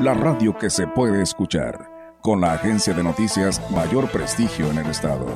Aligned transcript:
la 0.00 0.12
radio 0.12 0.56
que 0.58 0.70
se 0.70 0.86
puede 0.86 1.22
escuchar, 1.22 2.18
con 2.20 2.40
la 2.40 2.54
agencia 2.54 2.92
de 2.92 3.02
noticias 3.02 3.60
mayor 3.70 4.10
prestigio 4.10 4.70
en 4.70 4.78
el 4.78 4.86
estado. 4.86 5.26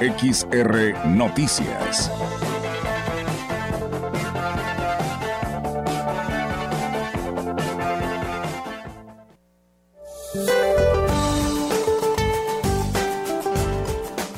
XR 0.00 1.06
Noticias. 1.08 2.10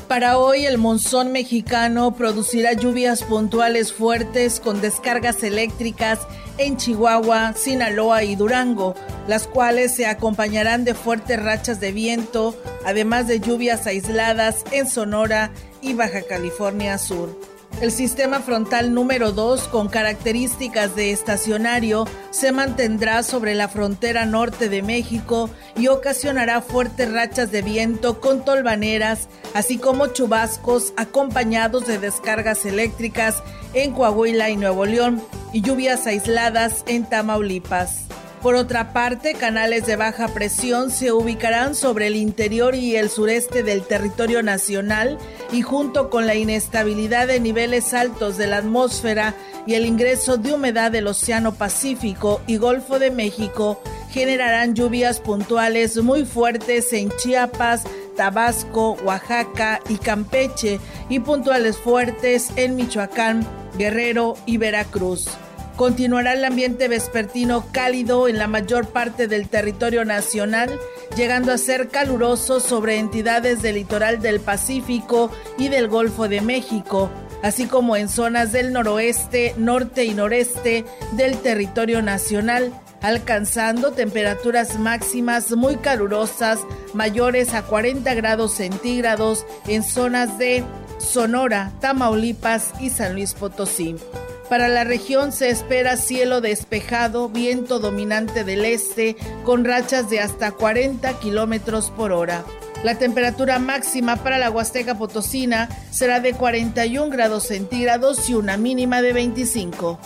Para 0.07 0.39
hoy 0.39 0.65
el 0.65 0.79
monzón 0.79 1.31
mexicano 1.31 2.15
producirá 2.15 2.73
lluvias 2.73 3.21
puntuales 3.23 3.93
fuertes 3.93 4.59
con 4.59 4.81
descargas 4.81 5.43
eléctricas 5.43 6.21
en 6.57 6.77
Chihuahua, 6.77 7.53
Sinaloa 7.53 8.23
y 8.23 8.35
Durango, 8.35 8.95
las 9.27 9.47
cuales 9.47 9.95
se 9.95 10.05
acompañarán 10.05 10.85
de 10.85 10.93
fuertes 10.93 11.41
rachas 11.41 11.79
de 11.79 11.91
viento, 11.91 12.55
además 12.85 13.27
de 13.27 13.39
lluvias 13.39 13.87
aisladas 13.87 14.63
en 14.71 14.87
Sonora 14.87 15.51
y 15.81 15.93
Baja 15.93 16.21
California 16.23 16.97
Sur. 16.97 17.56
El 17.79 17.91
sistema 17.91 18.39
frontal 18.39 18.91
número 18.91 19.31
2, 19.31 19.67
con 19.67 19.87
características 19.87 20.95
de 20.95 21.11
estacionario, 21.11 22.07
se 22.31 22.51
mantendrá 22.51 23.21
sobre 23.21 23.53
la 23.53 23.67
frontera 23.67 24.25
norte 24.25 24.67
de 24.67 24.81
México 24.81 25.51
y 25.75 25.87
ocasionará 25.87 26.61
fuertes 26.61 27.11
rachas 27.11 27.51
de 27.51 27.61
viento 27.61 28.19
con 28.19 28.43
tolvaneras, 28.43 29.29
así 29.53 29.77
como 29.77 30.07
chubascos 30.07 30.91
acompañados 30.97 31.85
de 31.85 31.99
descargas 31.99 32.65
eléctricas 32.65 33.43
en 33.75 33.93
Coahuila 33.93 34.49
y 34.49 34.57
Nuevo 34.57 34.87
León 34.87 35.21
y 35.53 35.61
lluvias 35.61 36.07
aisladas 36.07 36.83
en 36.87 37.07
Tamaulipas. 37.07 38.07
Por 38.47 38.55
otra 38.55 38.93
parte, 38.93 39.33
canales 39.33 39.85
de 39.85 39.97
baja 39.97 40.29
presión 40.29 40.89
se 40.89 41.11
ubicarán 41.11 41.75
sobre 41.75 42.07
el 42.07 42.15
interior 42.15 42.75
y 42.75 42.95
el 42.95 43.09
sureste 43.09 43.61
del 43.61 43.83
territorio 43.83 44.41
nacional 44.41 45.17
y 45.51 45.63
junto 45.63 46.09
con 46.09 46.25
la 46.25 46.35
inestabilidad 46.35 47.27
de 47.27 47.41
niveles 47.41 47.93
altos 47.93 48.37
de 48.37 48.47
la 48.47 48.59
atmósfera 48.59 49.35
y 49.65 49.73
el 49.73 49.85
ingreso 49.85 50.37
de 50.37 50.53
humedad 50.53 50.91
del 50.91 51.07
Océano 51.07 51.55
Pacífico 51.55 52.39
y 52.47 52.55
Golfo 52.55 52.99
de 52.99 53.11
México, 53.11 53.81
generarán 54.11 54.75
lluvias 54.75 55.19
puntuales 55.19 56.01
muy 56.01 56.23
fuertes 56.23 56.93
en 56.93 57.11
Chiapas, 57.17 57.83
Tabasco, 58.15 58.93
Oaxaca 59.03 59.81
y 59.89 59.97
Campeche 59.97 60.79
y 61.09 61.19
puntuales 61.19 61.75
fuertes 61.77 62.51
en 62.55 62.77
Michoacán, 62.77 63.45
Guerrero 63.77 64.35
y 64.45 64.55
Veracruz. 64.55 65.27
Continuará 65.77 66.33
el 66.33 66.43
ambiente 66.43 66.87
vespertino 66.87 67.63
cálido 67.71 68.27
en 68.27 68.39
la 68.39 68.47
mayor 68.47 68.87
parte 68.87 69.27
del 69.27 69.47
territorio 69.47 70.05
nacional, 70.05 70.71
llegando 71.15 71.53
a 71.53 71.59
ser 71.59 71.89
caluroso 71.89 72.59
sobre 72.59 72.97
entidades 72.97 73.61
del 73.61 73.75
litoral 73.75 74.19
del 74.19 74.39
Pacífico 74.39 75.29
y 75.59 75.67
del 75.67 75.87
Golfo 75.87 76.27
de 76.27 76.41
México, 76.41 77.11
así 77.43 77.67
como 77.67 77.95
en 77.95 78.09
zonas 78.09 78.51
del 78.51 78.73
noroeste, 78.73 79.53
norte 79.55 80.03
y 80.05 80.15
noreste 80.15 80.83
del 81.11 81.37
territorio 81.37 82.01
nacional, 82.01 82.73
alcanzando 83.03 83.91
temperaturas 83.91 84.79
máximas 84.79 85.51
muy 85.51 85.75
calurosas, 85.75 86.59
mayores 86.95 87.53
a 87.53 87.61
40 87.61 88.15
grados 88.15 88.53
centígrados 88.53 89.45
en 89.67 89.83
zonas 89.83 90.39
de 90.39 90.63
Sonora, 90.97 91.71
Tamaulipas 91.81 92.71
y 92.81 92.89
San 92.89 93.13
Luis 93.13 93.35
Potosí. 93.35 93.95
Para 94.49 94.69
la 94.69 94.85
región 94.85 95.33
se 95.33 95.49
espera 95.49 95.97
cielo 95.97 96.39
despejado, 96.39 97.27
viento 97.27 97.79
dominante 97.79 98.45
del 98.45 98.63
este, 98.63 99.17
con 99.43 99.65
rachas 99.65 100.09
de 100.09 100.21
hasta 100.21 100.51
40 100.51 101.19
kilómetros 101.19 101.91
por 101.91 102.13
hora. 102.13 102.45
La 102.83 102.97
temperatura 102.97 103.59
máxima 103.59 104.17
para 104.17 104.37
la 104.37 104.49
Huasteca 104.49 104.97
Potosina 104.97 105.67
será 105.91 106.21
de 106.21 106.33
41 106.33 107.09
grados 107.09 107.43
centígrados 107.43 108.29
y 108.29 108.35
una 108.35 108.55
mínima 108.55 109.01
de 109.01 109.13
25. 109.13 109.99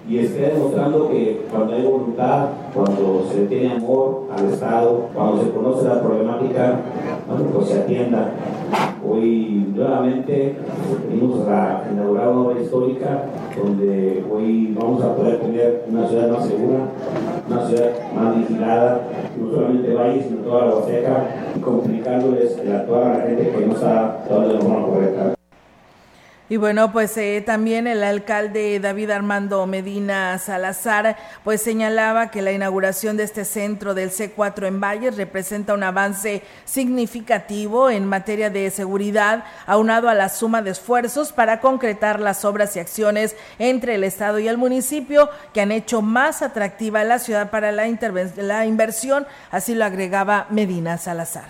y 0.08 0.18
está 0.18 0.48
demostrando 0.48 1.08
que 1.08 1.44
cuando 1.50 1.74
hay 1.74 1.82
voluntad, 1.82 2.46
cuando 2.74 3.26
se 3.32 3.46
tiene 3.46 3.74
amor 3.74 4.24
al 4.36 4.52
Estado, 4.52 5.08
cuando 5.14 5.42
se 5.42 5.50
conoce 5.50 5.88
la 5.88 6.00
problemática, 6.00 6.80
bueno, 7.28 7.44
pues 7.52 7.68
se 7.68 7.80
atienda. 7.80 8.32
Hoy 9.04 9.72
nuevamente 9.74 10.56
venimos 11.08 11.46
a 11.48 11.84
inaugurar 11.92 12.28
una 12.28 12.40
obra 12.42 12.60
histórica 12.60 13.24
donde 13.56 14.24
hoy 14.32 14.74
vamos 14.78 15.02
a 15.02 15.16
poder 15.16 15.40
tener 15.40 15.84
una 15.90 16.06
ciudad 16.06 16.30
más 16.30 16.46
segura, 16.46 16.78
una 17.48 17.66
ciudad 17.66 17.90
más 18.14 18.36
vigilada, 18.36 19.00
no 19.38 19.50
solamente 19.50 19.94
Valle, 19.94 20.22
sino 20.22 20.42
toda 20.42 20.66
la 20.66 20.74
Huasteca, 20.76 21.26
y 21.56 21.60
complicándoles 21.60 22.58
a 22.58 22.86
toda 22.86 23.08
la 23.08 23.20
gente 23.26 23.50
que 23.50 23.66
no 23.66 23.72
está 23.72 24.24
dando 24.28 24.54
de 24.54 24.60
forma 24.60 24.86
correcta. 24.86 25.34
Y 26.52 26.58
bueno, 26.58 26.92
pues 26.92 27.16
eh, 27.16 27.42
también 27.46 27.86
el 27.86 28.04
alcalde 28.04 28.78
David 28.78 29.08
Armando 29.08 29.66
Medina 29.66 30.36
Salazar 30.36 31.16
pues 31.44 31.62
señalaba 31.62 32.30
que 32.30 32.42
la 32.42 32.52
inauguración 32.52 33.16
de 33.16 33.22
este 33.22 33.46
centro 33.46 33.94
del 33.94 34.10
C4 34.10 34.66
en 34.66 34.78
Valles 34.78 35.16
representa 35.16 35.72
un 35.72 35.82
avance 35.82 36.42
significativo 36.66 37.88
en 37.88 38.04
materia 38.04 38.50
de 38.50 38.70
seguridad, 38.70 39.44
aunado 39.64 40.10
a 40.10 40.14
la 40.14 40.28
suma 40.28 40.60
de 40.60 40.72
esfuerzos 40.72 41.32
para 41.32 41.58
concretar 41.58 42.20
las 42.20 42.44
obras 42.44 42.76
y 42.76 42.80
acciones 42.80 43.34
entre 43.58 43.94
el 43.94 44.04
Estado 44.04 44.38
y 44.38 44.46
el 44.46 44.58
municipio 44.58 45.30
que 45.54 45.62
han 45.62 45.72
hecho 45.72 46.02
más 46.02 46.42
atractiva 46.42 47.02
la 47.02 47.18
ciudad 47.18 47.48
para 47.48 47.72
la, 47.72 47.86
la 48.36 48.66
inversión, 48.66 49.26
así 49.50 49.74
lo 49.74 49.86
agregaba 49.86 50.48
Medina 50.50 50.98
Salazar. 50.98 51.48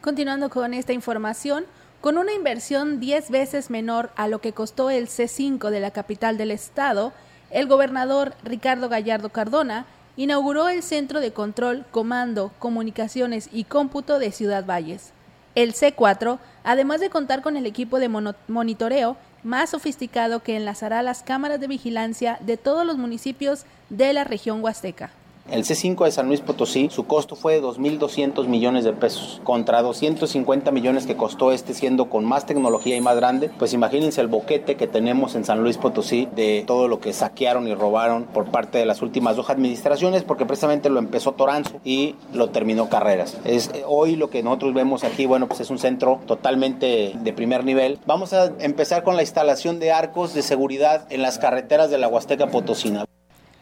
Continuando 0.00 0.48
con 0.48 0.72
esta 0.72 0.94
información, 0.94 1.66
con 2.06 2.18
una 2.18 2.34
inversión 2.34 3.00
10 3.00 3.30
veces 3.32 3.68
menor 3.68 4.10
a 4.14 4.28
lo 4.28 4.40
que 4.40 4.52
costó 4.52 4.90
el 4.90 5.08
C5 5.08 5.70
de 5.70 5.80
la 5.80 5.90
capital 5.90 6.38
del 6.38 6.52
estado, 6.52 7.12
el 7.50 7.66
gobernador 7.66 8.34
Ricardo 8.44 8.88
Gallardo 8.88 9.30
Cardona 9.30 9.86
inauguró 10.16 10.68
el 10.68 10.84
Centro 10.84 11.18
de 11.18 11.32
Control, 11.32 11.84
Comando, 11.90 12.52
Comunicaciones 12.60 13.48
y 13.52 13.64
Cómputo 13.64 14.20
de 14.20 14.30
Ciudad 14.30 14.64
Valles. 14.64 15.10
El 15.56 15.74
C4, 15.74 16.38
además 16.62 17.00
de 17.00 17.10
contar 17.10 17.42
con 17.42 17.56
el 17.56 17.66
equipo 17.66 17.98
de 17.98 18.08
monitoreo 18.46 19.16
más 19.42 19.70
sofisticado 19.70 20.44
que 20.44 20.54
enlazará 20.54 21.02
las 21.02 21.24
cámaras 21.24 21.58
de 21.58 21.66
vigilancia 21.66 22.38
de 22.40 22.56
todos 22.56 22.86
los 22.86 22.98
municipios 22.98 23.64
de 23.90 24.12
la 24.12 24.22
región 24.22 24.62
huasteca. 24.62 25.10
El 25.48 25.64
C5 25.64 26.04
de 26.04 26.10
San 26.10 26.26
Luis 26.26 26.40
Potosí, 26.40 26.88
su 26.90 27.06
costo 27.06 27.36
fue 27.36 27.54
de 27.54 27.62
2.200 27.62 28.48
millones 28.48 28.82
de 28.84 28.92
pesos, 28.92 29.40
contra 29.44 29.80
250 29.80 30.72
millones 30.72 31.06
que 31.06 31.16
costó 31.16 31.52
este 31.52 31.72
siendo 31.72 32.10
con 32.10 32.24
más 32.24 32.46
tecnología 32.46 32.96
y 32.96 33.00
más 33.00 33.14
grande. 33.14 33.48
Pues 33.56 33.72
imagínense 33.72 34.20
el 34.20 34.26
boquete 34.26 34.74
que 34.74 34.88
tenemos 34.88 35.36
en 35.36 35.44
San 35.44 35.62
Luis 35.62 35.78
Potosí 35.78 36.28
de 36.34 36.64
todo 36.66 36.88
lo 36.88 36.98
que 36.98 37.12
saquearon 37.12 37.68
y 37.68 37.74
robaron 37.74 38.24
por 38.24 38.46
parte 38.46 38.78
de 38.78 38.86
las 38.86 39.02
últimas 39.02 39.36
dos 39.36 39.48
administraciones, 39.48 40.24
porque 40.24 40.46
precisamente 40.46 40.90
lo 40.90 40.98
empezó 40.98 41.32
Toranzo 41.32 41.80
y 41.84 42.16
lo 42.32 42.50
terminó 42.50 42.88
Carreras. 42.88 43.38
Es, 43.44 43.70
hoy 43.86 44.16
lo 44.16 44.30
que 44.30 44.42
nosotros 44.42 44.74
vemos 44.74 45.04
aquí, 45.04 45.26
bueno, 45.26 45.46
pues 45.46 45.60
es 45.60 45.70
un 45.70 45.78
centro 45.78 46.20
totalmente 46.26 47.12
de 47.14 47.32
primer 47.32 47.64
nivel. 47.64 48.00
Vamos 48.04 48.32
a 48.32 48.52
empezar 48.58 49.04
con 49.04 49.14
la 49.14 49.22
instalación 49.22 49.78
de 49.78 49.92
arcos 49.92 50.34
de 50.34 50.42
seguridad 50.42 51.06
en 51.10 51.22
las 51.22 51.38
carreteras 51.38 51.88
de 51.88 51.98
la 51.98 52.08
Huasteca 52.08 52.48
Potosina. 52.48 53.04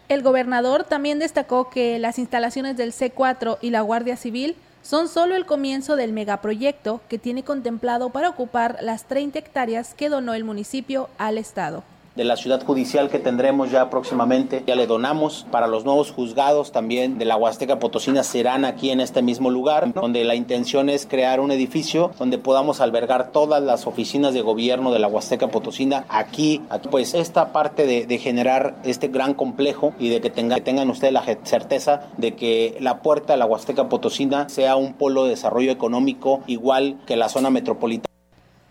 El 0.09 0.23
gobernador 0.23 0.85
también 0.85 1.19
destacó 1.19 1.71
que 1.71 1.99
las 1.99 2.19
instalaciones 2.19 2.77
del 2.77 2.93
C4 2.93 3.59
y 3.63 3.71
la 3.71 3.81
Guardia 3.81 4.17
Civil 4.17 4.57
son 4.83 5.09
solo 5.09 5.35
el 5.35 5.47
comienzo 5.47 5.97
del 5.97 6.13
megaproyecto 6.13 7.01
que 7.09 7.19
tiene 7.19 7.43
contemplado 7.43 8.11
para 8.11 8.29
ocupar 8.29 8.79
las 8.83 9.05
30 9.05 9.39
hectáreas 9.39 9.95
que 9.95 10.11
donó 10.11 10.35
el 10.35 10.45
municipio 10.45 11.09
al 11.17 11.39
Estado 11.39 11.85
de 12.17 12.25
la 12.25 12.37
ciudad 12.37 12.65
judicial 12.65 13.11
que 13.11 13.19
tendremos 13.19 13.71
ya 13.71 13.91
próximamente. 13.91 14.63
Ya 14.67 14.77
le 14.77 14.87
donamos 14.87 15.47
para 15.51 15.67
los 15.67 15.85
nuevos 15.85 16.13
juzgados 16.13 16.73
también 16.73 17.19
de 17.19 17.25
la 17.25 17.37
Huasteca 17.37 17.79
Potosina 17.79 18.23
serán 18.23 18.65
aquí 18.65 18.91
en 18.91 19.01
este 19.01 19.23
mismo 19.23 19.51
lugar, 19.51 19.93
donde 19.93 20.25
la 20.25 20.35
intención 20.35 20.89
es 20.89 21.07
crear 21.07 21.41
un 21.41 21.51
edificio 21.51 22.11
donde 22.19 22.39
podamos 22.39 22.81
albergar 22.81 23.33
todas 23.33 23.63
las 23.63 23.87
oficinas 23.87 24.35
de 24.35 24.43
gobierno 24.43 24.93
de 24.93 24.99
la 24.99 25.09
Huasteca 25.09 25.49
Potosina 25.49 26.05
aquí. 26.09 26.63
aquí. 26.71 26.89
Pues 26.89 27.15
esta 27.15 27.53
parte 27.53 27.87
de, 27.87 28.07
de, 28.07 28.19
generar 28.19 28.77
este 28.85 29.09
gran 29.09 29.35
complejo 29.35 29.95
y 29.99 30.09
de 30.09 30.21
que, 30.21 30.31
tenga, 30.31 30.57
que 30.57 30.63
tengan 30.63 30.91
ustedes 30.91 31.13
la 31.13 31.25
certeza 31.45 32.09
de 32.17 32.35
que 32.35 32.77
la 32.81 33.03
puerta 33.03 33.33
de 33.33 33.39
la 33.39 33.47
Huasteca 33.47 33.89
Potosina 33.89 34.49
sea 34.49 34.77
un 34.77 34.95
polo 34.95 35.25
de 35.25 35.31
desarrollo 35.31 35.71
económico 35.71 36.41
igual 36.47 36.99
que 37.07 37.17
la 37.17 37.29
zona 37.29 37.51
metropolitana. 37.51 38.14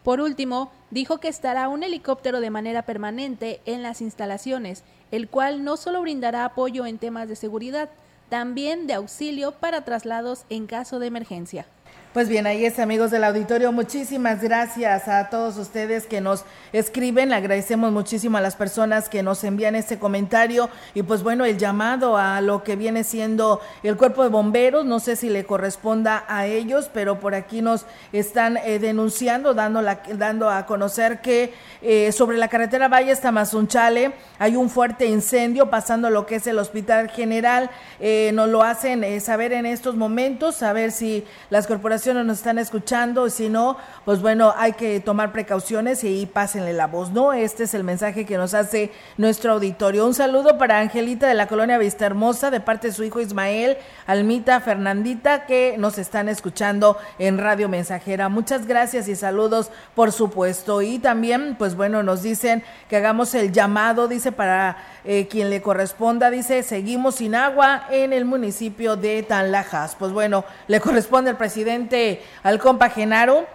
Por 0.03 0.19
último, 0.19 0.71
dijo 0.91 1.19
que 1.19 1.29
estará 1.29 1.69
un 1.69 1.81
helicóptero 1.81 2.41
de 2.41 2.49
manera 2.49 2.83
permanente 2.83 3.61
en 3.65 3.81
las 3.81 4.01
instalaciones, 4.01 4.83
el 5.11 5.29
cual 5.29 5.63
no 5.63 5.77
solo 5.77 6.01
brindará 6.01 6.43
apoyo 6.43 6.85
en 6.85 6.97
temas 6.97 7.29
de 7.29 7.37
seguridad, 7.37 7.89
también 8.29 8.87
de 8.87 8.95
auxilio 8.95 9.53
para 9.53 9.85
traslados 9.85 10.45
en 10.49 10.67
caso 10.67 10.99
de 10.99 11.07
emergencia. 11.07 11.65
Pues 12.13 12.29
bien, 12.29 12.45
ahí 12.45 12.63
es 12.63 12.77
amigos 12.77 13.09
del 13.09 13.23
auditorio. 13.23 13.71
Muchísimas 13.71 14.39
gracias 14.39 15.07
a 15.07 15.31
todos 15.31 15.57
ustedes 15.57 16.05
que 16.05 16.21
nos 16.21 16.45
escriben. 16.71 17.29
Le 17.29 17.35
agradecemos 17.35 17.91
muchísimo 17.91 18.37
a 18.37 18.41
las 18.41 18.55
personas 18.55 19.09
que 19.09 19.23
nos 19.23 19.43
envían 19.43 19.73
este 19.73 19.97
comentario 19.97 20.69
y 20.93 21.01
pues 21.01 21.23
bueno, 21.23 21.43
el 21.43 21.57
llamado 21.57 22.15
a 22.15 22.39
lo 22.39 22.61
que 22.61 22.75
viene 22.75 23.03
siendo 23.03 23.61
el 23.81 23.97
cuerpo 23.97 24.21
de 24.21 24.29
bomberos. 24.29 24.85
No 24.85 24.99
sé 24.99 25.15
si 25.15 25.27
le 25.27 25.45
corresponda 25.45 26.23
a 26.27 26.45
ellos, 26.45 26.87
pero 26.93 27.19
por 27.19 27.33
aquí 27.33 27.63
nos 27.63 27.87
están 28.11 28.57
eh, 28.57 28.77
denunciando, 28.77 29.55
dando, 29.55 29.81
la, 29.81 30.03
dando 30.13 30.51
a 30.51 30.67
conocer 30.67 31.19
que 31.19 31.51
eh, 31.81 32.11
sobre 32.11 32.37
la 32.37 32.47
carretera 32.47 32.89
Valle 32.89 33.15
Tamazunchale 33.15 34.13
hay 34.37 34.55
un 34.55 34.69
fuerte 34.69 35.07
incendio 35.07 35.71
pasando 35.71 36.11
lo 36.11 36.27
que 36.27 36.35
es 36.35 36.45
el 36.45 36.59
Hospital 36.59 37.09
General. 37.09 37.71
Eh, 37.99 38.29
nos 38.35 38.49
lo 38.49 38.61
hacen 38.61 39.19
saber 39.19 39.51
en 39.51 39.65
estos 39.65 39.95
momentos, 39.95 40.61
a 40.61 40.73
ver 40.73 40.91
si 40.91 41.25
las 41.49 41.65
corporaciones 41.65 42.02
nos 42.11 42.39
están 42.39 42.57
escuchando, 42.57 43.29
si 43.29 43.47
no, 43.47 43.77
pues 44.03 44.21
bueno, 44.21 44.53
hay 44.57 44.73
que 44.73 44.99
tomar 44.99 45.31
precauciones 45.31 46.03
y 46.03 46.25
pásenle 46.25 46.73
la 46.73 46.87
voz, 46.87 47.11
¿no? 47.11 47.31
Este 47.31 47.63
es 47.63 47.73
el 47.73 47.85
mensaje 47.85 48.25
que 48.25 48.37
nos 48.37 48.53
hace 48.53 48.91
nuestro 49.17 49.53
auditorio. 49.53 50.05
Un 50.05 50.13
saludo 50.13 50.57
para 50.57 50.79
Angelita 50.79 51.27
de 51.27 51.33
la 51.33 51.47
colonia 51.47 51.77
Vista 51.77 52.05
Hermosa, 52.05 52.51
de 52.51 52.59
parte 52.59 52.87
de 52.87 52.93
su 52.93 53.05
hijo 53.05 53.21
Ismael, 53.21 53.77
Almita, 54.05 54.59
Fernandita, 54.59 55.45
que 55.45 55.75
nos 55.77 55.97
están 55.97 56.27
escuchando 56.27 56.97
en 57.19 57.37
Radio 57.37 57.69
Mensajera. 57.69 58.27
Muchas 58.27 58.67
gracias 58.67 59.07
y 59.07 59.15
saludos, 59.15 59.71
por 59.95 60.11
supuesto. 60.11 60.81
Y 60.81 60.99
también, 60.99 61.55
pues 61.57 61.75
bueno, 61.75 62.03
nos 62.03 62.23
dicen 62.23 62.63
que 62.89 62.97
hagamos 62.97 63.33
el 63.35 63.53
llamado, 63.53 64.09
dice, 64.09 64.33
para 64.33 64.77
eh, 65.05 65.27
quien 65.27 65.49
le 65.49 65.61
corresponda, 65.61 66.29
dice, 66.29 66.63
seguimos 66.63 67.15
sin 67.15 67.35
agua 67.35 67.85
en 67.89 68.13
el 68.13 68.25
municipio 68.25 68.95
de 68.95 69.23
Tanlajas. 69.23 69.95
Pues 69.97 70.11
bueno, 70.11 70.45
le 70.67 70.79
corresponde 70.79 71.31
al 71.31 71.37
presidente 71.37 72.21
al 72.43 72.59
compa 72.59 72.89
Genaro 72.89 73.45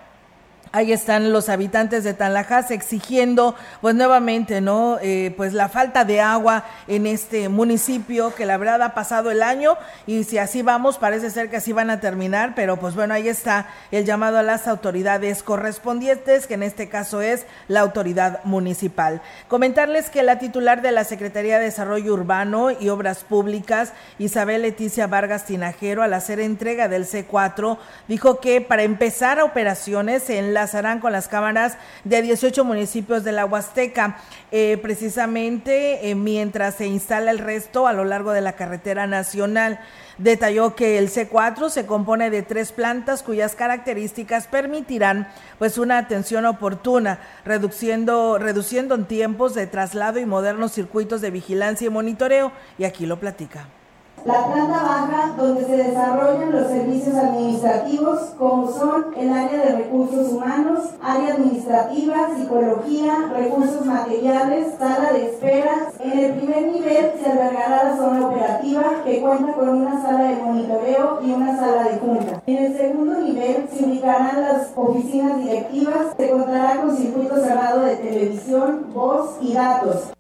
Ahí 0.71 0.93
están 0.93 1.33
los 1.33 1.49
habitantes 1.49 2.05
de 2.05 2.13
Tanlajas 2.13 2.71
exigiendo, 2.71 3.55
pues 3.81 3.95
nuevamente, 3.95 4.61
¿no? 4.61 4.99
Eh, 5.01 5.33
pues 5.37 5.55
la 5.55 5.71
falta 5.71 6.05
de 6.05 6.21
agua 6.21 6.65
en 6.89 7.07
este 7.07 7.49
municipio 7.49 8.35
que 8.35 8.45
la 8.45 8.59
verdad 8.59 8.83
ha 8.83 8.95
pasado 8.95 9.31
el 9.31 9.43
año 9.43 9.79
y 10.07 10.25
si 10.25 10.37
así 10.37 10.61
vamos, 10.61 10.99
parece 10.99 11.31
ser 11.31 11.49
que 11.49 11.57
así 11.57 11.73
van 11.73 11.89
a 11.89 12.01
terminar, 12.01 12.53
pero 12.55 12.77
pues 12.77 12.95
bueno, 12.95 13.15
ahí 13.15 13.29
está 13.29 13.69
el 13.91 14.05
llamado 14.05 14.37
a 14.37 14.43
las 14.43 14.69
autoridades 14.69 15.43
correspondientes, 15.43 16.47
que 16.47 16.55
en 16.55 16.63
este 16.63 16.91
caso 16.91 17.23
es 17.23 17.47
la 17.67 17.81
autoridad 17.81 18.45
municipal. 18.45 19.23
Comentarles 19.49 20.11
que 20.11 20.23
la 20.23 20.39
titular 20.39 20.83
de 20.83 20.93
la 20.93 21.05
Secretaría 21.05 21.59
de 21.59 21.65
Desarrollo 21.65 22.13
Urbano 22.13 22.71
y 22.73 22.91
Obras 22.91 23.25
Públicas, 23.25 23.95
Isabel 24.19 24.63
Leticia 24.63 25.07
Vargas 25.07 25.47
Tinajero, 25.47 26.03
al 26.03 26.13
hacer 26.13 26.41
entrega 26.41 26.89
del 26.89 27.07
C4, 27.07 27.79
dijo 28.07 28.41
que 28.41 28.61
para 28.61 28.83
empezar 28.83 29.41
operaciones 29.41 30.29
en 30.29 30.53
la 30.55 30.58
enlazarán 30.59 30.99
con 30.99 31.13
las 31.13 31.29
cámaras 31.29 31.79
de 32.03 32.21
18 32.21 32.65
municipios 32.65 33.23
de 33.23 33.31
la 33.31 33.45
Huasteca, 33.45 34.19
eh, 34.51 34.77
precisamente 34.83 36.11
eh, 36.11 36.17
mientras 36.17 36.75
se 36.75 36.87
instala 36.89 37.31
el 37.31 37.39
resto 37.39 37.87
a 37.87 37.93
lo 37.93 38.05
largo 38.05 38.33
de 38.33 38.41
la 38.41 38.55
carretera 38.55 39.07
nacional. 39.07 39.79
Detalló 40.19 40.75
que 40.75 40.99
el 40.99 41.11
C4 41.11 41.71
se 41.71 41.87
compone 41.87 42.31
de 42.31 42.43
tres 42.43 42.73
plantas 42.73 43.23
cuyas 43.23 43.55
características 43.55 44.49
permitirán 44.49 45.29
pues 45.61 45.79
una 45.79 45.99
atención 45.99 46.45
oportuna, 46.45 47.21
reduciendo, 47.45 48.37
reduciendo 48.39 48.97
en 48.97 49.05
tiempos 49.05 49.55
de 49.55 49.69
traslado 49.69 50.19
y 50.19 50.27
modernos 50.27 50.73
circuitos 50.73 51.21
de 51.21 51.31
vigilancia 51.31 51.87
y 51.87 51.91
monitoreo. 51.91 52.51
Y 52.79 52.85
aquí 52.85 53.07
lo 53.07 53.21
platica. 53.21 53.69
La 54.25 54.47
planta 54.47 54.83
baja, 54.83 55.35
donde 55.37 55.65
se 55.65 55.77
desarrollan 55.77 56.53
los 56.53 56.67
servicios 56.67 57.17
administrativos, 57.17 58.19
como 58.39 58.71
son 58.71 59.07
el 59.17 59.33
área 59.33 59.65
de 59.65 59.77
recursos 59.77 60.33
humanos, 60.33 60.91
área 61.03 61.35
administrativa, 61.35 62.29
psicología, 62.37 63.31
recursos 63.33 63.87
materiales, 63.87 64.75
sala 64.79 65.13
de 65.13 65.31
espera. 65.31 65.91
En 66.01 66.19
el 66.19 66.35
primer 66.35 66.73
nivel 66.73 67.13
se 67.23 67.31
albergará 67.31 67.85
la 67.85 67.97
zona 67.97 68.27
operativa, 68.27 68.83
que 69.05 69.21
cuenta 69.21 69.53
con 69.53 69.69
una 69.69 70.03
sala 70.03 70.25
de 70.25 70.37
monitoreo 70.37 71.21
y 71.23 71.33
una 71.33 71.57
sala 71.57 71.85
de 71.85 71.99
junta. 71.99 72.43
En 72.47 72.57
el 72.59 72.77
segundo 72.77 73.21
nivel 73.21 73.69
se 73.73 73.85
ubicarán 73.85 74.43
las 74.43 74.73
oficinas 74.75 75.39
directivas, 75.39 76.15
se 76.17 76.31
contará 76.31 76.81
con 76.81 76.97
circuito 76.97 77.37
cerrado 77.37 77.81
de 77.81 77.97
televisión, 77.97 78.87
voz 78.93 79.37
y 79.41 79.55
datos. 79.55 80.11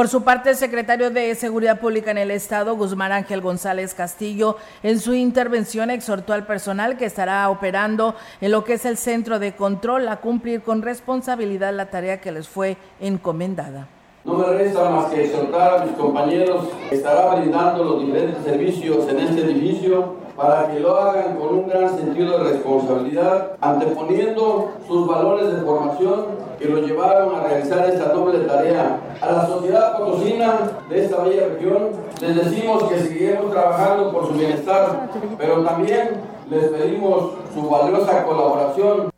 Por 0.00 0.08
su 0.08 0.22
parte, 0.22 0.48
el 0.48 0.56
secretario 0.56 1.10
de 1.10 1.34
Seguridad 1.34 1.78
Pública 1.78 2.10
en 2.10 2.16
el 2.16 2.30
Estado, 2.30 2.74
Guzmán 2.74 3.12
Ángel 3.12 3.42
González 3.42 3.92
Castillo, 3.92 4.56
en 4.82 4.98
su 4.98 5.12
intervención 5.12 5.90
exhortó 5.90 6.32
al 6.32 6.46
personal 6.46 6.96
que 6.96 7.04
estará 7.04 7.50
operando 7.50 8.14
en 8.40 8.50
lo 8.50 8.64
que 8.64 8.72
es 8.72 8.86
el 8.86 8.96
centro 8.96 9.38
de 9.38 9.54
control 9.54 10.08
a 10.08 10.16
cumplir 10.16 10.62
con 10.62 10.80
responsabilidad 10.80 11.74
la 11.74 11.90
tarea 11.90 12.18
que 12.18 12.32
les 12.32 12.48
fue 12.48 12.78
encomendada. 12.98 13.88
No 14.24 14.38
me 14.38 14.46
resta 14.46 14.88
más 14.88 15.12
que 15.12 15.26
exhortar 15.26 15.82
a 15.82 15.84
mis 15.84 15.94
compañeros 15.96 16.68
que 16.88 16.94
estará 16.94 17.34
brindando 17.34 17.84
los 17.84 18.06
diferentes 18.06 18.42
servicios 18.42 19.06
en 19.06 19.20
este 19.20 19.42
edificio 19.42 20.16
para 20.40 20.72
que 20.72 20.80
lo 20.80 20.96
hagan 20.96 21.36
con 21.36 21.54
un 21.54 21.68
gran 21.68 21.94
sentido 21.94 22.38
de 22.38 22.52
responsabilidad, 22.52 23.58
anteponiendo 23.60 24.72
sus 24.88 25.06
valores 25.06 25.54
de 25.54 25.60
formación 25.60 26.24
que 26.58 26.64
lo 26.64 26.80
llevaron 26.80 27.34
a 27.34 27.46
realizar 27.46 27.90
esta 27.90 28.14
noble 28.14 28.46
tarea. 28.46 28.98
A 29.20 29.32
la 29.32 29.46
sociedad 29.46 29.98
potosina 29.98 30.60
de 30.88 31.04
esta 31.04 31.24
bella 31.24 31.48
región 31.48 31.90
les 32.22 32.36
decimos 32.36 32.84
que 32.84 33.00
seguiremos 33.00 33.52
trabajando 33.52 34.10
por 34.12 34.28
su 34.28 34.32
bienestar, 34.32 35.10
pero 35.36 35.62
también 35.62 36.08
les 36.48 36.68
pedimos 36.68 37.32
su 37.52 37.68
valiosa 37.68 38.24
colaboración. 38.24 39.10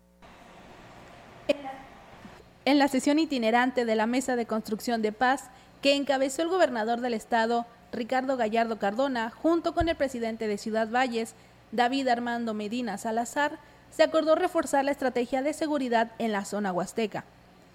En 2.65 2.79
la 2.81 2.89
sesión 2.89 3.21
itinerante 3.21 3.85
de 3.85 3.95
la 3.95 4.07
Mesa 4.07 4.35
de 4.35 4.47
Construcción 4.47 5.03
de 5.03 5.13
Paz, 5.13 5.51
que 5.83 5.95
encabezó 5.95 6.43
el 6.43 6.49
gobernador 6.49 7.01
del 7.01 7.15
estado, 7.15 7.65
Ricardo 7.93 8.37
Gallardo 8.37 8.79
Cardona, 8.79 9.31
junto 9.31 9.75
con 9.75 9.89
el 9.89 9.97
presidente 9.97 10.49
de 10.49 10.59
Ciudad 10.59 10.89
Valles, 10.91 11.35
David 11.71 12.09
Armando 12.09 12.55
Medina 12.55 12.99
Salazar, 12.99 13.59
se 13.91 14.03
acordó 14.03 14.35
reforzar 14.35 14.85
la 14.85 14.91
estrategia 14.91 15.43
de 15.43 15.53
seguridad 15.53 16.13
en 16.19 16.33
la 16.33 16.47
zona 16.47 16.73
huasteca. 16.73 17.25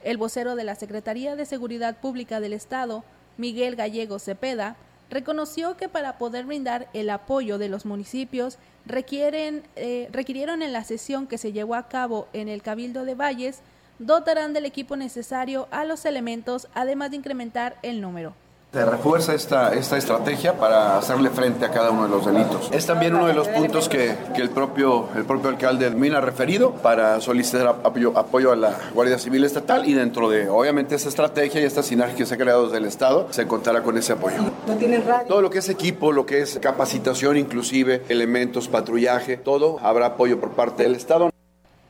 El 0.04 0.18
vocero 0.18 0.56
de 0.56 0.64
la 0.64 0.76
Secretaría 0.76 1.36
de 1.36 1.46
Seguridad 1.46 1.98
Pública 1.98 2.40
del 2.40 2.54
Estado, 2.54 3.04
Miguel 3.38 3.76
Gallego 3.76 4.18
Cepeda, 4.18 4.76
reconoció 5.10 5.78
que 5.78 5.88
para 5.88 6.18
poder 6.18 6.46
brindar 6.46 6.90
el 6.94 7.10
apoyo 7.10 7.58
de 7.58 7.70
los 7.70 7.86
municipios 7.86 8.58
eh, 8.90 10.10
requirieron 10.12 10.62
en 10.62 10.74
la 10.74 10.84
sesión 10.84 11.28
que 11.28 11.38
se 11.38 11.54
llevó 11.54 11.76
a 11.76 11.88
cabo 11.88 12.28
en 12.34 12.50
el 12.50 12.62
Cabildo 12.62 13.06
de 13.06 13.16
Valles 13.16 13.62
dotarán 14.00 14.54
del 14.54 14.66
equipo 14.66 14.96
necesario 14.96 15.68
a 15.72 15.84
los 15.84 16.06
elementos, 16.06 16.68
además 16.74 17.12
de 17.12 17.18
incrementar 17.18 17.78
el 17.82 18.02
número. 18.02 18.34
Se 18.74 18.86
refuerza 18.86 19.34
esta, 19.34 19.74
esta 19.74 19.98
estrategia 19.98 20.58
para 20.58 20.98
hacerle 20.98 21.30
frente 21.30 21.66
a 21.66 21.72
cada 21.72 21.90
uno 21.90 22.04
de 22.04 22.10
los 22.10 22.26
delitos. 22.26 22.70
Es 22.74 22.86
también 22.86 23.16
uno 23.16 23.28
de 23.28 23.34
los 23.34 23.48
puntos 23.48 23.88
que, 23.88 24.14
que 24.36 24.42
el, 24.42 24.50
propio, 24.50 25.08
el 25.16 25.24
propio 25.24 25.50
alcalde 25.50 25.90
me 25.92 26.14
ha 26.14 26.20
referido 26.20 26.74
para 26.74 27.22
solicitar 27.22 27.66
apoyo, 27.66 28.18
apoyo, 28.18 28.52
a 28.52 28.58
la 28.58 28.78
Guardia 28.94 29.18
Civil 29.20 29.46
Estatal 29.46 29.88
y 29.88 29.94
dentro 29.94 30.30
de, 30.30 30.50
obviamente, 30.50 30.96
esa 30.96 31.08
estrategia 31.08 31.62
y 31.62 31.64
esta 31.64 31.82
sinergia 31.82 32.18
que 32.18 32.26
se 32.26 32.36
ha 32.36 32.38
creado 32.38 32.66
desde 32.66 32.80
el 32.80 32.86
Estado, 32.86 33.28
se 33.32 33.48
contará 33.48 33.84
con 33.84 33.98
ese 33.98 34.12
apoyo. 34.12 34.38
¿No 34.68 34.76
Todo 35.30 35.42
lo 35.42 35.50
que 35.50 35.60
es 35.60 35.70
equipo, 35.70 36.12
lo 36.12 36.26
que 36.26 36.42
es 36.42 36.60
capacitación 36.60 37.38
inclusive, 37.38 38.04
elementos, 38.10 38.68
patrullaje, 38.68 39.38
todo, 39.38 39.80
habrá 39.82 40.08
apoyo 40.08 40.42
por 40.42 40.52
parte 40.52 40.84
del 40.84 40.96
Estado. 40.96 41.30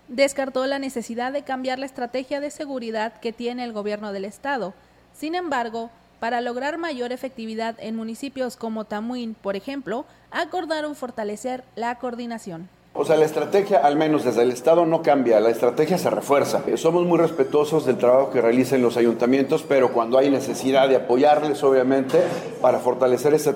Descartó 0.09 0.63
la 0.67 0.77
necesidad 0.77 1.33
de 1.33 1.41
cambiar 1.41 1.79
la 1.79 1.87
estrategia 1.87 2.39
de 2.39 2.51
seguridad 2.51 3.19
que 3.19 3.33
tiene 3.33 3.63
el 3.63 3.73
gobierno 3.73 4.13
del 4.13 4.25
Estado. 4.25 4.75
Sin 5.17 5.33
embargo, 5.33 5.89
para 6.19 6.41
lograr 6.41 6.77
mayor 6.77 7.11
efectividad 7.11 7.75
en 7.79 7.95
municipios 7.95 8.55
como 8.57 8.85
Tamuín, 8.85 9.35
por 9.35 9.55
ejemplo, 9.55 10.05
acordaron 10.31 10.95
fortalecer 10.95 11.63
la 11.75 11.97
coordinación. 11.99 12.69
O 12.99 13.05
sea, 13.05 13.15
la 13.15 13.25
estrategia, 13.25 13.77
al 13.77 13.95
menos 13.95 14.25
desde 14.25 14.41
el 14.41 14.51
Estado, 14.51 14.83
no 14.87 15.03
cambia, 15.03 15.39
la 15.39 15.51
estrategia 15.51 15.99
se 15.99 16.09
refuerza. 16.09 16.63
Eh, 16.65 16.77
somos 16.77 17.05
muy 17.05 17.19
respetuosos 17.19 17.85
del 17.85 17.97
trabajo 17.97 18.31
que 18.31 18.41
realizan 18.41 18.81
los 18.81 18.97
ayuntamientos, 18.97 19.63
pero 19.67 19.93
cuando 19.93 20.17
hay 20.17 20.31
necesidad 20.31 20.89
de 20.89 20.95
apoyarles, 20.95 21.63
obviamente, 21.63 22.19
para 22.59 22.79
fortalecer 22.79 23.35
esa, 23.35 23.53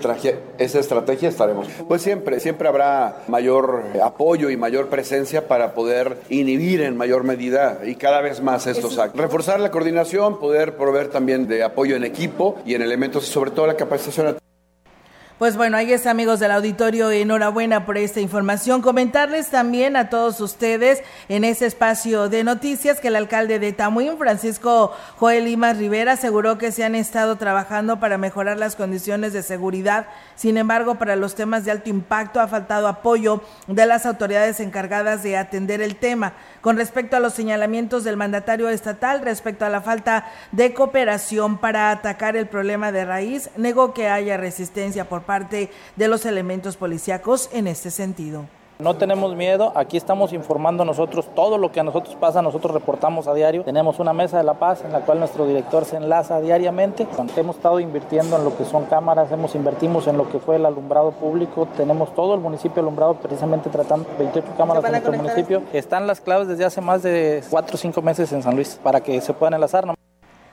esa 0.60 0.80
estrategia 0.80 1.28
estaremos. 1.28 1.68
Pues 1.88 2.04
siempre, 2.04 2.40
siempre 2.40 2.68
habrá 2.68 3.24
mayor 3.28 3.84
apoyo 4.04 4.52
y 4.52 4.58
mayor 4.58 4.90
presencia 4.90 5.48
para 5.48 5.74
poder 5.74 6.18
inhibir 6.30 6.82
en 6.82 6.96
mayor 6.96 7.24
medida 7.24 7.80
y 7.84 7.96
cada 7.96 8.22
vez 8.22 8.42
más 8.42 8.68
estos 8.68 9.00
actos. 9.00 9.20
Reforzar 9.20 9.60
la 9.60 9.72
coordinación, 9.72 10.40
poder 10.40 10.78
proveer 10.78 11.08
también 11.08 11.48
de 11.48 11.64
apoyo 11.64 11.96
en 11.96 12.04
equipo 12.04 12.58
y 12.64 12.76
en 12.76 12.84
elementos, 12.84 13.26
sobre 13.26 13.50
todo 13.50 13.66
la 13.66 13.76
capacitación 13.76 14.38
Pues 15.42 15.58
bueno, 15.58 15.76
ahí 15.76 15.92
es 15.92 16.06
amigos 16.06 16.40
del 16.40 16.52
auditorio, 16.52 17.10
enhorabuena 17.10 17.84
por 17.84 17.98
esta 17.98 18.20
información. 18.20 18.84
Comentarles 18.84 19.50
también 19.50 19.96
a 19.96 20.08
todos 20.08 20.40
ustedes 20.40 21.02
en 21.30 21.44
ese 21.46 21.66
espacio 21.66 22.30
de 22.30 22.44
noticias 22.44 23.00
que 23.00 23.08
el 23.08 23.16
alcalde 23.16 23.58
de 23.58 23.74
Tamuín, 23.74 24.20
Francisco 24.20 24.96
Joel 25.18 25.46
Limas 25.46 25.80
Rivera, 25.80 26.12
aseguró 26.12 26.60
que 26.60 26.72
se 26.72 26.84
han 26.84 26.94
estado 26.94 27.38
trabajando 27.38 28.00
para 28.00 28.20
mejorar 28.20 28.60
las 28.60 28.76
condiciones 28.76 29.34
de 29.34 29.42
seguridad. 29.42 30.06
Sin 30.36 30.58
embargo, 30.58 31.00
para 31.00 31.16
los 31.16 31.34
temas 31.34 31.66
de 31.66 31.72
alto 31.72 31.90
impacto 31.90 32.40
ha 32.40 32.48
faltado 32.48 32.88
apoyo 32.88 33.42
de 33.66 33.88
las 33.88 34.06
autoridades 34.06 34.60
encargadas 34.60 35.24
de 35.24 35.38
atender 35.38 35.82
el 35.82 35.96
tema. 35.96 36.34
Con 36.62 36.78
respecto 36.78 37.18
a 37.18 37.20
los 37.20 37.34
señalamientos 37.34 38.04
del 38.04 38.16
mandatario 38.16 38.70
estatal 38.70 39.22
respecto 39.22 39.66
a 39.66 39.70
la 39.70 39.82
falta 39.82 40.28
de 40.52 40.76
cooperación 40.76 41.58
para 41.58 41.90
atacar 41.90 42.36
el 42.36 42.46
problema 42.46 42.92
de 42.92 43.06
raíz, 43.06 43.50
negó 43.58 43.96
que 43.96 44.08
haya 44.08 44.38
resistencia 44.38 45.10
por 45.10 45.24
parte 45.24 45.31
parte 45.32 45.70
de 45.96 46.10
los 46.10 46.26
elementos 46.26 46.76
policíacos 46.76 47.50
en 47.54 47.66
este 47.68 47.90
sentido. 47.90 48.48
No 48.80 48.98
tenemos 48.98 49.34
miedo, 49.34 49.72
aquí 49.76 49.96
estamos 49.96 50.34
informando 50.34 50.84
nosotros 50.84 51.30
todo 51.34 51.58
lo 51.58 51.72
que 51.72 51.80
a 51.80 51.84
nosotros 51.84 52.18
pasa, 52.20 52.42
nosotros 52.42 52.74
reportamos 52.74 53.28
a 53.28 53.34
diario. 53.34 53.64
Tenemos 53.64 54.00
una 54.00 54.12
mesa 54.12 54.40
de 54.40 54.44
la 54.44 54.56
paz 54.56 54.84
en 54.84 54.92
la 54.92 55.00
cual 55.00 55.20
nuestro 55.20 55.48
director 55.48 55.86
se 55.86 55.96
enlaza 55.96 56.42
diariamente. 56.42 57.08
Hemos 57.38 57.56
estado 57.56 57.80
invirtiendo 57.80 58.36
en 58.36 58.44
lo 58.44 58.58
que 58.58 58.66
son 58.66 58.84
cámaras, 58.88 59.32
hemos 59.32 59.56
invertimos 59.56 60.06
en 60.08 60.18
lo 60.18 60.30
que 60.30 60.40
fue 60.40 60.58
el 60.58 60.66
alumbrado 60.66 61.12
público, 61.12 61.66
tenemos 61.78 62.14
todo 62.14 62.36
el 62.36 62.42
municipio 62.42 62.82
alumbrado 62.82 63.14
precisamente 63.14 63.70
tratando 63.70 64.10
28 64.20 64.48
cámaras 64.58 64.84
en 64.84 64.92
nuestro 64.92 65.14
municipio. 65.14 65.62
Están 65.72 66.08
las 66.08 66.20
claves 66.20 66.50
desde 66.50 66.66
hace 66.66 66.82
más 66.82 67.04
de 67.04 67.42
4 67.50 67.74
o 67.74 67.78
5 67.78 68.02
meses 68.02 68.34
en 68.34 68.44
San 68.44 68.56
Luis 68.56 68.78
para 68.84 69.00
que 69.00 69.22
se 69.22 69.32
puedan 69.32 69.54
enlazar. 69.54 69.86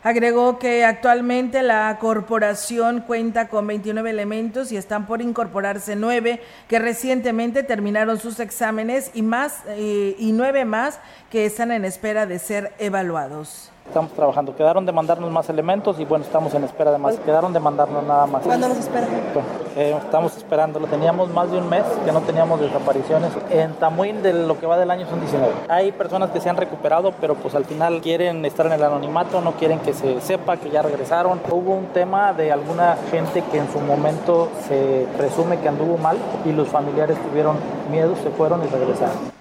Agregó 0.05 0.61
que 0.61 0.85
actualmente 0.85 1.63
la 1.63 1.99
corporación 2.01 3.01
cuenta 3.01 3.49
con 3.49 3.67
29 3.67 4.11
elementos 4.11 4.71
y 4.71 4.77
están 4.77 5.07
por 5.07 5.21
incorporarse 5.21 5.97
nueve 5.97 6.41
que 6.69 6.79
recientemente 6.79 7.65
terminaron 7.65 8.21
sus 8.21 8.39
exámenes 8.39 9.11
y 9.13 9.23
más 9.23 9.63
eh, 9.67 10.15
y 10.17 10.31
nueve 10.31 10.65
más 10.65 11.01
que 11.31 11.47
están 11.47 11.73
en 11.73 11.85
espera 11.85 12.27
de 12.27 12.39
ser 12.39 12.73
evaluados. 12.79 13.73
Estamos 13.89 14.13
trabajando. 14.13 14.55
Quedaron 14.55 14.85
de 14.85 14.93
mandarnos 14.93 15.31
más 15.31 15.49
elementos 15.49 15.99
y 15.99 16.05
bueno, 16.05 16.23
estamos 16.23 16.53
en 16.53 16.63
espera 16.63 16.93
de 16.93 16.99
más. 16.99 17.17
Quedaron 17.21 17.55
de 17.55 17.59
mandarnos 17.59 18.05
nada 18.05 18.27
más. 18.27 18.43
¿Cuándo 18.43 18.69
los 18.69 18.77
esperan? 18.77 19.09
Eh, 19.77 19.97
estamos 20.05 20.37
esperando. 20.37 20.79
Teníamos 20.81 21.31
más 21.31 21.51
de 21.51 21.57
un 21.57 21.71
mes 21.71 21.85
que 22.05 22.13
no 22.13 22.21
teníamos 22.21 22.61
desapariciones. 22.61 23.33
En 23.49 23.73
Tamuín 23.73 24.23
de 24.23 24.35
lo 24.35 24.61
que 24.61 24.67
va 24.67 24.77
del 24.77 24.91
año 24.91 25.07
son 25.09 25.21
19. 25.21 25.53
Hay 25.71 25.93
personas 25.93 26.31
que 26.31 26.41
se 26.41 26.51
han 26.51 26.59
recuperado, 26.59 27.13
pero 27.19 27.35
pues 27.35 27.55
al 27.55 27.65
final 27.65 28.03
quieren 28.03 28.45
estar 28.45 28.67
en 28.67 28.73
el 28.73 28.83
anonimato, 28.83 29.41
no 29.41 29.53
quieren 29.53 29.79
que 29.81 29.95
se 29.95 30.21
sepa 30.21 30.59
que 30.59 30.69
ya 30.69 30.83
regresaron. 30.83 31.41
Hubo 31.51 31.73
un 31.73 31.87
tema 31.87 32.35
de 32.35 32.53
alguna 32.53 32.95
gente 33.11 33.43
que 33.51 33.57
en 33.57 33.73
su 33.73 33.81
momento 33.81 34.51
se 34.69 35.07
presume 35.17 35.61
que 35.61 35.69
anduvo 35.69 35.97
mal 35.97 36.19
y 36.45 36.53
los 36.53 36.69
familiares 36.69 37.17
tuvieron 37.23 37.57
miedo, 37.91 38.15
se 38.23 38.29
fueron 38.29 38.63
y 38.65 38.67
regresaron. 38.67 39.38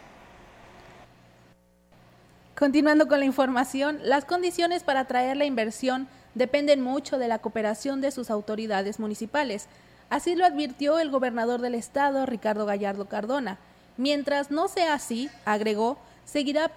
Continuando 2.58 3.08
con 3.08 3.20
la 3.20 3.26
información, 3.26 4.00
las 4.02 4.26
condiciones 4.26 4.82
para 4.82 5.02
atraer 5.02 5.38
la 5.38 5.46
inversión 5.46 6.08
dependen 6.34 6.82
mucho 6.82 7.20
de 7.20 7.28
la 7.28 7.38
cooperación 7.38 8.02
de 8.02 8.10
sus 8.10 8.32
autoridades 8.32 9.00
municipales. 9.00 9.68
Así 10.10 10.34
lo 10.34 10.44
advirtió 10.44 10.98
el 10.98 11.12
gobernador 11.12 11.62
del 11.62 11.76
estado, 11.76 12.26
Ricardo 12.26 12.66
Gallardo 12.66 13.06
Cardona. 13.06 13.60
Mientras 13.96 14.50
no 14.50 14.70
sea 14.70 14.96
así, 14.96 15.30
agregó, 15.46 16.00
seguirá 16.26 16.72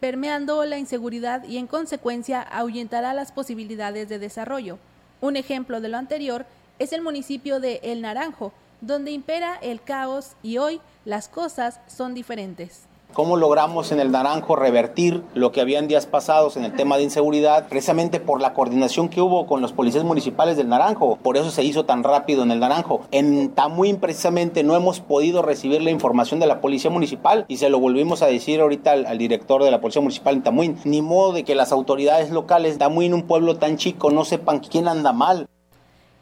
permeando 0.00 0.64
la 0.64 0.78
inseguridad 0.78 1.44
y 1.44 1.58
en 1.58 1.66
consecuencia 1.66 2.40
ahuyentará 2.40 3.12
las 3.12 3.32
posibilidades 3.32 4.08
de 4.08 4.18
desarrollo. 4.18 4.78
Un 5.20 5.36
ejemplo 5.36 5.82
de 5.82 5.90
lo 5.90 5.98
anterior 5.98 6.46
es 6.78 6.94
el 6.94 7.02
municipio 7.02 7.60
de 7.60 7.80
El 7.82 8.00
Naranjo, 8.00 8.54
donde 8.80 9.10
impera 9.10 9.58
el 9.60 9.82
caos 9.82 10.36
y 10.42 10.56
hoy 10.56 10.80
las 11.04 11.28
cosas 11.28 11.80
son 11.86 12.14
diferentes 12.14 12.86
cómo 13.16 13.38
logramos 13.38 13.92
en 13.92 14.00
el 14.00 14.10
Naranjo 14.10 14.56
revertir 14.56 15.22
lo 15.32 15.50
que 15.50 15.62
habían 15.62 15.88
días 15.88 16.04
pasados 16.04 16.58
en 16.58 16.64
el 16.64 16.74
tema 16.74 16.98
de 16.98 17.04
inseguridad, 17.04 17.66
precisamente 17.66 18.20
por 18.20 18.42
la 18.42 18.52
coordinación 18.52 19.08
que 19.08 19.22
hubo 19.22 19.46
con 19.46 19.62
los 19.62 19.72
policías 19.72 20.04
municipales 20.04 20.58
del 20.58 20.68
Naranjo. 20.68 21.16
Por 21.16 21.38
eso 21.38 21.50
se 21.50 21.64
hizo 21.64 21.86
tan 21.86 22.04
rápido 22.04 22.42
en 22.42 22.50
el 22.50 22.60
Naranjo. 22.60 23.06
En 23.12 23.52
Tamuín 23.52 24.00
precisamente 24.00 24.62
no 24.64 24.76
hemos 24.76 25.00
podido 25.00 25.40
recibir 25.40 25.80
la 25.80 25.90
información 25.90 26.40
de 26.40 26.46
la 26.46 26.60
policía 26.60 26.90
municipal 26.90 27.46
y 27.48 27.56
se 27.56 27.70
lo 27.70 27.80
volvimos 27.80 28.20
a 28.20 28.26
decir 28.26 28.60
ahorita 28.60 28.92
al, 28.92 29.16
director 29.16 29.64
de 29.64 29.70
la 29.70 29.80
policía 29.80 30.02
municipal 30.02 30.34
en 30.34 30.42
Tamuín. 30.42 30.78
Ni 30.84 31.00
modo 31.00 31.32
de 31.32 31.44
que 31.44 31.54
las 31.54 31.72
autoridades 31.72 32.30
locales, 32.30 32.76
Tamuín, 32.76 33.14
un 33.14 33.22
pueblo 33.22 33.56
tan 33.56 33.78
chico, 33.78 34.10
no 34.10 34.26
sepan 34.26 34.58
quién 34.58 34.88
anda 34.88 35.14
mal. 35.14 35.48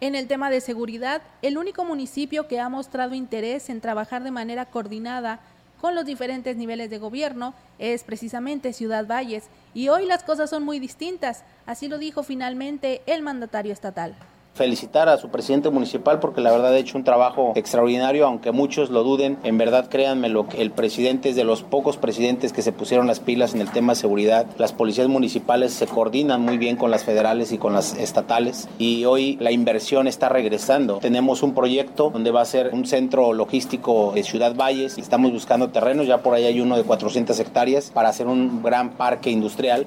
En 0.01 0.15
el 0.15 0.29
tema 0.29 0.49
de 0.49 0.61
seguridad, 0.61 1.23
el 1.43 1.59
único 1.59 1.85
municipio 1.85 2.47
que 2.47 2.61
ha 2.61 2.69
mostrado 2.69 3.17
interés 3.17 3.69
en 3.69 3.81
trabajar 3.81 4.23
de 4.23 4.31
manera 4.31 4.67
coordinada 4.67 5.41
con 5.85 5.95
los 5.95 6.07
diferentes 6.07 6.57
niveles 6.57 6.89
de 6.89 6.97
gobierno 6.97 7.53
es 7.79 8.05
precisamente 8.05 8.73
Ciudad 8.73 9.07
Valles. 9.07 9.51
Y 9.75 9.91
hoy 9.91 10.07
las 10.07 10.25
cosas 10.25 10.49
son 10.49 10.63
muy 10.63 10.79
distintas, 10.79 11.45
así 11.67 11.89
lo 11.89 11.99
dijo 11.99 12.23
finalmente 12.23 13.03
el 13.05 13.21
mandatario 13.21 13.71
estatal 13.71 14.17
felicitar 14.55 15.09
a 15.09 15.17
su 15.17 15.29
presidente 15.29 15.71
municipal 15.71 16.21
porque 16.21 16.41
la 16.41 16.53
verdad 16.53 16.73
ha 16.73 16.79
hecho 16.79 16.97
un 16.97 17.05
trabajo 17.05 17.53
extraordinario, 17.57 18.27
aunque 18.27 18.53
muchos 18.53 18.91
lo 18.91 19.03
duden. 19.03 19.37
En 19.43 19.59
verdad, 19.59 19.89
créanme 19.89 20.29
lo 20.29 20.49
que 20.49 20.63
el 20.63 20.71
presidente 20.71 21.31
es 21.31 21.37
de 21.37 21.45
los 21.45 21.63
pocos 21.63 21.97
presidentes 21.97 22.53
que 22.53 22.63
se 22.63 22.73
pusieron 22.73 23.07
las 23.07 23.21
pilas 23.21 23.55
en 23.55 23.61
el 23.61 23.71
tema 23.71 23.93
de 23.93 24.01
seguridad. 24.01 24.47
Las 24.57 24.73
policías 24.73 25.09
municipales 25.09 25.73
se 25.73 25.87
coordinan 25.87 26.41
muy 26.41 26.59
bien 26.59 26.77
con 26.77 26.91
las 26.91 27.05
federales 27.05 27.53
y 27.53 27.59
con 27.59 27.73
las 27.73 27.97
estatales 27.99 28.69
y 28.79 29.05
hoy 29.05 29.37
la 29.41 29.51
inversión 29.51 30.07
está 30.07 30.29
regresando. 30.29 30.99
Tenemos 30.99 31.43
un 31.43 31.55
proyecto 31.55 32.11
donde 32.11 32.31
va 32.31 32.43
a 32.43 32.47
ser 32.47 32.71
un 32.73 32.87
centro 32.87 33.33
logístico 33.33 34.13
de 34.15 34.23
Ciudad 34.23 34.55
Valles. 34.55 34.99
Estamos 34.99 35.33
buscando 35.33 35.71
terrenos, 35.71 36.07
ya 36.07 36.19
por 36.19 36.35
ahí 36.35 36.45
hay 36.45 36.61
uno 36.61 36.77
de 36.77 36.85
400 36.85 37.39
hectáreas 37.41 37.91
para 37.91 38.09
hacer 38.09 38.29
un 38.29 38.63
gran 38.63 38.91
parque 38.91 39.31
industrial. 39.31 39.87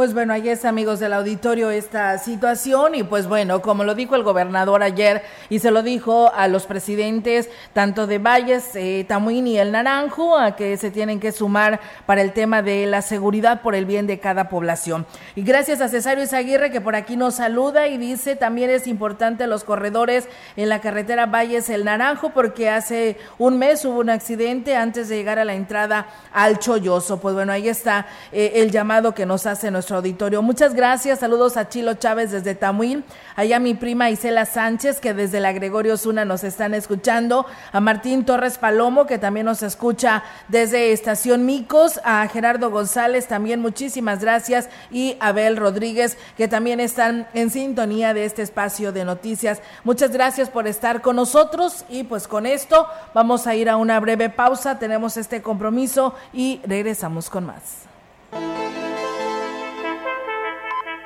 Pues 0.00 0.14
bueno, 0.14 0.32
ahí 0.32 0.48
es 0.48 0.64
amigos 0.64 0.98
del 0.98 1.12
auditorio 1.12 1.68
esta 1.68 2.16
situación 2.16 2.94
y 2.94 3.02
pues 3.02 3.26
bueno, 3.26 3.60
como 3.60 3.84
lo 3.84 3.94
dijo 3.94 4.16
el 4.16 4.22
gobernador 4.22 4.82
ayer 4.82 5.22
y 5.50 5.58
se 5.58 5.70
lo 5.70 5.82
dijo 5.82 6.32
a 6.34 6.48
los 6.48 6.64
presidentes 6.64 7.50
tanto 7.74 8.06
de 8.06 8.16
Valles, 8.16 8.74
eh, 8.76 9.04
Tamuín 9.06 9.46
y 9.46 9.58
el 9.58 9.72
Naranjo, 9.72 10.38
a 10.38 10.56
que 10.56 10.78
se 10.78 10.90
tienen 10.90 11.20
que 11.20 11.32
sumar 11.32 11.80
para 12.06 12.22
el 12.22 12.32
tema 12.32 12.62
de 12.62 12.86
la 12.86 13.02
seguridad 13.02 13.60
por 13.60 13.74
el 13.74 13.84
bien 13.84 14.06
de 14.06 14.20
cada 14.20 14.48
población. 14.48 15.04
Y 15.36 15.42
gracias 15.42 15.82
a 15.82 15.88
Cesario 15.90 16.24
Izaguirre 16.24 16.70
que 16.70 16.80
por 16.80 16.96
aquí 16.96 17.18
nos 17.18 17.34
saluda 17.34 17.86
y 17.86 17.98
dice 17.98 18.36
también 18.36 18.70
es 18.70 18.86
importante 18.86 19.46
los 19.46 19.64
corredores 19.64 20.30
en 20.56 20.70
la 20.70 20.80
carretera 20.80 21.26
Valles 21.26 21.68
el 21.68 21.84
Naranjo 21.84 22.30
porque 22.30 22.70
hace 22.70 23.18
un 23.36 23.58
mes 23.58 23.84
hubo 23.84 24.00
un 24.00 24.08
accidente 24.08 24.76
antes 24.76 25.10
de 25.10 25.16
llegar 25.16 25.38
a 25.38 25.44
la 25.44 25.52
entrada 25.52 26.06
al 26.32 26.58
Cholloso. 26.58 27.20
Pues 27.20 27.34
bueno, 27.34 27.52
ahí 27.52 27.68
está 27.68 28.06
eh, 28.32 28.52
el 28.54 28.70
llamado 28.70 29.14
que 29.14 29.26
nos 29.26 29.44
hace 29.44 29.70
nuestro 29.70 29.89
auditorio. 29.94 30.42
Muchas 30.42 30.74
gracias, 30.74 31.20
saludos 31.20 31.56
a 31.56 31.68
Chilo 31.68 31.94
Chávez 31.94 32.30
desde 32.30 32.54
Tamuín, 32.54 33.04
allá 33.36 33.58
mi 33.58 33.74
prima 33.74 34.10
Isela 34.10 34.44
Sánchez, 34.44 35.00
que 35.00 35.14
desde 35.14 35.40
la 35.40 35.52
Gregorio 35.52 35.96
Zuna 35.96 36.24
nos 36.24 36.44
están 36.44 36.74
escuchando, 36.74 37.46
a 37.72 37.80
Martín 37.80 38.24
Torres 38.24 38.58
Palomo, 38.58 39.06
que 39.06 39.18
también 39.18 39.46
nos 39.46 39.62
escucha 39.62 40.22
desde 40.48 40.92
Estación 40.92 41.46
Micos, 41.46 42.00
a 42.04 42.26
Gerardo 42.28 42.70
González, 42.70 43.26
también 43.26 43.60
muchísimas 43.60 44.20
gracias, 44.20 44.68
y 44.90 45.16
a 45.20 45.28
Abel 45.28 45.56
Rodríguez, 45.56 46.18
que 46.36 46.48
también 46.48 46.80
están 46.80 47.26
en 47.34 47.50
sintonía 47.50 48.14
de 48.14 48.24
este 48.24 48.42
espacio 48.42 48.92
de 48.92 49.04
noticias. 49.04 49.60
Muchas 49.84 50.10
gracias 50.10 50.50
por 50.50 50.66
estar 50.66 51.00
con 51.00 51.16
nosotros 51.16 51.84
y 51.88 52.04
pues 52.04 52.28
con 52.28 52.46
esto 52.46 52.86
vamos 53.14 53.46
a 53.46 53.54
ir 53.54 53.68
a 53.68 53.76
una 53.76 53.98
breve 54.00 54.28
pausa, 54.28 54.78
tenemos 54.78 55.16
este 55.16 55.42
compromiso 55.42 56.14
y 56.32 56.60
regresamos 56.64 57.30
con 57.30 57.46
más. 57.46 57.89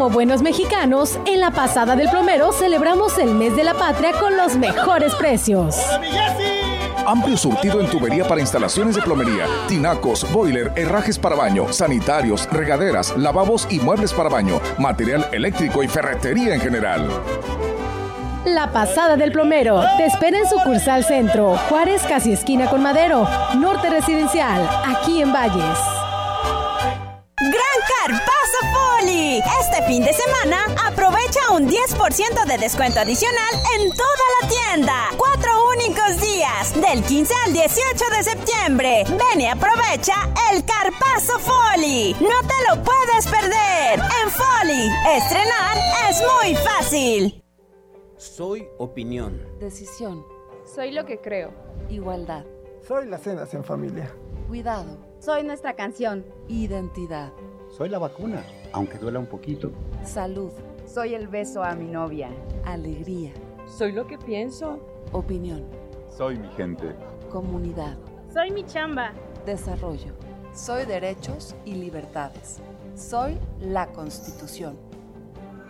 Como 0.00 0.14
buenos 0.14 0.40
mexicanos, 0.40 1.18
en 1.26 1.40
la 1.40 1.50
pasada 1.50 1.94
del 1.94 2.08
plomero 2.08 2.52
celebramos 2.52 3.18
el 3.18 3.34
mes 3.34 3.54
de 3.54 3.64
la 3.64 3.74
patria 3.74 4.12
con 4.12 4.34
los 4.34 4.56
mejores 4.56 5.14
precios. 5.14 5.76
Amplio 7.06 7.36
surtido 7.36 7.82
en 7.82 7.86
tubería 7.86 8.26
para 8.26 8.40
instalaciones 8.40 8.96
de 8.96 9.02
plomería, 9.02 9.44
tinacos, 9.68 10.26
boiler, 10.32 10.72
herrajes 10.74 11.18
para 11.18 11.36
baño, 11.36 11.70
sanitarios, 11.70 12.48
regaderas, 12.50 13.14
lavabos 13.18 13.66
y 13.68 13.78
muebles 13.78 14.14
para 14.14 14.30
baño, 14.30 14.62
material 14.78 15.28
eléctrico 15.32 15.82
y 15.82 15.88
ferretería 15.88 16.54
en 16.54 16.62
general. 16.62 17.06
La 18.46 18.72
pasada 18.72 19.18
del 19.18 19.32
plomero. 19.32 19.82
Te 19.98 20.06
espera 20.06 20.38
en 20.38 20.48
sucursal 20.48 21.04
centro, 21.04 21.58
Juárez 21.68 22.00
casi 22.08 22.32
esquina 22.32 22.70
con 22.70 22.82
Madero, 22.82 23.28
Norte 23.58 23.90
Residencial, 23.90 24.66
aquí 24.82 25.20
en 25.20 25.30
Valles. 25.30 25.99
Fin 29.90 30.04
de 30.04 30.12
semana 30.12 30.66
aprovecha 30.86 31.40
un 31.50 31.68
10% 31.68 32.46
de 32.46 32.58
descuento 32.58 33.00
adicional 33.00 33.54
en 33.76 33.90
toda 33.90 34.26
la 34.40 34.48
tienda. 34.48 34.94
Cuatro 35.16 35.50
únicos 35.68 36.20
días, 36.20 36.72
del 36.80 37.02
15 37.02 37.34
al 37.46 37.52
18 37.52 38.04
de 38.16 38.22
septiembre. 38.22 39.04
Ven 39.08 39.40
y 39.40 39.46
aprovecha 39.48 40.14
el 40.52 40.64
Carpazo 40.64 41.40
Foli. 41.40 42.14
No 42.20 42.40
te 42.46 42.54
lo 42.68 42.84
puedes 42.84 43.26
perder. 43.26 43.98
En 44.22 44.30
Foli, 44.30 44.88
estrenar 45.16 45.76
es 46.08 46.22
muy 46.38 46.54
fácil. 46.54 47.44
Soy 48.16 48.68
opinión. 48.78 49.44
Decisión. 49.58 50.24
Soy 50.72 50.92
lo 50.92 51.04
que 51.04 51.20
creo. 51.20 51.52
Igualdad. 51.88 52.44
Soy 52.86 53.08
las 53.08 53.22
cenas 53.22 53.52
en 53.54 53.64
familia. 53.64 54.14
Cuidado. 54.46 54.98
Soy 55.18 55.42
nuestra 55.42 55.74
canción. 55.74 56.24
Identidad. 56.46 57.32
Soy 57.70 57.88
la 57.88 57.98
vacuna, 57.98 58.42
aunque 58.72 58.98
duela 58.98 59.18
un 59.18 59.26
poquito. 59.26 59.70
Salud. 60.04 60.50
Soy 60.86 61.14
el 61.14 61.28
beso 61.28 61.62
a 61.62 61.74
mi 61.74 61.86
novia. 61.86 62.28
Alegría. 62.64 63.32
Soy 63.66 63.92
lo 63.92 64.06
que 64.06 64.18
pienso. 64.18 64.80
Opinión. 65.12 65.64
Soy 66.08 66.36
mi 66.36 66.48
gente. 66.48 66.94
Comunidad. 67.30 67.96
Soy 68.32 68.50
mi 68.50 68.64
chamba. 68.64 69.12
Desarrollo. 69.46 70.12
Soy 70.52 70.84
derechos 70.84 71.54
y 71.64 71.74
libertades. 71.74 72.58
Soy 72.96 73.38
la 73.60 73.86
Constitución. 73.86 74.76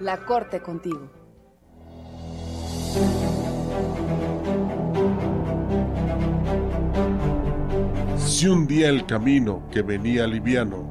La 0.01 0.25
Corte 0.25 0.61
contigo. 0.61 1.11
Si 8.17 8.49
un 8.49 8.67
día 8.67 8.89
el 8.89 9.05
camino 9.05 9.63
que 9.71 9.83
venía 9.83 10.27
liviano 10.27 10.91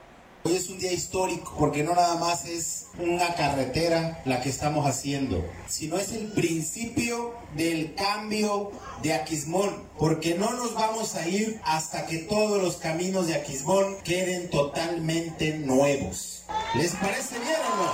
Hoy 0.47 0.55
es 0.55 0.69
un 0.69 0.79
día 0.79 0.93
histórico 0.93 1.57
porque 1.59 1.83
no 1.83 1.93
nada 1.97 2.15
más 2.19 2.45
es 2.45 2.87
una 3.01 3.35
carretera 3.35 4.23
la 4.25 4.41
que 4.41 4.49
estamos 4.49 4.87
haciendo, 4.87 5.45
sino 5.67 5.97
es 5.97 6.13
el 6.13 6.29
principio 6.29 7.35
del 7.57 7.97
cambio 7.97 8.71
de 9.03 9.13
Aquismón, 9.13 9.75
porque 9.99 10.37
no 10.37 10.53
nos 10.53 10.73
vamos 10.75 11.17
a 11.17 11.27
ir 11.27 11.61
hasta 11.65 12.07
que 12.07 12.19
todos 12.19 12.63
los 12.63 12.77
caminos 12.77 13.27
de 13.27 13.35
Aquismón 13.35 13.97
queden 14.05 14.49
totalmente 14.49 15.59
nuevos. 15.59 16.45
¿Les 16.77 16.93
parece 16.93 17.41
bien 17.41 17.59
o 17.73 17.83
no? 17.83 17.93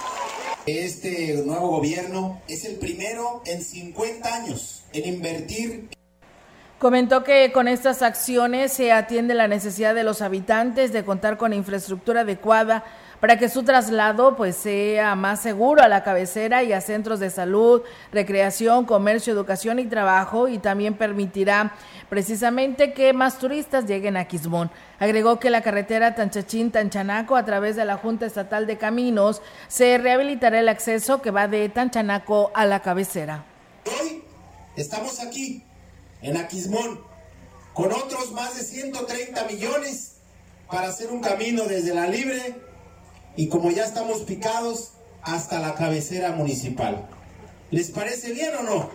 Este 0.66 1.42
nuevo 1.46 1.68
gobierno 1.68 2.42
es 2.48 2.66
el 2.66 2.74
primero 2.74 3.40
en 3.46 3.64
50 3.64 4.34
años 4.34 4.82
en 4.92 5.08
invertir 5.08 5.88
Comentó 6.82 7.22
que 7.22 7.52
con 7.52 7.68
estas 7.68 8.02
acciones 8.02 8.72
se 8.72 8.90
atiende 8.90 9.34
la 9.34 9.46
necesidad 9.46 9.94
de 9.94 10.02
los 10.02 10.20
habitantes 10.20 10.92
de 10.92 11.04
contar 11.04 11.36
con 11.36 11.52
infraestructura 11.52 12.22
adecuada 12.22 12.82
para 13.20 13.38
que 13.38 13.48
su 13.48 13.62
traslado 13.62 14.34
pues 14.34 14.56
sea 14.56 15.14
más 15.14 15.40
seguro 15.40 15.80
a 15.80 15.86
la 15.86 16.02
cabecera 16.02 16.64
y 16.64 16.72
a 16.72 16.80
centros 16.80 17.20
de 17.20 17.30
salud, 17.30 17.82
recreación, 18.10 18.84
comercio, 18.84 19.32
educación 19.32 19.78
y 19.78 19.84
trabajo 19.84 20.48
y 20.48 20.58
también 20.58 20.94
permitirá 20.94 21.72
precisamente 22.08 22.92
que 22.92 23.12
más 23.12 23.38
turistas 23.38 23.86
lleguen 23.86 24.16
a 24.16 24.24
Quismón. 24.24 24.68
Agregó 24.98 25.38
que 25.38 25.50
la 25.50 25.62
carretera 25.62 26.16
Tanchachín-Tanchanaco 26.16 27.36
a 27.36 27.44
través 27.44 27.76
de 27.76 27.84
la 27.84 27.96
Junta 27.96 28.26
Estatal 28.26 28.66
de 28.66 28.76
Caminos 28.76 29.40
se 29.68 29.98
rehabilitará 29.98 30.58
el 30.58 30.68
acceso 30.68 31.22
que 31.22 31.30
va 31.30 31.46
de 31.46 31.68
Tanchanaco 31.68 32.50
a 32.54 32.66
la 32.66 32.80
cabecera. 32.80 33.44
Hoy 33.86 34.24
estamos 34.74 35.20
aquí 35.20 35.62
en 36.22 36.36
Aquismón 36.36 37.00
con 37.74 37.92
otros 37.92 38.32
más 38.32 38.56
de 38.56 38.62
130 38.62 39.44
millones 39.44 40.14
para 40.70 40.88
hacer 40.88 41.10
un 41.10 41.20
camino 41.20 41.64
desde 41.64 41.94
la 41.94 42.06
Libre 42.06 42.56
y 43.36 43.48
como 43.48 43.70
ya 43.70 43.84
estamos 43.84 44.22
picados 44.22 44.92
hasta 45.22 45.58
la 45.58 45.74
cabecera 45.74 46.32
municipal. 46.32 47.08
¿Les 47.70 47.90
parece 47.90 48.32
bien 48.32 48.50
o 48.60 48.62
no? 48.62 48.90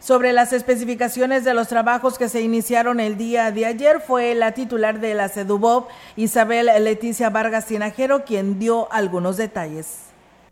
Sobre 0.00 0.32
las 0.32 0.54
especificaciones 0.54 1.44
de 1.44 1.52
los 1.52 1.68
trabajos 1.68 2.16
que 2.16 2.30
se 2.30 2.40
iniciaron 2.40 2.98
el 2.98 3.18
día 3.18 3.50
de 3.50 3.66
ayer 3.66 4.00
fue 4.00 4.34
la 4.34 4.52
titular 4.52 5.00
de 5.00 5.12
la 5.12 5.28
CEDUBOB, 5.28 5.86
Isabel 6.16 6.70
Leticia 6.82 7.28
Vargas 7.28 7.66
Tinajero, 7.66 8.24
quien 8.24 8.58
dio 8.58 8.90
algunos 8.90 9.36
detalles 9.36 10.07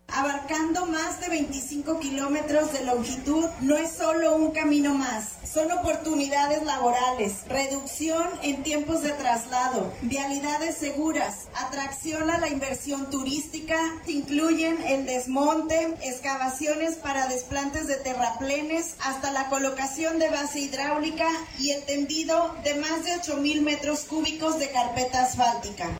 abarcando 0.07 0.85
más 0.85 1.19
de 1.19 1.29
25 1.29 1.99
kilómetros 1.99 2.71
de 2.73 2.85
longitud, 2.85 3.45
no 3.61 3.75
es 3.75 3.91
solo 3.91 4.35
un 4.35 4.51
camino 4.51 4.93
más, 4.93 5.33
son 5.43 5.71
oportunidades 5.71 6.63
laborales, 6.63 7.45
reducción 7.47 8.25
en 8.41 8.63
tiempos 8.63 9.01
de 9.01 9.11
traslado, 9.11 9.91
vialidades 10.01 10.77
seguras, 10.77 11.47
atracción 11.55 12.29
a 12.29 12.37
la 12.37 12.47
inversión 12.47 13.09
turística, 13.09 13.77
incluyen 14.07 14.81
el 14.85 15.05
desmonte, 15.05 15.95
excavaciones 16.01 16.95
para 16.95 17.27
desplantes 17.27 17.87
de 17.87 17.95
terraplenes, 17.95 18.95
hasta 19.03 19.31
la 19.31 19.49
colocación 19.49 20.19
de 20.19 20.29
base 20.29 20.59
hidráulica 20.59 21.27
y 21.59 21.71
el 21.71 21.83
tendido 21.85 22.55
de 22.63 22.75
más 22.75 23.03
de 23.03 23.15
8 23.21 23.37
mil 23.37 23.61
metros 23.61 24.01
cúbicos 24.01 24.57
de 24.57 24.71
carpeta 24.71 25.23
asfáltica. 25.23 25.99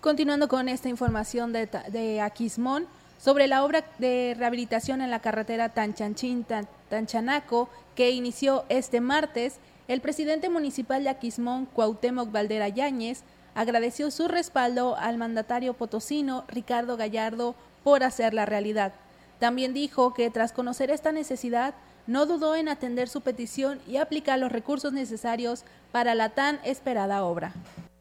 Continuando 0.00 0.48
con 0.48 0.68
esta 0.68 0.90
información 0.90 1.52
de, 1.52 1.66
de 1.88 2.20
Aquismón, 2.20 2.86
sobre 3.24 3.46
la 3.46 3.64
obra 3.64 3.86
de 3.98 4.34
rehabilitación 4.36 5.00
en 5.00 5.10
la 5.10 5.20
carretera 5.20 5.72
Tanchanchín-Tanchanaco 5.72 7.70
que 7.94 8.10
inició 8.10 8.66
este 8.68 9.00
martes, 9.00 9.60
el 9.88 10.02
presidente 10.02 10.50
municipal 10.50 11.02
de 11.02 11.08
Aquismón, 11.08 11.64
Cuauhtémoc 11.64 12.30
Valdera 12.30 12.68
Yáñez, 12.68 13.22
agradeció 13.54 14.10
su 14.10 14.28
respaldo 14.28 14.94
al 14.98 15.16
mandatario 15.16 15.72
potosino 15.72 16.44
Ricardo 16.48 16.98
Gallardo 16.98 17.54
por 17.82 18.02
hacer 18.02 18.34
la 18.34 18.44
realidad. 18.44 18.92
También 19.38 19.72
dijo 19.72 20.12
que 20.12 20.28
tras 20.28 20.52
conocer 20.52 20.90
esta 20.90 21.10
necesidad, 21.10 21.72
no 22.06 22.26
dudó 22.26 22.54
en 22.54 22.68
atender 22.68 23.08
su 23.08 23.22
petición 23.22 23.80
y 23.88 23.96
aplicar 23.96 24.38
los 24.38 24.52
recursos 24.52 24.92
necesarios 24.92 25.64
para 25.92 26.14
la 26.14 26.28
tan 26.28 26.60
esperada 26.62 27.24
obra. 27.24 27.54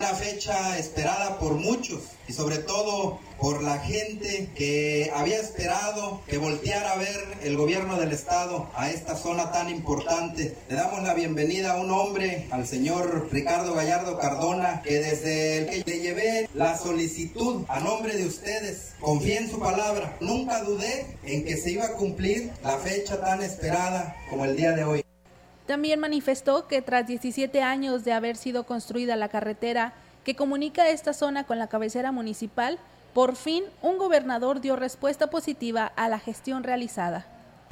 Una 0.03 0.15
fecha 0.15 0.77
esperada 0.77 1.39
por 1.39 1.53
muchos 1.53 2.01
y 2.27 2.33
sobre 2.33 2.57
todo 2.57 3.21
por 3.39 3.63
la 3.63 3.79
gente 3.79 4.49
que 4.53 5.09
había 5.15 5.39
esperado 5.39 6.19
que 6.27 6.37
volteara 6.37 6.91
a 6.91 6.97
ver 6.97 7.37
el 7.43 7.55
gobierno 7.55 7.97
del 7.97 8.11
estado 8.11 8.69
a 8.75 8.89
esta 8.89 9.15
zona 9.15 9.53
tan 9.53 9.69
importante. 9.69 10.57
Le 10.67 10.75
damos 10.75 11.03
la 11.03 11.13
bienvenida 11.13 11.71
a 11.71 11.77
un 11.77 11.89
hombre, 11.89 12.47
al 12.51 12.67
señor 12.67 13.29
Ricardo 13.31 13.75
Gallardo 13.75 14.19
Cardona, 14.19 14.81
que 14.81 14.99
desde 14.99 15.59
el 15.59 15.85
que 15.85 15.89
le 15.89 15.99
llevé 16.01 16.49
la 16.53 16.77
solicitud 16.77 17.63
a 17.69 17.79
nombre 17.79 18.17
de 18.17 18.25
ustedes, 18.25 18.95
confié 18.99 19.37
en 19.37 19.49
su 19.49 19.57
palabra. 19.57 20.17
Nunca 20.19 20.63
dudé 20.63 21.15
en 21.23 21.45
que 21.45 21.55
se 21.55 21.71
iba 21.71 21.85
a 21.85 21.93
cumplir 21.93 22.51
la 22.61 22.77
fecha 22.77 23.21
tan 23.21 23.41
esperada 23.41 24.17
como 24.29 24.43
el 24.43 24.57
día 24.57 24.73
de 24.73 24.83
hoy. 24.83 25.03
También 25.65 25.99
manifestó 25.99 26.67
que 26.67 26.81
tras 26.81 27.07
17 27.07 27.61
años 27.61 28.03
de 28.03 28.11
haber 28.11 28.35
sido 28.35 28.65
construida 28.65 29.15
la 29.15 29.29
carretera 29.29 29.93
que 30.25 30.35
comunica 30.35 30.89
esta 30.89 31.13
zona 31.13 31.45
con 31.45 31.57
la 31.57 31.67
cabecera 31.67 32.11
municipal, 32.11 32.79
por 33.13 33.35
fin 33.35 33.63
un 33.81 33.97
gobernador 33.97 34.59
dio 34.59 34.75
respuesta 34.75 35.29
positiva 35.29 35.85
a 35.85 36.09
la 36.09 36.19
gestión 36.19 36.63
realizada. 36.63 37.27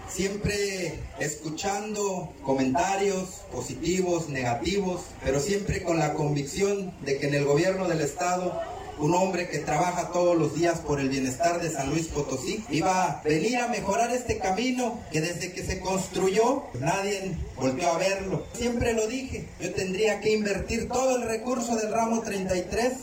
Siempre 0.08 1.00
escuchando 1.20 2.34
comentarios 2.44 3.42
positivos, 3.52 4.30
negativos, 4.30 5.02
pero 5.24 5.40
siempre 5.40 5.84
con 5.84 6.00
la 6.00 6.14
convicción 6.14 6.94
de 7.02 7.18
que 7.18 7.28
en 7.28 7.36
el 7.36 7.46
gobierno 7.46 7.88
del 7.88 8.02
Estado 8.02 8.60
un 9.02 9.16
hombre 9.16 9.50
que 9.50 9.60
trabaja 9.60 10.12
todos 10.12 10.38
los 10.38 10.56
días 10.56 10.80
por 10.80 11.00
el 11.00 11.10
bienestar 11.10 11.60
de 11.62 11.72
San 11.72 11.90
Luis 11.90 12.08
Potosí, 12.08 12.64
iba 12.70 13.06
a 13.06 13.22
venir 13.24 13.58
a 13.58 13.68
mejorar 13.68 14.12
este 14.12 14.38
camino 14.38 15.00
que 15.12 15.22
desde 15.22 15.52
que 15.52 15.64
se 15.64 15.80
construyó 15.80 16.64
nadie 16.80 17.36
volvió 17.56 17.92
a 17.92 17.98
verlo. 17.98 18.46
Siempre 18.54 18.94
lo 18.94 19.08
dije, 19.08 19.48
yo 19.60 19.74
tendría 19.74 20.20
que 20.20 20.34
invertir 20.34 20.88
todo 20.88 21.18
el 21.18 21.24
recurso 21.24 21.76
del 21.76 21.92
ramo 21.92 22.22
33 22.22 22.94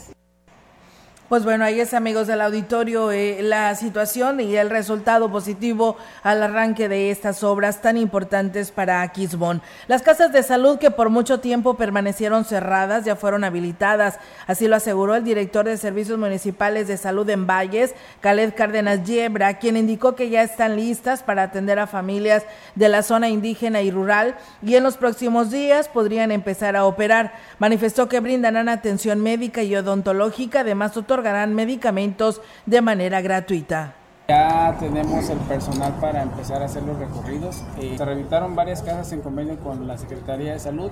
pues 1.29 1.43
bueno, 1.43 1.63
ahí 1.63 1.79
es 1.79 1.93
amigos 1.93 2.25
del 2.25 2.41
auditorio 2.41 3.11
eh, 3.11 3.43
la 3.43 3.75
situación 3.75 4.39
y 4.39 4.55
el 4.57 4.71
resultado 4.71 5.31
positivo 5.31 5.95
al 6.23 6.41
arranque 6.41 6.89
de 6.89 7.11
estas 7.11 7.43
obras 7.43 7.83
tan 7.83 7.97
importantes 7.97 8.71
para 8.71 9.07
Quisbón. 9.09 9.61
Las 9.87 10.01
casas 10.01 10.33
de 10.33 10.41
salud 10.41 10.79
que 10.79 10.89
por 10.89 11.11
mucho 11.11 11.39
tiempo 11.39 11.77
permanecieron 11.77 12.45
cerradas 12.45 13.05
ya 13.05 13.15
fueron 13.15 13.43
habilitadas, 13.43 14.17
así 14.47 14.67
lo 14.67 14.75
aseguró 14.75 15.15
el 15.15 15.23
director 15.23 15.65
de 15.65 15.77
Servicios 15.77 16.17
Municipales 16.17 16.87
de 16.87 16.97
Salud 16.97 17.29
en 17.29 17.45
Valles, 17.45 17.93
Caled 18.21 18.55
Cárdenas 18.55 19.03
Yebra, 19.03 19.59
quien 19.59 19.77
indicó 19.77 20.15
que 20.15 20.31
ya 20.31 20.41
están 20.41 20.77
listas 20.77 21.21
para 21.21 21.43
atender 21.43 21.77
a 21.77 21.85
familias 21.85 22.41
de 22.73 22.89
la 22.89 23.03
zona 23.03 23.29
indígena 23.29 23.83
y 23.83 23.91
rural 23.91 24.35
y 24.63 24.73
en 24.73 24.83
los 24.83 24.97
próximos 24.97 25.51
días 25.51 25.89
podrían 25.89 26.31
empezar 26.31 26.75
a 26.75 26.85
operar. 26.85 27.33
Manifestó 27.59 28.09
que 28.09 28.19
brindarán 28.19 28.67
atención 28.67 29.21
médica 29.21 29.61
y 29.61 29.75
odontológica, 29.75 30.61
además 30.61 30.97
otorgarán 30.97 31.18
medicamentos 31.47 32.41
de 32.65 32.81
manera 32.81 33.21
gratuita. 33.21 33.95
Ya 34.29 34.77
tenemos 34.79 35.27
el 35.31 35.39
personal 35.39 35.91
para 35.99 36.21
empezar 36.21 36.61
a 36.61 36.65
hacer 36.65 36.83
los 36.83 36.99
recorridos. 36.99 37.63
Eh, 37.79 37.95
se 37.97 38.05
rehabilitaron 38.05 38.55
varias 38.55 38.83
casas 38.83 39.11
en 39.11 39.21
convenio 39.21 39.57
con 39.57 39.87
la 39.87 39.97
Secretaría 39.97 40.53
de 40.53 40.59
Salud. 40.59 40.91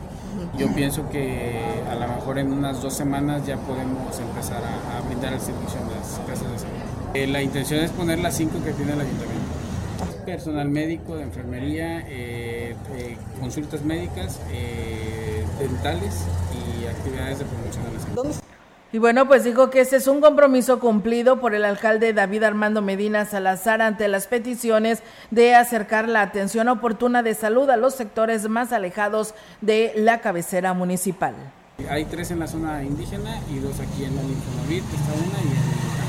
Yo 0.57 0.73
pienso 0.73 1.07
que 1.09 1.61
a 1.87 1.93
lo 1.93 2.07
mejor 2.07 2.39
en 2.39 2.51
unas 2.51 2.81
dos 2.81 2.95
semanas 2.95 3.45
ya 3.45 3.57
podemos 3.57 4.19
empezar 4.19 4.63
a, 4.63 5.07
brindar 5.07 5.33
el 5.33 5.39
servicio 5.39 5.79
en 5.79 5.87
las 5.95 6.19
casas 6.27 6.51
de 6.51 6.57
salud. 6.57 6.73
Eh, 7.13 7.27
la 7.27 7.43
intención 7.43 7.79
es 7.81 7.91
poner 7.91 8.17
las 8.17 8.33
cinco 8.33 8.57
que 8.63 8.71
tiene 8.71 8.93
el 8.93 9.01
ayuntamiento. 9.01 9.45
Personal 10.25 10.69
médico, 10.69 11.15
de 11.15 11.21
enfermería, 11.21 12.03
eh, 12.07 12.75
consultas 13.39 13.83
médicas, 13.83 14.39
dentales 15.59 16.25
y 16.51 16.87
actividades 16.87 17.37
de 17.37 17.45
promoción 17.45 17.83
de 17.85 17.91
la 17.91 17.99
salud. 17.99 18.47
Y 18.93 18.99
bueno, 18.99 19.27
pues 19.27 19.43
dijo 19.43 19.69
que 19.69 19.81
ese 19.81 19.97
es 19.97 20.07
un 20.07 20.21
compromiso 20.21 20.79
cumplido 20.79 21.41
por 21.41 21.53
el 21.53 21.65
alcalde 21.65 22.13
David 22.13 22.43
Armando 22.43 22.81
Medina 22.81 23.25
Salazar 23.25 23.81
ante 23.81 24.07
las 24.07 24.27
peticiones 24.27 25.03
de 25.29 25.55
acercar 25.55 26.07
la 26.07 26.21
atención 26.21 26.69
oportuna 26.69 27.21
de 27.21 27.33
salud 27.33 27.69
a 27.69 27.75
los 27.75 27.95
sectores 27.95 28.47
más 28.47 28.71
alejados 28.71 29.33
de 29.59 29.91
la 29.97 30.21
cabecera 30.21 30.73
municipal. 30.73 31.35
Hay 31.89 32.05
tres 32.05 32.31
en 32.31 32.39
la 32.39 32.47
zona 32.47 32.81
indígena 32.83 33.41
y 33.53 33.59
dos 33.59 33.79
aquí 33.81 34.05
en 34.05 34.17
el 34.17 34.29
Infonavit, 34.29 34.83
está 34.83 35.13
una 35.13 35.39
y 35.43 36.06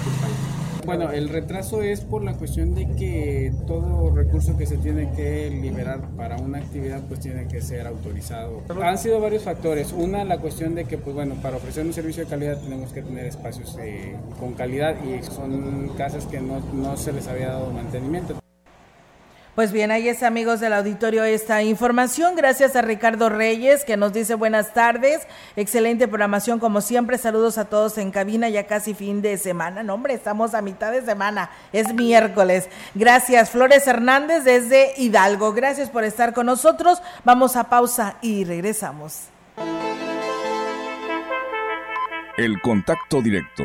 bueno, 0.88 1.12
el 1.12 1.28
retraso 1.28 1.82
es 1.82 2.00
por 2.00 2.24
la 2.24 2.32
cuestión 2.32 2.74
de 2.74 2.86
que 2.96 3.52
todo 3.66 4.10
recurso 4.10 4.56
que 4.56 4.64
se 4.64 4.78
tiene 4.78 5.10
que 5.14 5.50
liberar 5.50 6.00
para 6.16 6.38
una 6.38 6.56
actividad 6.56 7.02
pues 7.06 7.20
tiene 7.20 7.46
que 7.46 7.60
ser 7.60 7.86
autorizado. 7.86 8.62
Han 8.82 8.96
sido 8.96 9.20
varios 9.20 9.42
factores. 9.42 9.92
Una, 9.92 10.24
la 10.24 10.38
cuestión 10.38 10.74
de 10.74 10.86
que 10.86 10.96
pues 10.96 11.14
bueno, 11.14 11.34
para 11.42 11.58
ofrecer 11.58 11.84
un 11.84 11.92
servicio 11.92 12.24
de 12.24 12.30
calidad 12.30 12.58
tenemos 12.58 12.90
que 12.94 13.02
tener 13.02 13.26
espacios 13.26 13.76
eh, 13.82 14.16
con 14.40 14.54
calidad 14.54 14.96
y 15.04 15.22
son 15.22 15.90
casas 15.98 16.24
que 16.24 16.40
no, 16.40 16.60
no 16.72 16.96
se 16.96 17.12
les 17.12 17.28
había 17.28 17.48
dado 17.48 17.70
mantenimiento. 17.70 18.38
Pues 19.58 19.72
bien, 19.72 19.90
ahí 19.90 20.08
es 20.08 20.22
amigos 20.22 20.60
del 20.60 20.72
auditorio 20.72 21.24
esta 21.24 21.64
información. 21.64 22.36
Gracias 22.36 22.76
a 22.76 22.80
Ricardo 22.80 23.28
Reyes 23.28 23.84
que 23.84 23.96
nos 23.96 24.12
dice 24.12 24.36
buenas 24.36 24.72
tardes. 24.72 25.26
Excelente 25.56 26.06
programación 26.06 26.60
como 26.60 26.80
siempre. 26.80 27.18
Saludos 27.18 27.58
a 27.58 27.64
todos 27.64 27.98
en 27.98 28.12
cabina 28.12 28.48
ya 28.48 28.68
casi 28.68 28.94
fin 28.94 29.20
de 29.20 29.36
semana. 29.36 29.82
No 29.82 29.94
hombre, 29.94 30.14
estamos 30.14 30.54
a 30.54 30.62
mitad 30.62 30.92
de 30.92 31.02
semana. 31.02 31.50
Es 31.72 31.92
miércoles. 31.92 32.68
Gracias 32.94 33.50
Flores 33.50 33.84
Hernández 33.88 34.44
desde 34.44 34.92
Hidalgo. 34.96 35.52
Gracias 35.52 35.90
por 35.90 36.04
estar 36.04 36.34
con 36.34 36.46
nosotros. 36.46 37.02
Vamos 37.24 37.56
a 37.56 37.64
pausa 37.64 38.14
y 38.22 38.44
regresamos. 38.44 39.22
El 42.36 42.60
contacto 42.60 43.20
directo 43.20 43.64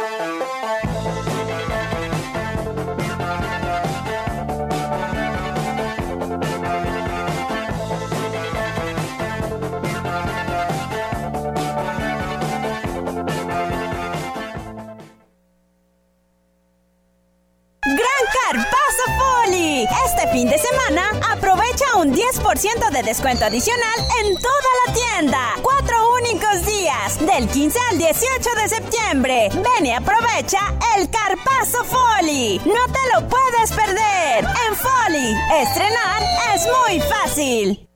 10% 22.61 22.91
de 22.91 23.01
descuento 23.01 23.45
adicional 23.45 23.95
en 24.23 24.35
toda 24.35 24.71
la 24.85 24.93
tienda. 24.93 25.39
Cuatro 25.63 25.95
únicos 26.13 26.63
días, 26.63 27.17
del 27.19 27.47
15 27.47 27.79
al 27.89 27.97
18 27.97 28.49
de 28.61 28.69
septiembre. 28.69 29.49
Ven 29.51 29.85
y 29.87 29.91
aprovecha 29.91 30.59
el 30.95 31.09
Carpazo 31.09 31.83
Folly. 31.83 32.61
No 32.63 32.85
te 32.93 32.99
lo 33.15 33.27
puedes 33.27 33.71
perder. 33.71 34.45
En 34.67 34.75
Folly, 34.75 35.35
estrenar 35.59 36.21
es 36.53 36.67
muy 36.67 36.99
fácil. 36.99 37.89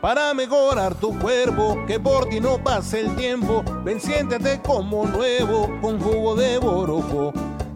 Para 0.00 0.32
mejorar 0.32 0.94
tu 0.94 1.18
cuerpo, 1.18 1.84
que 1.86 2.00
por 2.00 2.26
ti 2.30 2.40
no 2.40 2.56
pase 2.64 3.00
el 3.00 3.14
tiempo, 3.16 3.62
ven 3.84 4.00
siéntete 4.00 4.62
como 4.62 5.04
nuevo 5.04 5.68
con 5.82 6.00
jugo 6.00 6.34
de 6.36 6.56
borojo. 6.56 7.34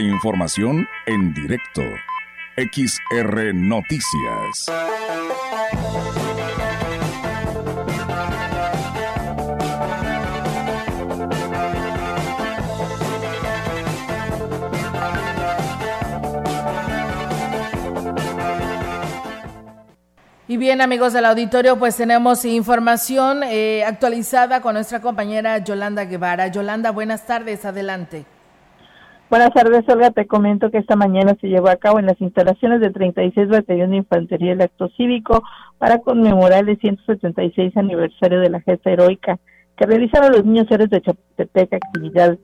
Información 0.00 0.86
en 1.06 1.34
directo. 1.34 1.82
XR 2.56 3.52
Noticias. 3.52 4.70
Y 20.46 20.56
bien, 20.56 20.80
amigos 20.80 21.12
del 21.12 21.24
auditorio, 21.24 21.78
pues 21.78 21.96
tenemos 21.96 22.44
información 22.44 23.42
eh, 23.42 23.84
actualizada 23.84 24.60
con 24.60 24.74
nuestra 24.74 25.00
compañera 25.00 25.58
Yolanda 25.58 26.04
Guevara. 26.04 26.46
Yolanda, 26.48 26.90
buenas 26.92 27.26
tardes, 27.26 27.64
adelante. 27.64 28.37
Buenas 29.30 29.52
tardes, 29.52 29.86
Olga. 29.88 30.10
Te 30.10 30.26
comento 30.26 30.70
que 30.70 30.78
esta 30.78 30.96
mañana 30.96 31.36
se 31.38 31.48
llevó 31.48 31.68
a 31.68 31.76
cabo 31.76 31.98
en 31.98 32.06
las 32.06 32.18
instalaciones 32.18 32.80
del 32.80 32.94
36 32.94 33.48
Batallón 33.48 33.90
de 33.90 33.98
Infantería 33.98 34.52
el 34.52 34.62
acto 34.62 34.88
cívico 34.96 35.42
para 35.76 35.98
conmemorar 35.98 36.66
el 36.66 36.78
176 36.78 37.76
aniversario 37.76 38.40
de 38.40 38.48
la 38.48 38.62
gesta 38.62 38.90
heroica 38.90 39.38
que 39.76 39.84
realizaron 39.84 40.32
los 40.32 40.46
niños 40.46 40.66
héroes 40.70 40.88
de 40.88 41.02
Chapultepec, 41.02 41.74
actividad 41.74 42.38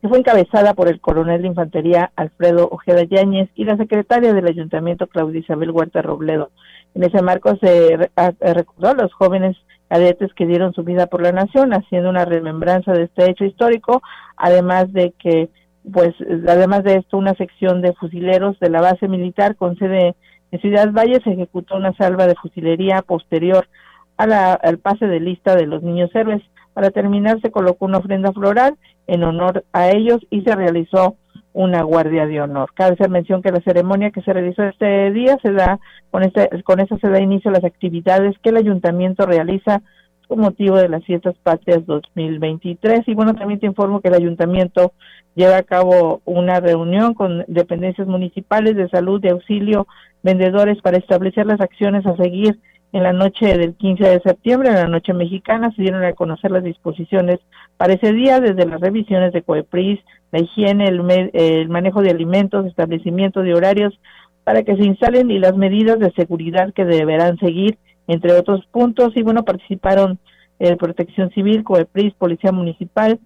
que 0.00 0.08
fue 0.08 0.18
encabezada 0.18 0.72
por 0.72 0.88
el 0.88 0.98
coronel 0.98 1.42
de 1.42 1.48
infantería 1.48 2.10
Alfredo 2.16 2.70
Ojeda 2.72 3.02
Yáñez 3.02 3.50
y 3.54 3.64
la 3.64 3.76
secretaria 3.76 4.32
del 4.32 4.46
ayuntamiento 4.46 5.08
Claudia 5.08 5.40
Isabel 5.40 5.70
Huerta 5.72 6.00
Robledo. 6.00 6.50
En 6.94 7.04
ese 7.04 7.20
marco 7.20 7.54
se 7.56 8.10
recordó 8.40 8.88
a 8.88 8.94
los 8.94 9.12
jóvenes 9.12 9.58
cadetes 9.90 10.32
que 10.34 10.46
dieron 10.46 10.72
su 10.72 10.84
vida 10.84 11.06
por 11.06 11.20
la 11.20 11.32
nación, 11.32 11.74
haciendo 11.74 12.08
una 12.08 12.24
remembranza 12.24 12.92
de 12.92 13.04
este 13.04 13.30
hecho 13.30 13.44
histórico, 13.44 14.02
además 14.36 14.90
de 14.92 15.12
que, 15.18 15.50
pues, 15.92 16.14
además 16.46 16.84
de 16.84 16.96
esto, 16.96 17.16
una 17.16 17.34
sección 17.34 17.80
de 17.82 17.94
fusileros 17.94 18.58
de 18.60 18.70
la 18.70 18.80
base 18.80 19.08
militar 19.08 19.56
con 19.56 19.76
sede 19.76 20.14
en 20.52 20.60
Ciudad 20.60 20.92
Valle 20.92 21.20
se 21.22 21.32
ejecutó 21.32 21.76
una 21.76 21.92
salva 21.94 22.26
de 22.26 22.34
fusilería 22.34 23.02
posterior 23.02 23.68
a 24.16 24.26
la, 24.26 24.52
al 24.54 24.78
pase 24.78 25.06
de 25.06 25.20
lista 25.20 25.54
de 25.54 25.66
los 25.66 25.82
niños 25.82 26.10
héroes. 26.14 26.42
Para 26.74 26.90
terminar, 26.90 27.40
se 27.40 27.50
colocó 27.50 27.84
una 27.86 27.98
ofrenda 27.98 28.32
floral 28.32 28.76
en 29.06 29.24
honor 29.24 29.64
a 29.72 29.90
ellos 29.90 30.18
y 30.30 30.42
se 30.42 30.54
realizó 30.54 31.16
una 31.52 31.82
guardia 31.82 32.26
de 32.26 32.40
honor. 32.40 32.70
Cabe 32.74 32.94
hacer 32.94 33.10
mención 33.10 33.42
que 33.42 33.50
la 33.50 33.60
ceremonia 33.60 34.10
que 34.10 34.22
se 34.22 34.32
realizó 34.32 34.62
este 34.64 35.10
día 35.10 35.36
se 35.42 35.52
da, 35.52 35.80
con 36.10 36.22
este, 36.22 36.62
con 36.62 36.80
eso 36.80 36.96
se 36.98 37.08
da 37.08 37.20
inicio 37.20 37.50
a 37.50 37.54
las 37.54 37.64
actividades 37.64 38.36
que 38.38 38.50
el 38.50 38.56
ayuntamiento 38.56 39.26
realiza 39.26 39.82
con 40.30 40.38
motivo 40.38 40.76
de 40.76 40.88
las 40.88 41.04
fiestas 41.04 41.34
patrias 41.42 41.84
2023. 41.86 43.00
Y 43.08 43.14
bueno, 43.14 43.34
también 43.34 43.58
te 43.58 43.66
informo 43.66 44.00
que 44.00 44.06
el 44.06 44.14
ayuntamiento 44.14 44.92
lleva 45.34 45.56
a 45.56 45.64
cabo 45.64 46.22
una 46.24 46.60
reunión 46.60 47.14
con 47.14 47.44
dependencias 47.48 48.06
municipales 48.06 48.76
de 48.76 48.88
salud, 48.90 49.20
de 49.20 49.30
auxilio, 49.30 49.88
vendedores 50.22 50.80
para 50.82 50.98
establecer 50.98 51.46
las 51.46 51.60
acciones 51.60 52.06
a 52.06 52.16
seguir 52.16 52.60
en 52.92 53.02
la 53.02 53.12
noche 53.12 53.58
del 53.58 53.74
15 53.74 54.04
de 54.04 54.20
septiembre, 54.20 54.68
en 54.68 54.76
la 54.76 54.86
noche 54.86 55.12
mexicana, 55.12 55.72
se 55.74 55.82
dieron 55.82 56.04
a 56.04 56.12
conocer 56.12 56.52
las 56.52 56.62
disposiciones 56.62 57.40
para 57.76 57.94
ese 57.94 58.12
día, 58.12 58.38
desde 58.38 58.66
las 58.66 58.80
revisiones 58.80 59.32
de 59.32 59.42
COEPRIS, 59.42 59.98
la 60.30 60.38
higiene, 60.38 60.86
el, 60.86 61.30
el 61.32 61.68
manejo 61.68 62.02
de 62.02 62.10
alimentos, 62.10 62.66
establecimiento 62.66 63.42
de 63.42 63.54
horarios 63.54 63.98
para 64.44 64.62
que 64.62 64.76
se 64.76 64.84
instalen 64.84 65.28
y 65.32 65.40
las 65.40 65.56
medidas 65.56 65.98
de 65.98 66.12
seguridad 66.12 66.72
que 66.72 66.84
deberán 66.84 67.36
seguir, 67.38 67.78
entre 68.10 68.32
otros 68.32 68.66
puntos. 68.70 69.16
Y 69.16 69.22
bueno, 69.22 69.44
participaron 69.44 70.18
el 70.58 70.76
Protección 70.76 71.30
Civil, 71.30 71.64
COEPRIS, 71.64 72.14
Policía 72.14 72.52
Municipal, 72.52 73.18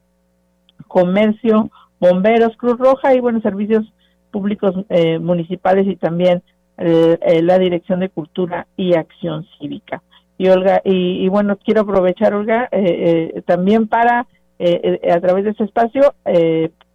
Comercio, 0.87 1.71
Bomberos, 1.99 2.57
Cruz 2.57 2.79
Roja 2.79 3.15
y 3.15 3.21
bueno, 3.21 3.41
servicios 3.41 3.93
públicos 4.31 4.75
eh, 4.89 5.19
municipales 5.19 5.87
y 5.87 5.97
también 5.97 6.43
eh, 6.77 7.19
eh, 7.23 7.43
la 7.43 7.59
Dirección 7.59 8.01
de 8.01 8.09
Cultura 8.09 8.67
y 8.77 8.95
Acción 8.95 9.47
Cívica. 9.59 10.03
Y 10.37 10.49
Olga, 10.49 10.83
y, 10.85 11.25
y 11.25 11.29
bueno, 11.29 11.57
quiero 11.57 11.83
aprovechar, 11.83 12.35
Olga, 12.35 12.69
también 13.47 13.87
para 13.87 14.27
a 14.59 15.21
través 15.21 15.45
de 15.45 15.51
este 15.51 15.65
espacio 15.65 16.15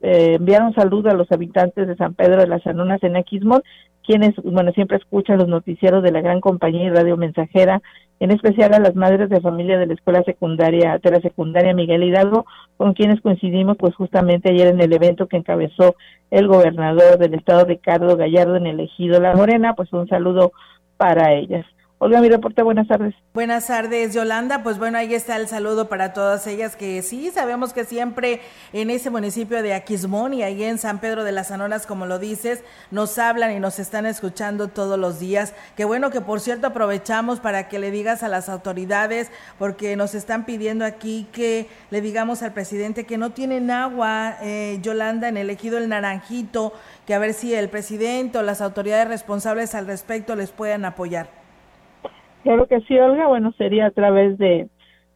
enviar 0.01 0.63
un 0.63 0.73
saludo 0.73 1.09
a 1.09 1.13
los 1.13 1.31
habitantes 1.31 1.87
de 1.87 1.95
San 1.95 2.13
Pedro 2.13 2.37
de 2.37 2.47
las 2.47 2.65
Anonas 2.65 3.03
en 3.03 3.15
Aquismón, 3.17 3.61
quienes, 4.05 4.35
bueno, 4.43 4.71
siempre 4.71 4.97
escuchan 4.97 5.37
los 5.37 5.47
noticieros 5.47 6.01
de 6.01 6.11
la 6.11 6.21
gran 6.21 6.41
compañía 6.41 6.85
y 6.85 6.89
radio 6.89 7.15
mensajera, 7.15 7.81
en 8.19 8.31
especial 8.31 8.73
a 8.73 8.79
las 8.79 8.95
madres 8.95 9.29
de 9.29 9.39
familia 9.39 9.77
de 9.77 9.85
la 9.85 9.93
escuela 9.93 10.23
secundaria, 10.23 10.99
de 11.01 11.11
la 11.11 11.21
secundaria 11.21 11.73
Miguel 11.73 12.03
Hidalgo, 12.03 12.45
con 12.77 12.93
quienes 12.93 13.21
coincidimos 13.21 13.77
pues 13.77 13.95
justamente 13.95 14.49
ayer 14.49 14.67
en 14.67 14.81
el 14.81 14.91
evento 14.93 15.27
que 15.27 15.37
encabezó 15.37 15.95
el 16.31 16.47
gobernador 16.47 17.17
del 17.17 17.35
estado 17.35 17.65
Ricardo 17.65 18.17
Gallardo 18.17 18.55
en 18.55 18.67
el 18.67 18.79
ejido 18.79 19.19
La 19.19 19.35
Morena, 19.35 19.73
pues 19.75 19.93
un 19.93 20.07
saludo 20.07 20.53
para 20.97 21.33
ellas. 21.33 21.65
Olga, 22.01 22.21
mi 22.21 22.29
reporte, 22.29 22.63
buenas 22.63 22.87
tardes. 22.87 23.13
Buenas 23.33 23.67
tardes, 23.67 24.13
Yolanda. 24.13 24.63
Pues 24.63 24.79
bueno, 24.79 24.97
ahí 24.97 25.13
está 25.13 25.35
el 25.35 25.49
saludo 25.49 25.89
para 25.89 26.13
todas 26.13 26.47
ellas 26.47 26.77
que 26.77 27.01
sí, 27.01 27.29
sabemos 27.29 27.73
que 27.73 27.83
siempre 27.83 28.39
en 28.71 28.89
ese 28.89 29.09
municipio 29.09 29.61
de 29.61 29.73
Aquismón 29.73 30.33
y 30.33 30.41
ahí 30.41 30.63
en 30.63 30.77
San 30.77 31.01
Pedro 31.01 31.25
de 31.25 31.33
las 31.33 31.51
Anonas, 31.51 31.85
como 31.85 32.05
lo 32.05 32.17
dices, 32.17 32.63
nos 32.89 33.17
hablan 33.17 33.51
y 33.51 33.59
nos 33.59 33.79
están 33.79 34.05
escuchando 34.05 34.69
todos 34.69 34.97
los 34.97 35.19
días. 35.19 35.53
Qué 35.75 35.83
bueno 35.83 36.09
que, 36.09 36.21
por 36.21 36.39
cierto, 36.39 36.67
aprovechamos 36.67 37.41
para 37.41 37.67
que 37.67 37.79
le 37.79 37.91
digas 37.91 38.23
a 38.23 38.29
las 38.29 38.47
autoridades, 38.47 39.29
porque 39.57 39.97
nos 39.97 40.15
están 40.15 40.45
pidiendo 40.45 40.85
aquí 40.85 41.27
que 41.33 41.67
le 41.91 41.99
digamos 41.99 42.43
al 42.43 42.53
presidente 42.53 43.05
que 43.05 43.17
no 43.17 43.31
tienen 43.31 43.71
agua, 43.71 44.37
eh, 44.41 44.79
Yolanda, 44.81 45.27
en 45.27 45.35
el 45.35 45.49
ejido 45.49 45.77
El 45.77 45.89
Naranjito, 45.89 46.71
que 47.05 47.13
a 47.13 47.19
ver 47.19 47.33
si 47.33 47.53
el 47.53 47.67
presidente 47.67 48.37
o 48.37 48.41
las 48.41 48.61
autoridades 48.61 49.09
responsables 49.09 49.75
al 49.75 49.85
respecto 49.85 50.37
les 50.37 50.51
puedan 50.51 50.85
apoyar. 50.85 51.39
Claro 52.43 52.67
que 52.67 52.81
sí, 52.81 52.97
Olga. 52.97 53.27
Bueno, 53.27 53.51
sería 53.57 53.87
a 53.87 53.91
través 53.91 54.37
de 54.37 54.69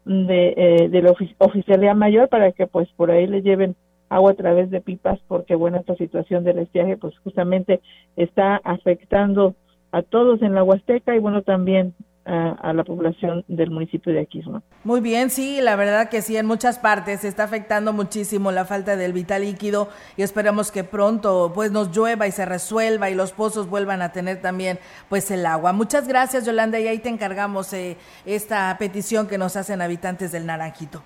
de, 0.06 0.54
eh, 0.58 0.90
de 0.90 1.02
la 1.02 1.14
oficialía 1.40 1.94
mayor 1.94 2.28
para 2.30 2.52
que 2.52 2.68
pues 2.68 2.90
por 2.96 3.12
ahí 3.12 3.28
le 3.28 3.42
lleven 3.42 3.76
agua 4.10 4.32
a 4.32 4.36
través 4.36 4.70
de 4.70 4.82
pipas 4.82 5.20
porque 5.28 5.56
bueno 5.56 5.78
esta 5.78 5.96
situación 5.96 6.44
del 6.44 6.60
estiaje 6.60 6.98
pues 6.98 7.18
justamente 7.20 7.82
está 8.16 8.58
afectando 8.64 9.56
a 9.92 10.02
todos 10.02 10.42
en 10.42 10.56
la 10.56 10.64
Huasteca 10.64 11.16
y 11.16 11.20
bueno 11.20 11.42
también 11.42 11.94
a, 12.26 12.74
la 12.74 12.84
población 12.84 13.44
del 13.48 13.70
municipio 13.70 14.14
de 14.14 14.22
Aquismón. 14.22 14.64
Muy 14.84 15.02
bien, 15.02 15.30
sí, 15.30 15.60
la 15.62 15.76
verdad 15.76 16.10
que 16.10 16.22
sí, 16.22 16.38
en 16.38 16.46
muchas 16.46 16.80
partes 16.80 17.22
se 17.22 17.28
está 17.28 17.44
afectando 17.44 17.94
muchísimo 17.94 18.52
la 18.52 18.66
falta 18.66 18.96
del 18.96 19.14
vital 19.14 19.42
líquido 19.42 19.90
y 20.16 20.22
esperamos 20.22 20.72
que 20.72 20.84
pronto 20.84 21.52
pues 21.54 21.72
nos 21.72 21.96
llueva 21.96 22.28
y 22.28 22.32
se 22.32 22.46
resuelva 22.46 23.10
y 23.10 23.16
los 23.16 23.34
pozos 23.34 23.70
vuelvan 23.70 24.02
a 24.02 24.12
tener 24.12 24.42
también 24.42 24.80
pues 25.10 25.32
el 25.32 25.46
agua. 25.46 25.74
Muchas 25.74 26.08
gracias 26.08 26.46
Yolanda 26.46 26.80
y 26.80 26.88
ahí 26.88 27.00
te 27.00 27.10
encargamos 27.10 27.74
eh, 27.74 27.98
esta 28.26 28.76
petición 28.78 29.28
que 29.28 29.38
nos 29.38 29.56
hacen 29.56 29.82
habitantes 29.82 30.32
del 30.32 30.46
Naranjito. 30.46 31.04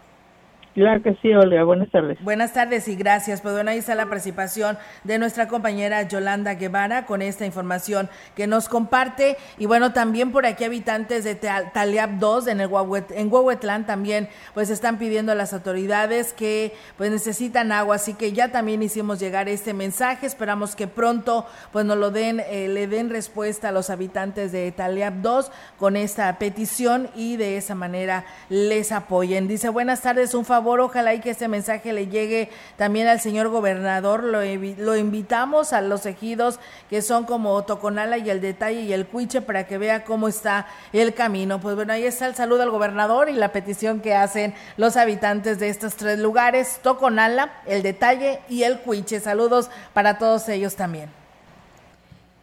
Claro 0.78 1.01
que 1.01 1.17
sí, 1.23 1.34
Olga. 1.34 1.63
Buenas 1.63 1.89
tardes. 1.89 2.19
Buenas 2.21 2.53
tardes 2.53 2.88
y 2.88 2.95
gracias. 2.95 3.41
Pues 3.41 3.55
bueno, 3.55 3.71
ahí 3.71 3.80
está 3.80 3.95
la 3.95 4.05
participación 4.05 4.78
de 5.03 5.17
nuestra 5.17 5.47
compañera 5.47 6.03
Yolanda 6.03 6.53
Guevara 6.53 7.07
con 7.07 7.23
esta 7.23 7.47
información 7.47 8.11
que 8.36 8.45
nos 8.45 8.69
comparte. 8.69 9.38
Y 9.57 9.65
bueno, 9.65 9.91
también 9.91 10.32
por 10.32 10.45
aquí 10.45 10.65
habitantes 10.65 11.23
de 11.23 11.34
Taliab 11.34 12.19
2 12.19 12.45
en, 12.49 12.61
el 12.61 12.69
en 13.09 13.34
Huehuetlán 13.34 13.88
también 13.88 14.30
pues 14.53 14.69
están 14.69 14.99
pidiendo 14.99 15.32
a 15.32 15.36
las 15.36 15.51
autoridades 15.51 16.32
que 16.32 16.73
pues 16.95 17.09
necesitan 17.09 17.71
agua. 17.71 17.95
Así 17.95 18.13
que 18.13 18.32
ya 18.32 18.51
también 18.51 18.84
hicimos 18.84 19.19
llegar 19.19 19.49
este 19.49 19.73
mensaje. 19.73 20.28
Esperamos 20.28 20.75
que 20.75 20.86
pronto 20.86 21.47
pues 21.71 21.86
nos 21.86 21.97
lo 21.97 22.11
den, 22.11 22.39
eh, 22.39 22.67
le 22.67 22.86
den 22.86 23.09
respuesta 23.09 23.69
a 23.69 23.71
los 23.71 23.89
habitantes 23.89 24.51
de 24.51 24.71
Taliab 24.71 25.23
2 25.23 25.51
con 25.80 25.97
esta 25.97 26.38
petición 26.38 27.09
y 27.15 27.36
de 27.38 27.57
esa 27.57 27.73
manera 27.73 28.25
les 28.49 28.91
apoyen. 28.91 29.47
Dice, 29.47 29.69
buenas 29.69 30.03
tardes, 30.03 30.36
un 30.36 30.45
favor 30.45 30.66
ojalá 30.70 31.13
y 31.13 31.20
que 31.20 31.32
este 31.32 31.47
mensaje 31.47 31.93
le 31.93 32.07
llegue 32.07 32.49
también 32.76 33.07
al 33.07 33.20
señor 33.20 33.49
gobernador. 33.49 34.24
Lo, 34.24 34.39
lo 34.41 34.95
invitamos 34.95 35.74
a 35.74 35.82
los 35.82 36.05
ejidos 36.05 36.59
que 36.89 37.01
son 37.01 37.26
como 37.26 37.63
Toconala 37.63 38.18
y 38.18 38.30
el 38.30 38.41
Detalle 38.41 38.82
y 38.82 38.93
el 38.93 39.07
Cuiche 39.07 39.41
para 39.41 39.68
que 39.68 39.78
vea 39.78 40.03
cómo 40.03 40.28
está 40.28 40.68
el 40.93 41.13
camino. 41.13 41.59
Pues 41.59 41.76
bueno, 41.76 41.93
ahí 41.93 42.03
está 42.03 42.28
el 42.28 42.36
saludo 42.36 42.63
al 42.63 42.72
gobernador 42.72 43.30
y 43.30 43.34
la 43.34 43.51
petición 43.51 44.01
que 44.01 44.15
hacen 44.15 44.53
los 44.78 44.97
habitantes 44.97 45.59
de 45.59 45.70
estos 45.70 45.95
tres 45.95 46.20
lugares, 46.20 46.80
Toconala, 46.84 47.53
el 47.65 47.84
Detalle 47.84 48.39
y 48.49 48.63
el 48.63 48.80
Cuiche. 48.80 49.20
Saludos 49.20 49.70
para 49.93 50.18
todos 50.18 50.47
ellos 50.49 50.76
también. 50.76 51.09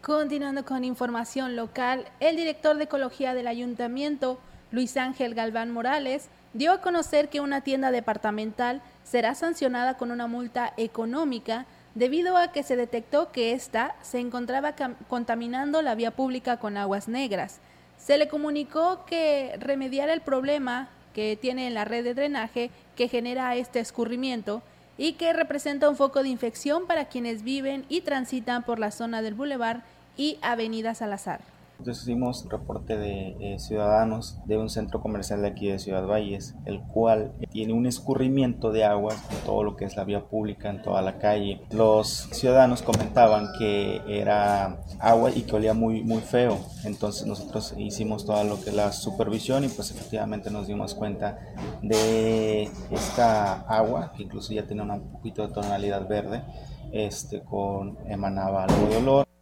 Continuando 0.05 0.67
con 0.67 0.85
información 0.85 1.57
local, 1.57 2.07
el 2.21 2.37
director 2.37 2.77
de 2.77 2.85
Ecología 2.85 3.33
del 3.33 3.47
Ayuntamiento, 3.47 4.39
Luis 4.71 4.99
Ángel 4.99 5.35
Galván 5.35 5.71
Morales, 5.71 6.29
dio 6.55 6.73
a 6.73 6.81
conocer 6.81 7.29
que 7.29 7.41
una 7.41 7.61
tienda 7.61 7.91
departamental 7.91 8.81
será 9.03 9.35
sancionada 9.35 9.97
con 9.97 10.11
una 10.11 10.27
multa 10.27 10.73
económica 10.77 11.67
debido 11.95 12.37
a 12.37 12.53
que 12.53 12.63
se 12.63 12.77
detectó 12.77 13.31
que 13.31 13.53
ésta 13.53 13.95
se 14.03 14.19
encontraba 14.19 14.75
contaminando 15.09 15.83
la 15.83 15.95
vía 15.95 16.11
pública 16.13 16.57
con 16.57 16.77
aguas 16.77 17.09
negras. 17.09 17.61
Se 17.99 18.19
le 18.19 18.29
comunicó 18.29 19.05
que 19.05 19.57
remediara 19.59 20.13
el 20.13 20.21
problema 20.21 20.89
que 21.15 21.39
tiene 21.41 21.67
en 21.67 21.75
la 21.75 21.85
red 21.85 22.05
de 22.05 22.15
drenaje 22.15 22.71
que 22.97 23.09
genera 23.09 23.55
este 23.57 23.81
escurrimiento 23.81 24.63
y 24.97 25.15
que 25.15 25.33
representa 25.33 25.89
un 25.89 25.97
foco 25.97 26.23
de 26.23 26.29
infección 26.29 26.87
para 26.87 27.07
quienes 27.07 27.43
viven 27.43 27.85
y 27.89 28.03
transitan 28.03 28.63
por 28.63 28.79
la 28.79 28.91
zona 28.91 29.23
del 29.23 29.35
bulevar 29.35 29.83
y 30.17 30.39
Avenida 30.43 30.95
Salazar. 30.95 31.54
Entonces 31.79 32.05
hicimos 32.05 32.47
reporte 32.49 32.97
de 32.97 33.37
eh, 33.41 33.59
ciudadanos 33.59 34.39
de 34.47 34.57
un 34.57 34.71
centro 34.71 35.01
comercial 35.01 35.43
de 35.43 35.49
aquí 35.49 35.69
de 35.69 35.79
Ciudad 35.79 36.07
Valles, 36.07 36.55
el 36.65 36.81
cual 36.81 37.33
tiene 37.51 37.73
un 37.73 37.87
escurrimiento 37.87 38.71
de 38.73 38.85
aguas 38.85 39.23
en 39.31 39.39
todo 39.45 39.65
lo 39.65 39.77
que 39.77 39.85
es 39.85 39.97
la 39.97 40.05
vía 40.05 40.25
pública, 40.25 40.71
en 40.71 40.83
toda 40.83 41.03
la 41.03 41.19
calle. 41.19 41.61
Los 41.73 42.29
ciudadanos 42.33 42.83
comentaban 42.83 43.49
que 43.59 44.01
era 44.09 44.79
agua 45.01 45.31
y 45.35 45.43
que 45.43 45.57
olía 45.57 45.75
muy, 45.75 46.03
muy 46.03 46.21
feo. 46.21 46.59
Entonces 46.85 47.27
nosotros 47.27 47.75
hicimos 47.77 48.25
toda 48.25 48.45
lo 48.45 48.61
que 48.61 48.71
es 48.71 48.77
la 48.77 48.93
supervisión 48.93 49.65
y 49.65 49.69
pues 49.69 49.91
efectivamente 49.91 50.51
nos 50.51 50.67
dimos 50.67 50.95
cuenta 50.95 51.39
de 51.83 52.71
esta 52.91 53.61
agua, 53.63 54.13
que 54.17 54.23
incluso 54.23 54.53
ya 54.53 54.67
tenía 54.67 54.85
un 54.85 55.13
poquito 55.13 55.47
de 55.47 55.53
tonalidad 55.53 56.09
verde, 56.09 56.45
este, 56.93 57.43
con, 57.43 57.99
emanaba 58.07 58.65
algo 58.65 58.89
de 58.89 58.97
olor. 58.97 59.34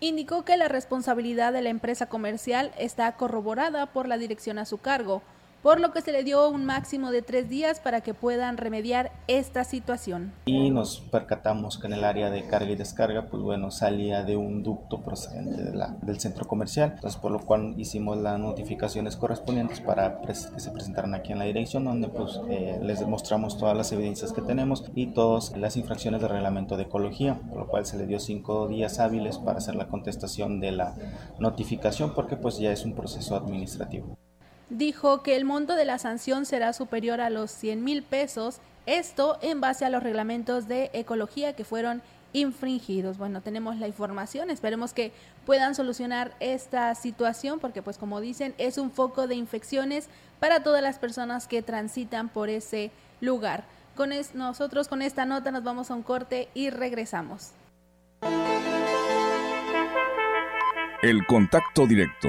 Indicó 0.00 0.44
que 0.44 0.56
la 0.56 0.68
responsabilidad 0.68 1.52
de 1.52 1.62
la 1.62 1.70
empresa 1.70 2.06
comercial 2.06 2.72
está 2.78 3.10
corroborada 3.16 3.86
por 3.86 4.06
la 4.06 4.16
dirección 4.16 4.58
a 4.58 4.64
su 4.64 4.78
cargo, 4.78 5.22
por 5.62 5.80
lo 5.80 5.92
que 5.92 6.00
se 6.00 6.12
le 6.12 6.24
dio 6.24 6.48
un 6.48 6.64
máximo 6.64 7.10
de 7.10 7.22
tres 7.22 7.48
días 7.48 7.80
para 7.80 8.00
que 8.00 8.14
puedan 8.14 8.56
remediar 8.56 9.12
esta 9.26 9.64
situación. 9.64 10.32
Y 10.46 10.70
nos 10.70 11.00
percatamos 11.00 11.78
que 11.78 11.86
en 11.86 11.94
el 11.94 12.04
área 12.04 12.30
de 12.30 12.46
carga 12.46 12.70
y 12.70 12.76
descarga, 12.76 13.26
pues 13.26 13.42
bueno, 13.42 13.70
salía 13.70 14.22
de 14.22 14.36
un 14.36 14.62
ducto 14.62 15.00
procedente 15.00 15.62
de 15.62 15.74
la, 15.74 15.96
del 16.02 16.20
centro 16.20 16.46
comercial, 16.46 16.92
entonces 16.94 17.20
por 17.20 17.32
lo 17.32 17.40
cual 17.40 17.74
hicimos 17.76 18.16
las 18.18 18.38
notificaciones 18.38 19.16
correspondientes 19.16 19.80
para 19.80 20.20
que 20.20 20.34
se 20.34 20.70
presentaran 20.70 21.14
aquí 21.14 21.32
en 21.32 21.38
la 21.38 21.44
dirección, 21.44 21.84
donde 21.84 22.08
pues 22.08 22.40
eh, 22.48 22.78
les 22.82 23.06
mostramos 23.06 23.58
todas 23.58 23.76
las 23.76 23.92
evidencias 23.92 24.32
que 24.32 24.42
tenemos 24.42 24.84
y 24.94 25.08
todas 25.08 25.56
las 25.56 25.76
infracciones 25.76 26.20
del 26.20 26.30
reglamento 26.30 26.76
de 26.76 26.84
ecología, 26.84 27.40
por 27.48 27.58
lo 27.58 27.66
cual 27.66 27.86
se 27.86 27.98
le 27.98 28.06
dio 28.06 28.20
cinco 28.20 28.68
días 28.68 28.98
hábiles 29.00 29.38
para 29.38 29.58
hacer 29.58 29.74
la 29.74 29.88
contestación 29.88 30.60
de 30.60 30.72
la 30.72 30.94
notificación, 31.38 32.14
porque 32.14 32.36
pues 32.36 32.58
ya 32.58 32.72
es 32.72 32.84
un 32.84 32.94
proceso 32.94 33.36
administrativo 33.36 34.16
dijo 34.70 35.22
que 35.22 35.36
el 35.36 35.44
monto 35.44 35.74
de 35.74 35.84
la 35.84 35.98
sanción 35.98 36.46
será 36.46 36.72
superior 36.72 37.20
a 37.20 37.30
los 37.30 37.50
100 37.50 37.82
mil 37.82 38.02
pesos, 38.02 38.60
esto 38.86 39.38
en 39.42 39.60
base 39.60 39.84
a 39.84 39.90
los 39.90 40.02
reglamentos 40.02 40.68
de 40.68 40.90
ecología 40.92 41.54
que 41.54 41.64
fueron 41.64 42.02
infringidos. 42.32 43.18
Bueno, 43.18 43.40
tenemos 43.40 43.76
la 43.76 43.88
información, 43.88 44.50
esperemos 44.50 44.92
que 44.92 45.12
puedan 45.46 45.74
solucionar 45.74 46.34
esta 46.40 46.94
situación 46.94 47.58
porque 47.58 47.82
pues 47.82 47.96
como 47.98 48.20
dicen 48.20 48.54
es 48.58 48.78
un 48.78 48.90
foco 48.90 49.26
de 49.26 49.34
infecciones 49.34 50.08
para 50.40 50.62
todas 50.62 50.82
las 50.82 50.98
personas 50.98 51.46
que 51.46 51.62
transitan 51.62 52.28
por 52.28 52.48
ese 52.50 52.90
lugar. 53.20 53.64
Con 53.96 54.10
nosotros 54.34 54.88
con 54.88 55.02
esta 55.02 55.24
nota 55.24 55.50
nos 55.50 55.64
vamos 55.64 55.90
a 55.90 55.94
un 55.94 56.02
corte 56.02 56.48
y 56.54 56.70
regresamos. 56.70 57.52
El 61.02 61.24
contacto 61.26 61.86
directo 61.86 62.28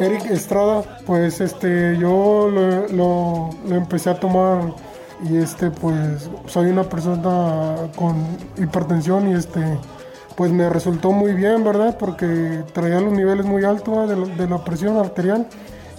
Eric 0.00 0.26
Estrada, 0.30 0.82
pues 1.06 1.40
este, 1.40 1.96
yo 1.98 2.48
lo, 2.50 3.50
empecé 3.74 4.10
a 4.10 4.18
tomar 4.18 4.74
y 5.28 5.36
este, 5.36 5.70
pues 5.70 6.28
soy 6.46 6.66
una 6.66 6.82
persona 6.84 7.76
con 7.96 8.16
hipertensión 8.56 9.30
y 9.30 9.34
este, 9.34 9.60
pues 10.36 10.50
me 10.50 10.68
resultó 10.68 11.12
muy 11.12 11.32
bien, 11.32 11.62
¿verdad? 11.64 11.96
Porque 11.98 12.64
traía 12.72 13.00
los 13.00 13.12
niveles 13.12 13.46
muy 13.46 13.64
altos 13.64 14.08
de, 14.08 14.48
la 14.48 14.64
presión 14.64 14.96
arterial 14.96 15.46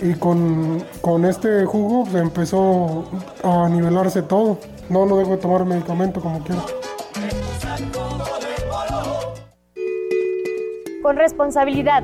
y 0.01 0.13
con, 0.13 0.83
con 1.01 1.25
este 1.25 1.65
jugo 1.65 2.03
pues, 2.03 2.21
empezó 2.21 3.05
a 3.43 3.69
nivelarse 3.69 4.21
todo. 4.21 4.59
No, 4.89 5.05
no 5.05 5.17
dejo 5.17 5.31
de 5.31 5.37
tomar 5.37 5.65
medicamento 5.65 6.21
como 6.21 6.43
quiera. 6.43 6.61
Con 11.01 11.15
responsabilidad 11.17 12.03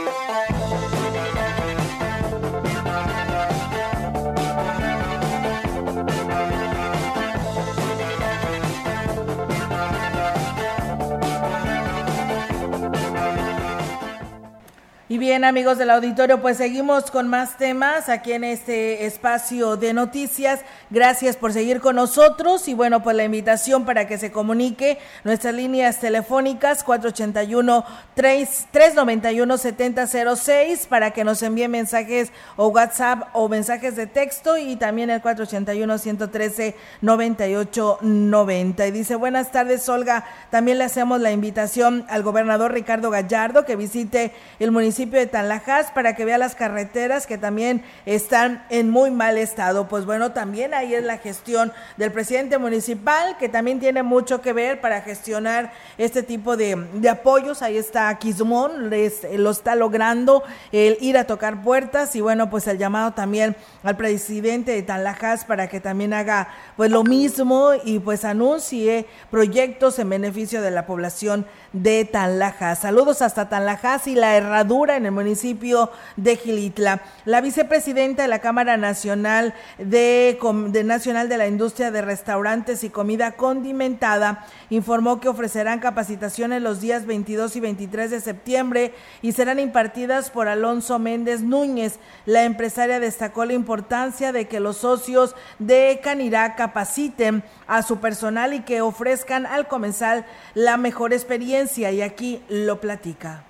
Y 15.11 15.17
bien, 15.17 15.43
amigos 15.43 15.77
del 15.77 15.89
auditorio, 15.89 16.41
pues 16.41 16.55
seguimos 16.55 17.11
con 17.11 17.27
más 17.27 17.57
temas 17.57 18.07
aquí 18.07 18.31
en 18.31 18.45
este 18.45 19.05
espacio 19.05 19.75
de 19.75 19.91
noticias. 19.91 20.61
Gracias 20.89 21.35
por 21.35 21.51
seguir 21.51 21.81
con 21.81 21.97
nosotros 21.97 22.69
y 22.69 22.73
bueno, 22.73 23.03
pues 23.03 23.17
la 23.17 23.25
invitación 23.25 23.83
para 23.83 24.07
que 24.07 24.17
se 24.17 24.31
comunique 24.31 24.99
nuestras 25.25 25.53
líneas 25.53 25.99
telefónicas 25.99 26.85
481 26.85 27.83
391 28.15 29.57
7006 29.57 30.87
para 30.87 31.11
que 31.11 31.25
nos 31.25 31.43
envíe 31.43 31.67
mensajes 31.67 32.31
o 32.55 32.67
WhatsApp 32.67 33.31
o 33.33 33.49
mensajes 33.49 33.97
de 33.97 34.07
texto 34.07 34.57
y 34.57 34.77
también 34.77 35.09
el 35.09 35.21
481 35.21 35.97
113 35.97 36.75
9890. 37.01 38.87
Y 38.87 38.91
dice, 38.91 39.15
"Buenas 39.15 39.51
tardes, 39.51 39.89
Olga. 39.89 40.23
También 40.51 40.77
le 40.77 40.85
hacemos 40.85 41.19
la 41.19 41.33
invitación 41.33 42.05
al 42.07 42.23
gobernador 42.23 42.71
Ricardo 42.71 43.09
Gallardo 43.09 43.65
que 43.65 43.75
visite 43.75 44.31
el 44.59 44.71
municipio 44.71 45.00
de 45.09 45.25
Tanlajas 45.25 45.91
para 45.91 46.15
que 46.15 46.25
vea 46.25 46.37
las 46.37 46.53
carreteras 46.53 47.25
que 47.25 47.37
también 47.37 47.83
están 48.05 48.63
en 48.69 48.89
muy 48.89 49.09
mal 49.09 49.37
estado. 49.37 49.87
Pues 49.87 50.05
bueno, 50.05 50.31
también 50.31 50.73
ahí 50.73 50.93
es 50.93 51.03
la 51.03 51.17
gestión 51.17 51.73
del 51.97 52.11
presidente 52.11 52.59
municipal 52.59 53.37
que 53.39 53.49
también 53.49 53.79
tiene 53.79 54.03
mucho 54.03 54.41
que 54.41 54.53
ver 54.53 54.79
para 54.79 55.01
gestionar 55.01 55.71
este 55.97 56.21
tipo 56.21 56.55
de, 56.55 56.77
apoyos. 57.09 57.61
Ahí 57.63 57.77
está 57.77 58.15
Quismón, 58.19 58.91
lo 58.91 59.49
está 59.49 59.75
logrando 59.75 60.43
el 60.71 60.97
ir 61.01 61.17
a 61.17 61.25
tocar 61.25 61.63
puertas 61.63 62.15
y 62.15 62.21
bueno, 62.21 62.49
pues 62.49 62.67
el 62.67 62.77
llamado 62.77 63.11
también 63.11 63.55
al 63.83 63.97
presidente 63.97 64.71
de 64.71 64.83
Tanlajas 64.83 65.45
para 65.45 65.67
que 65.67 65.79
también 65.79 66.13
haga 66.13 66.49
pues 66.77 66.91
lo 66.91 67.03
mismo 67.03 67.71
y 67.83 67.99
pues 67.99 68.23
anuncie 68.23 69.07
proyectos 69.31 69.97
en 69.97 70.09
beneficio 70.09 70.61
de 70.61 70.71
la 70.71 70.85
población 70.85 71.47
de 71.73 72.05
Tanlajas. 72.05 72.79
Saludos 72.79 73.21
hasta 73.21 73.49
Tanlajas 73.49 74.05
y 74.07 74.15
la 74.15 74.35
herradura 74.35 74.90
en 74.97 75.05
el 75.05 75.11
municipio 75.11 75.91
de 76.17 76.35
Gilitla. 76.35 77.01
La 77.25 77.41
vicepresidenta 77.41 78.23
de 78.23 78.27
la 78.27 78.39
Cámara 78.39 78.77
Nacional 78.77 79.53
de, 79.77 80.37
Nacional 80.83 81.29
de 81.29 81.37
la 81.37 81.47
Industria 81.47 81.91
de 81.91 82.01
Restaurantes 82.01 82.83
y 82.83 82.89
Comida 82.89 83.33
Condimentada 83.33 84.45
informó 84.69 85.19
que 85.19 85.29
ofrecerán 85.29 85.79
capacitaciones 85.79 86.61
los 86.61 86.81
días 86.81 87.05
22 87.05 87.55
y 87.55 87.59
23 87.59 88.11
de 88.11 88.21
septiembre 88.21 88.93
y 89.21 89.31
serán 89.31 89.59
impartidas 89.59 90.29
por 90.29 90.47
Alonso 90.47 90.99
Méndez 90.99 91.41
Núñez. 91.41 91.99
La 92.25 92.43
empresaria 92.43 92.99
destacó 92.99 93.45
la 93.45 93.53
importancia 93.53 94.31
de 94.31 94.47
que 94.47 94.59
los 94.59 94.77
socios 94.77 95.35
de 95.59 95.99
Canirá 96.03 96.55
capaciten 96.55 97.43
a 97.67 97.83
su 97.83 97.97
personal 97.97 98.53
y 98.53 98.61
que 98.61 98.81
ofrezcan 98.81 99.45
al 99.45 99.67
comensal 99.67 100.25
la 100.53 100.77
mejor 100.77 101.13
experiencia 101.13 101.91
y 101.91 102.01
aquí 102.01 102.41
lo 102.49 102.79
platica 102.81 103.43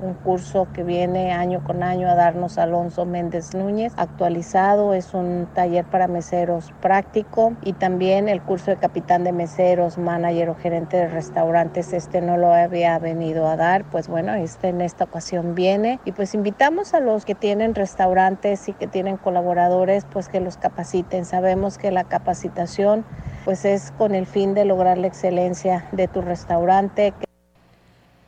un 0.00 0.14
curso 0.14 0.68
que 0.72 0.84
viene 0.84 1.32
año 1.32 1.62
con 1.64 1.82
año 1.82 2.08
a 2.08 2.14
darnos 2.14 2.58
Alonso 2.58 3.04
Méndez 3.04 3.54
Núñez, 3.54 3.92
actualizado, 3.96 4.94
es 4.94 5.14
un 5.14 5.48
taller 5.54 5.84
para 5.84 6.06
meseros 6.06 6.72
práctico 6.80 7.54
y 7.62 7.72
también 7.72 8.28
el 8.28 8.40
curso 8.40 8.70
de 8.70 8.76
capitán 8.76 9.24
de 9.24 9.32
meseros, 9.32 9.98
manager 9.98 10.50
o 10.50 10.54
gerente 10.54 10.96
de 10.96 11.08
restaurantes, 11.08 11.92
este 11.92 12.20
no 12.20 12.36
lo 12.36 12.52
había 12.52 12.98
venido 12.98 13.48
a 13.48 13.56
dar, 13.56 13.84
pues 13.84 14.08
bueno, 14.08 14.34
este 14.34 14.68
en 14.68 14.80
esta 14.80 15.04
ocasión 15.04 15.54
viene 15.54 15.98
y 16.04 16.12
pues 16.12 16.34
invitamos 16.34 16.94
a 16.94 17.00
los 17.00 17.24
que 17.24 17.34
tienen 17.34 17.74
restaurantes 17.74 18.68
y 18.68 18.72
que 18.72 18.86
tienen 18.86 19.16
colaboradores, 19.16 20.06
pues 20.12 20.28
que 20.28 20.40
los 20.40 20.56
capaciten. 20.56 21.24
Sabemos 21.24 21.78
que 21.78 21.90
la 21.90 22.04
capacitación 22.04 23.04
pues 23.44 23.64
es 23.64 23.92
con 23.92 24.14
el 24.14 24.26
fin 24.26 24.54
de 24.54 24.64
lograr 24.64 24.98
la 24.98 25.06
excelencia 25.06 25.86
de 25.92 26.08
tu 26.08 26.20
restaurante. 26.20 27.14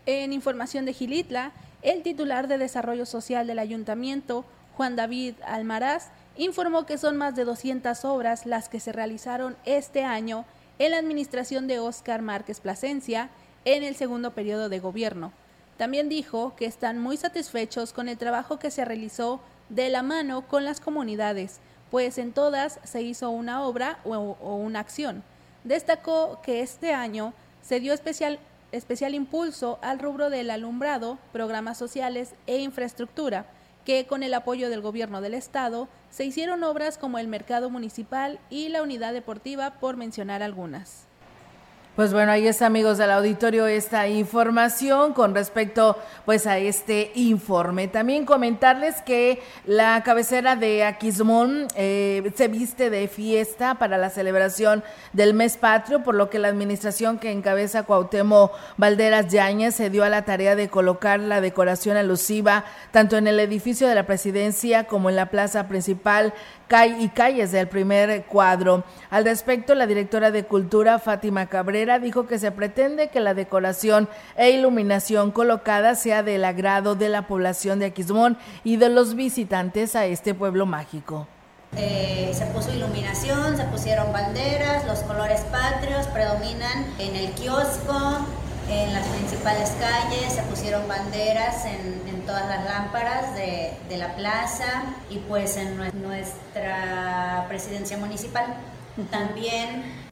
En 0.07 0.33
información 0.33 0.85
de 0.87 0.93
Gilitla, 0.93 1.53
el 1.83 2.03
titular 2.03 2.49
de 2.49 2.59
Desarrollo 2.59 3.07
Social 3.07 3.47
del 3.47 3.59
Ayuntamiento, 3.59 4.45
Juan 4.77 4.97
David 4.97 5.35
Almaraz, 5.45 6.09
informó 6.37 6.87
que 6.87 6.99
son 6.99 7.17
más 7.17 7.35
de 7.35 7.45
200 7.45 8.05
obras 8.05 8.47
las 8.47 8.69
que 8.69 8.81
se 8.81 8.93
realizaron 8.93 9.57
este 9.65 10.05
año 10.05 10.45
en 10.79 10.93
la 10.93 10.99
administración 10.99 11.67
de 11.67 11.79
Óscar 11.79 12.23
Márquez 12.23 12.61
Plasencia 12.61 13.29
en 13.65 13.83
el 13.83 13.95
segundo 13.95 14.33
periodo 14.33 14.69
de 14.69 14.81
gobierno. 14.81 15.33
También 15.77 16.09
dijo 16.09 16.55
que 16.57 16.67
están 16.67 16.99
muy 16.99 17.17
satisfechos 17.17 17.93
con 17.93 18.09
el 18.09 18.19
trabajo 18.19 18.59
que 18.59 18.71
se 18.71 18.85
realizó 18.85 19.41
de 19.69 19.89
la 19.91 20.03
mano 20.03 20.47
con 20.49 20.65
las 20.65 20.81
comunidades, 20.81 21.61
pues 21.91 22.19
en 22.19 22.33
todas 22.33 22.81
se 22.85 23.03
hizo 23.03 23.31
una 23.31 23.63
obra 23.65 23.99
o, 24.05 24.15
o 24.15 24.57
una 24.57 24.81
acción. 24.81 25.23
Destacó 25.65 26.41
que 26.43 26.61
este 26.61 26.95
año 26.95 27.35
se 27.63 27.81
dio 27.81 27.93
especial 27.93 28.39
especial 28.73 29.15
impulso 29.15 29.79
al 29.83 29.99
rubro 29.99 30.31
del 30.31 30.51
alumbrado, 30.51 31.19
programas 31.33 31.79
sociales 31.79 32.35
e 32.47 32.59
infraestructura, 32.59 33.47
que 33.85 34.07
con 34.07 34.23
el 34.23 34.35
apoyo 34.35 34.71
del 34.71 34.81
gobierno 34.81 35.21
del 35.21 35.35
estado 35.35 35.89
se 36.11 36.25
hicieron 36.25 36.63
obras 36.63 36.99
como 36.99 37.19
el 37.19 37.29
mercado 37.29 37.71
municipal 37.71 38.39
y 38.51 38.69
la 38.69 38.83
unidad 38.83 39.13
deportiva, 39.13 39.81
por 39.81 39.97
mencionar 39.97 40.43
algunas. 40.43 41.10
Pues 42.01 42.15
bueno, 42.15 42.33
ahí 42.33 42.49
está 42.49 42.65
amigos 42.65 42.97
del 42.97 43.11
auditorio 43.11 43.67
esta 43.67 44.09
información 44.09 45.13
con 45.13 45.35
respecto 45.35 45.99
pues 46.25 46.47
a 46.47 46.57
este 46.57 47.13
informe. 47.15 47.89
También 47.89 48.25
comentarles 48.25 49.03
que 49.03 49.43
la 49.67 50.03
cabecera 50.03 50.57
de 50.57 50.85
Aquismón 50.85 51.67
eh, 51.75 52.33
se 52.35 52.49
viste 52.49 52.89
de 52.89 53.07
fiesta 53.07 53.75
para 53.75 53.99
la 53.99 54.09
celebración 54.09 54.83
del 55.13 55.35
mes 55.35 55.59
patrio, 55.59 56.03
por 56.03 56.15
lo 56.15 56.31
que 56.31 56.39
la 56.39 56.49
administración 56.49 57.19
que 57.19 57.33
encabeza 57.33 57.83
Cuauhtémoc 57.83 58.53
Valderas 58.79 59.29
Yañez 59.29 59.75
se 59.75 59.91
dio 59.91 60.03
a 60.03 60.09
la 60.09 60.25
tarea 60.25 60.57
de 60.57 60.71
colocar 60.71 61.21
la 61.21 61.43
decoración 61.43 61.99
alusiva 61.99 62.65
tanto 62.93 63.19
en 63.19 63.27
el 63.27 63.39
edificio 63.39 63.87
de 63.87 63.95
la 63.95 64.07
presidencia 64.07 64.85
como 64.85 65.11
en 65.11 65.17
la 65.17 65.27
plaza 65.27 65.69
principal 65.69 66.33
y 67.01 67.09
calles 67.09 67.51
del 67.51 67.67
primer 67.67 68.27
cuadro. 68.27 68.85
Al 69.11 69.25
respecto, 69.25 69.75
la 69.75 69.89
directora 69.89 70.31
de 70.31 70.45
Cultura, 70.45 71.01
Fátima 71.01 71.47
Cabrera, 71.47 71.90
dijo 71.99 72.27
que 72.27 72.39
se 72.39 72.53
pretende 72.53 73.09
que 73.09 73.21
la 73.21 73.35
decoración 73.35 74.09
e 74.37 74.51
iluminación 74.51 75.31
colocada 75.31 75.95
sea 75.95 76.23
del 76.23 76.45
agrado 76.45 76.95
de 76.95 77.09
la 77.09 77.27
población 77.27 77.79
de 77.79 77.87
Aquismón 77.87 78.39
y 78.65 78.77
de 78.77 78.89
los 78.89 79.15
visitantes 79.15 79.97
a 79.97 80.07
este 80.07 80.35
pueblo 80.35 80.67
mágico. 80.67 81.27
Eh, 81.77 82.33
se 82.35 82.47
puso 82.47 82.73
iluminación, 82.73 83.57
se 83.57 83.65
pusieron 83.65 84.13
banderas, 84.13 84.85
los 84.87 85.01
colores 85.01 85.43
patrios 85.53 86.07
predominan 86.09 86.87
en 86.99 87.15
el 87.15 87.31
kiosco, 87.33 88.27
en 88.69 88.93
las 88.93 89.07
principales 89.07 89.73
calles, 89.81 90.33
se 90.33 90.43
pusieron 90.43 90.87
banderas 90.89 91.65
en, 91.67 92.01
todas 92.27 92.49
las 92.49 92.65
lámparas 92.65 93.35
de, 93.35 93.73
de, 93.89 93.97
la 93.97 94.15
plaza 94.15 94.85
y 95.09 95.19
pues 95.19 95.57
en 95.57 95.77
nuestra 96.01 97.45
presidencia 97.49 97.97
municipal. 97.97 98.55
También 99.11 100.10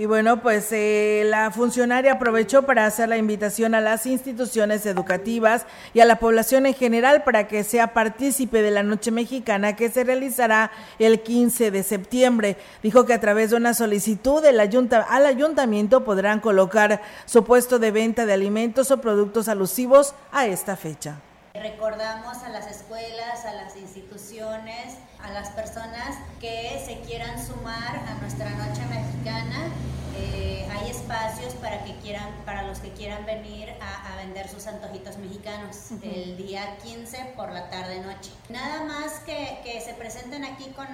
y 0.00 0.06
bueno, 0.06 0.40
pues 0.40 0.68
eh, 0.72 1.24
la 1.26 1.50
funcionaria 1.50 2.12
aprovechó 2.12 2.62
para 2.62 2.86
hacer 2.86 3.10
la 3.10 3.18
invitación 3.18 3.74
a 3.74 3.82
las 3.82 4.06
instituciones 4.06 4.86
educativas 4.86 5.66
y 5.92 6.00
a 6.00 6.06
la 6.06 6.18
población 6.18 6.64
en 6.64 6.72
general 6.72 7.22
para 7.22 7.48
que 7.48 7.64
sea 7.64 7.92
partícipe 7.92 8.62
de 8.62 8.70
la 8.70 8.82
Noche 8.82 9.10
Mexicana 9.10 9.76
que 9.76 9.90
se 9.90 10.02
realizará 10.02 10.70
el 10.98 11.20
15 11.20 11.70
de 11.70 11.82
septiembre. 11.82 12.56
Dijo 12.82 13.04
que 13.04 13.12
a 13.12 13.20
través 13.20 13.50
de 13.50 13.56
una 13.56 13.74
solicitud 13.74 14.42
ayunta 14.46 15.02
al 15.02 15.26
ayuntamiento 15.26 16.02
podrán 16.02 16.40
colocar 16.40 17.02
su 17.26 17.44
puesto 17.44 17.78
de 17.78 17.90
venta 17.90 18.24
de 18.24 18.32
alimentos 18.32 18.90
o 18.90 19.02
productos 19.02 19.48
alusivos 19.48 20.14
a 20.32 20.46
esta 20.46 20.76
fecha. 20.76 21.20
Recordamos 21.54 22.38
a 22.44 22.48
las 22.48 22.68
escuelas, 22.68 23.44
a 23.44 23.52
las 23.52 23.76
instituciones, 23.76 24.94
a 25.18 25.32
las 25.32 25.50
personas 25.50 26.16
que 26.40 26.80
se 26.86 27.00
quieran 27.00 27.44
sumar 27.44 27.96
a 27.96 28.14
nuestra 28.20 28.50
Noche 28.50 28.86
Mexicana. 28.86 29.68
Eh, 30.16 30.68
hay 30.70 30.90
espacios 30.90 31.54
para 31.54 31.82
que 31.84 31.96
quieran, 31.96 32.30
para 32.44 32.62
los 32.62 32.78
que 32.78 32.92
quieran 32.92 33.26
venir 33.26 33.70
a, 33.80 34.16
vender 34.16 34.48
sus 34.48 34.66
antojitos 34.66 35.16
mexicanos 35.16 35.92
el 36.02 36.36
día 36.36 36.76
15 36.84 37.32
por 37.36 37.50
la 37.50 37.70
tarde 37.70 38.00
noche. 38.00 38.30
Nada 38.50 38.84
más 38.84 39.20
que, 39.20 39.60
que 39.64 39.80
se 39.80 39.94
presenten 39.94 40.44
aquí 40.44 40.66
con, 40.76 40.86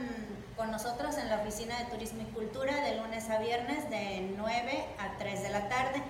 con 0.56 0.70
nosotros 0.70 1.18
en 1.18 1.28
la 1.28 1.40
oficina 1.40 1.76
de 1.80 1.86
Turismo 1.86 2.22
y 2.22 2.32
Cultura 2.32 2.82
de 2.82 2.96
lunes 2.96 3.28
a 3.28 3.38
viernes 3.38 3.90
de 3.90 4.32
9 4.36 4.86
a 4.98 5.18
3 5.18 5.42
de 5.42 5.48
la 5.50 5.68
tarde. 5.68 6.02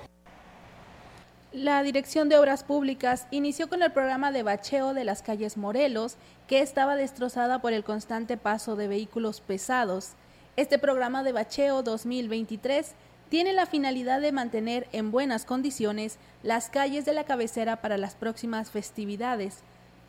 La 1.57 1.83
Dirección 1.83 2.29
de 2.29 2.37
Obras 2.37 2.65
Públicas 2.65 3.27
inició 3.31 3.71
con 3.71 3.83
el 3.83 3.91
programa 3.91 4.31
de 4.31 4.43
bacheo 4.43 4.93
de 4.93 5.05
las 5.05 5.23
calles 5.23 5.57
Morelos, 5.57 6.17
que 6.49 6.61
estaba 6.61 6.97
destrozada 6.97 7.63
por 7.63 7.73
el 7.73 7.83
constante 7.83 8.37
paso 8.37 8.77
de 8.77 8.89
vehículos 8.89 9.41
pesados. 9.41 10.11
Este 10.57 10.79
programa 10.79 11.23
de 11.23 11.33
bacheo 11.33 11.83
2023 11.83 12.93
tiene 13.31 13.55
la 13.55 13.65
finalidad 13.65 14.21
de 14.21 14.33
mantener 14.33 14.87
en 14.93 15.11
buenas 15.11 15.47
condiciones 15.47 16.19
las 16.43 16.69
calles 16.69 17.07
de 17.07 17.15
la 17.15 17.25
cabecera 17.25 17.77
para 17.77 17.97
las 17.97 18.17
próximas 18.17 18.71
festividades. 18.71 19.61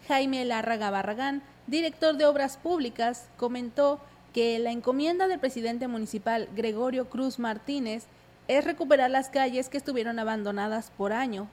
Jaime 0.09 0.43
Lárraga 0.43 0.91
Barragán, 0.91 1.43
director 1.65 2.17
de 2.17 2.25
Obras 2.25 2.57
Públicas, 2.57 3.29
comentó 3.37 4.01
que 4.33 4.59
la 4.59 4.71
encomienda 4.71 5.29
del 5.29 5.39
presidente 5.39 5.87
municipal 5.87 6.49
Gregorio 6.57 7.09
Cruz 7.09 7.39
Martínez 7.39 8.03
es 8.47 8.63
recuperar 8.63 9.09
las 9.09 9.29
calles 9.29 9.69
que 9.69 9.77
estuvieron 9.77 10.19
abandonadas 10.19 10.91
por 10.97 11.13
año, 11.13 11.47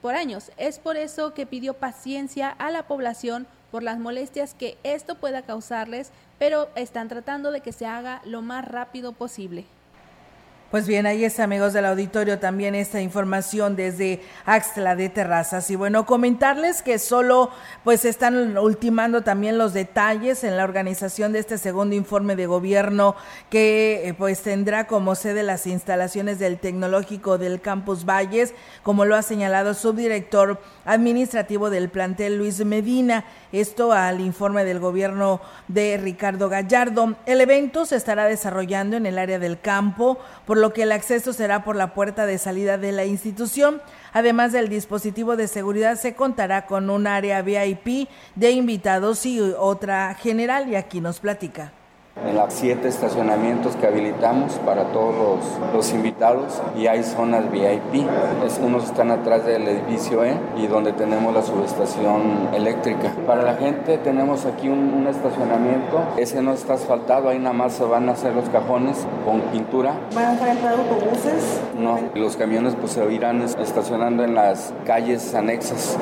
por 0.00 0.14
años. 0.14 0.52
Es 0.56 0.78
por 0.78 0.96
eso 0.96 1.34
que 1.34 1.46
pidió 1.46 1.74
paciencia 1.74 2.50
a 2.50 2.70
la 2.70 2.84
población 2.84 3.46
por 3.70 3.82
las 3.82 3.98
molestias 3.98 4.54
que 4.54 4.78
esto 4.84 5.16
pueda 5.16 5.42
causarles, 5.42 6.10
pero 6.38 6.68
están 6.76 7.08
tratando 7.08 7.50
de 7.50 7.60
que 7.60 7.72
se 7.72 7.86
haga 7.86 8.22
lo 8.24 8.42
más 8.42 8.64
rápido 8.64 9.12
posible. 9.12 9.64
Pues 10.68 10.88
bien, 10.88 11.06
ahí 11.06 11.24
está, 11.24 11.44
amigos 11.44 11.74
del 11.74 11.84
auditorio, 11.84 12.40
también 12.40 12.74
esta 12.74 13.00
información 13.00 13.76
desde 13.76 14.20
Axtla 14.46 14.96
de 14.96 15.08
Terrazas. 15.08 15.70
Y 15.70 15.76
bueno, 15.76 16.06
comentarles 16.06 16.82
que 16.82 16.98
solo 16.98 17.50
pues 17.84 18.04
están 18.04 18.58
ultimando 18.58 19.22
también 19.22 19.58
los 19.58 19.72
detalles 19.74 20.42
en 20.42 20.56
la 20.56 20.64
organización 20.64 21.32
de 21.32 21.38
este 21.38 21.56
segundo 21.56 21.94
informe 21.94 22.34
de 22.34 22.46
gobierno 22.46 23.14
que 23.48 24.08
eh, 24.08 24.14
pues 24.14 24.42
tendrá 24.42 24.88
como 24.88 25.14
sede 25.14 25.44
las 25.44 25.68
instalaciones 25.68 26.40
del 26.40 26.58
Tecnológico 26.58 27.38
del 27.38 27.60
Campus 27.60 28.04
Valles, 28.04 28.52
como 28.82 29.04
lo 29.04 29.14
ha 29.14 29.22
señalado 29.22 29.72
su 29.72 29.92
director 29.92 30.60
administrativo 30.84 31.70
del 31.70 31.90
plantel 31.90 32.38
Luis 32.38 32.64
Medina. 32.64 33.24
Esto 33.52 33.92
al 33.92 34.20
informe 34.20 34.64
del 34.64 34.80
gobierno 34.80 35.40
de 35.68 35.96
Ricardo 35.96 36.48
Gallardo. 36.48 37.14
El 37.24 37.40
evento 37.40 37.86
se 37.86 37.94
estará 37.94 38.24
desarrollando 38.24 38.96
en 38.96 39.06
el 39.06 39.16
área 39.16 39.38
del 39.38 39.60
campo, 39.60 40.18
por 40.44 40.56
lo 40.56 40.65
que 40.72 40.82
el 40.82 40.92
acceso 40.92 41.32
será 41.32 41.64
por 41.64 41.76
la 41.76 41.94
puerta 41.94 42.26
de 42.26 42.38
salida 42.38 42.78
de 42.78 42.92
la 42.92 43.04
institución. 43.04 43.80
Además 44.12 44.52
del 44.52 44.68
dispositivo 44.68 45.36
de 45.36 45.48
seguridad, 45.48 45.96
se 45.96 46.14
contará 46.14 46.66
con 46.66 46.90
un 46.90 47.06
área 47.06 47.42
VIP 47.42 48.08
de 48.34 48.50
invitados 48.50 49.26
y 49.26 49.40
otra 49.40 50.14
general, 50.14 50.68
y 50.68 50.76
aquí 50.76 51.00
nos 51.00 51.20
platica 51.20 51.72
en 52.24 52.36
los 52.36 52.52
siete 52.52 52.88
estacionamientos 52.88 53.76
que 53.76 53.86
habilitamos 53.86 54.54
para 54.64 54.84
todos 54.92 55.14
los, 55.72 55.92
invitados 55.92 56.60
y 56.76 56.86
hay 56.86 57.02
zonas 57.02 57.50
VIP. 57.50 58.06
Es, 58.44 58.58
unos 58.58 58.84
están 58.84 59.10
atrás 59.10 59.44
del 59.44 59.68
edificio 59.68 60.24
E 60.24 60.36
y 60.56 60.66
donde 60.66 60.92
tenemos 60.92 61.32
la 61.32 61.42
subestación 61.42 62.48
eléctrica. 62.52 63.12
Para 63.26 63.42
la 63.42 63.54
gente 63.54 63.98
tenemos 63.98 64.44
aquí 64.46 64.68
un, 64.68 65.06
estacionamiento, 65.06 66.00
ese 66.16 66.42
no 66.42 66.52
está 66.52 66.74
asfaltado, 66.74 67.28
ahí 67.28 67.38
nada 67.38 67.52
más 67.52 67.74
se 67.74 67.84
van 67.84 68.08
a 68.08 68.12
hacer 68.12 68.34
los 68.34 68.48
cajones 68.48 69.06
con 69.24 69.40
pintura. 69.52 69.94
¿Van 70.14 70.24
a 70.24 70.32
estar 70.32 70.48
entrando 70.48 70.82
autobuses? 70.82 71.60
No, 71.78 72.00
los 72.14 72.36
camiones 72.36 72.74
pues 72.74 72.92
se 72.92 73.12
irán 73.12 73.42
estacionando 73.42 74.24
en 74.24 74.34
las 74.34 74.74
calles 74.84 75.34
anexas. 75.34 75.96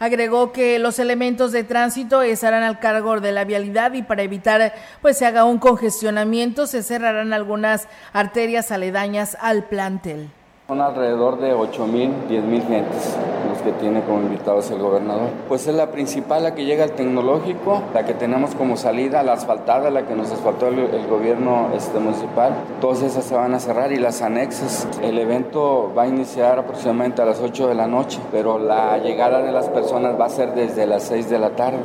Agregó 0.00 0.52
que 0.52 0.78
los 0.78 0.98
elementos 0.98 1.50
de 1.50 1.64
tránsito 1.64 2.22
estarán 2.22 2.62
al 2.62 2.78
cargo 2.78 3.20
de 3.20 3.32
la 3.32 3.44
vialidad 3.44 3.92
y 3.94 4.02
para 4.02 4.22
evitar 4.22 4.72
pues 5.02 5.18
se 5.18 5.26
haga 5.26 5.44
un 5.44 5.58
congestionamiento 5.58 6.66
se 6.66 6.82
cerrarán 6.82 7.32
algunas 7.32 7.88
arterias 8.12 8.70
aledañas 8.70 9.36
al 9.40 9.64
plantel. 9.64 10.30
Son 10.68 10.82
alrededor 10.82 11.40
de 11.40 11.54
8 11.54 11.86
mil, 11.86 12.12
10 12.28 12.44
mil 12.44 12.60
gentes 12.60 13.16
pues, 13.46 13.62
que 13.62 13.72
tiene 13.80 14.02
como 14.02 14.20
invitados 14.20 14.70
el 14.70 14.80
gobernador. 14.80 15.30
Pues 15.48 15.66
es 15.66 15.74
la 15.74 15.90
principal, 15.90 16.42
la 16.42 16.54
que 16.54 16.66
llega 16.66 16.84
al 16.84 16.92
tecnológico, 16.92 17.82
la 17.94 18.04
que 18.04 18.12
tenemos 18.12 18.54
como 18.54 18.76
salida, 18.76 19.22
la 19.22 19.32
asfaltada, 19.32 19.88
la 19.88 20.06
que 20.06 20.14
nos 20.14 20.30
asfaltó 20.30 20.68
el, 20.68 20.80
el 20.80 21.06
gobierno 21.06 21.70
este, 21.74 21.98
municipal. 21.98 22.52
Todas 22.82 23.00
esas 23.00 23.24
se 23.24 23.34
van 23.34 23.54
a 23.54 23.60
cerrar 23.60 23.92
y 23.92 23.96
las 23.96 24.20
anexas. 24.20 24.86
El 25.00 25.16
evento 25.16 25.90
va 25.96 26.02
a 26.02 26.06
iniciar 26.06 26.58
aproximadamente 26.58 27.22
a 27.22 27.24
las 27.24 27.40
8 27.40 27.68
de 27.68 27.74
la 27.74 27.86
noche, 27.86 28.20
pero 28.30 28.58
la 28.58 28.98
llegada 28.98 29.40
de 29.40 29.52
las 29.52 29.70
personas 29.70 30.20
va 30.20 30.26
a 30.26 30.28
ser 30.28 30.52
desde 30.52 30.86
las 30.86 31.04
6 31.04 31.30
de 31.30 31.38
la 31.38 31.56
tarde. 31.56 31.78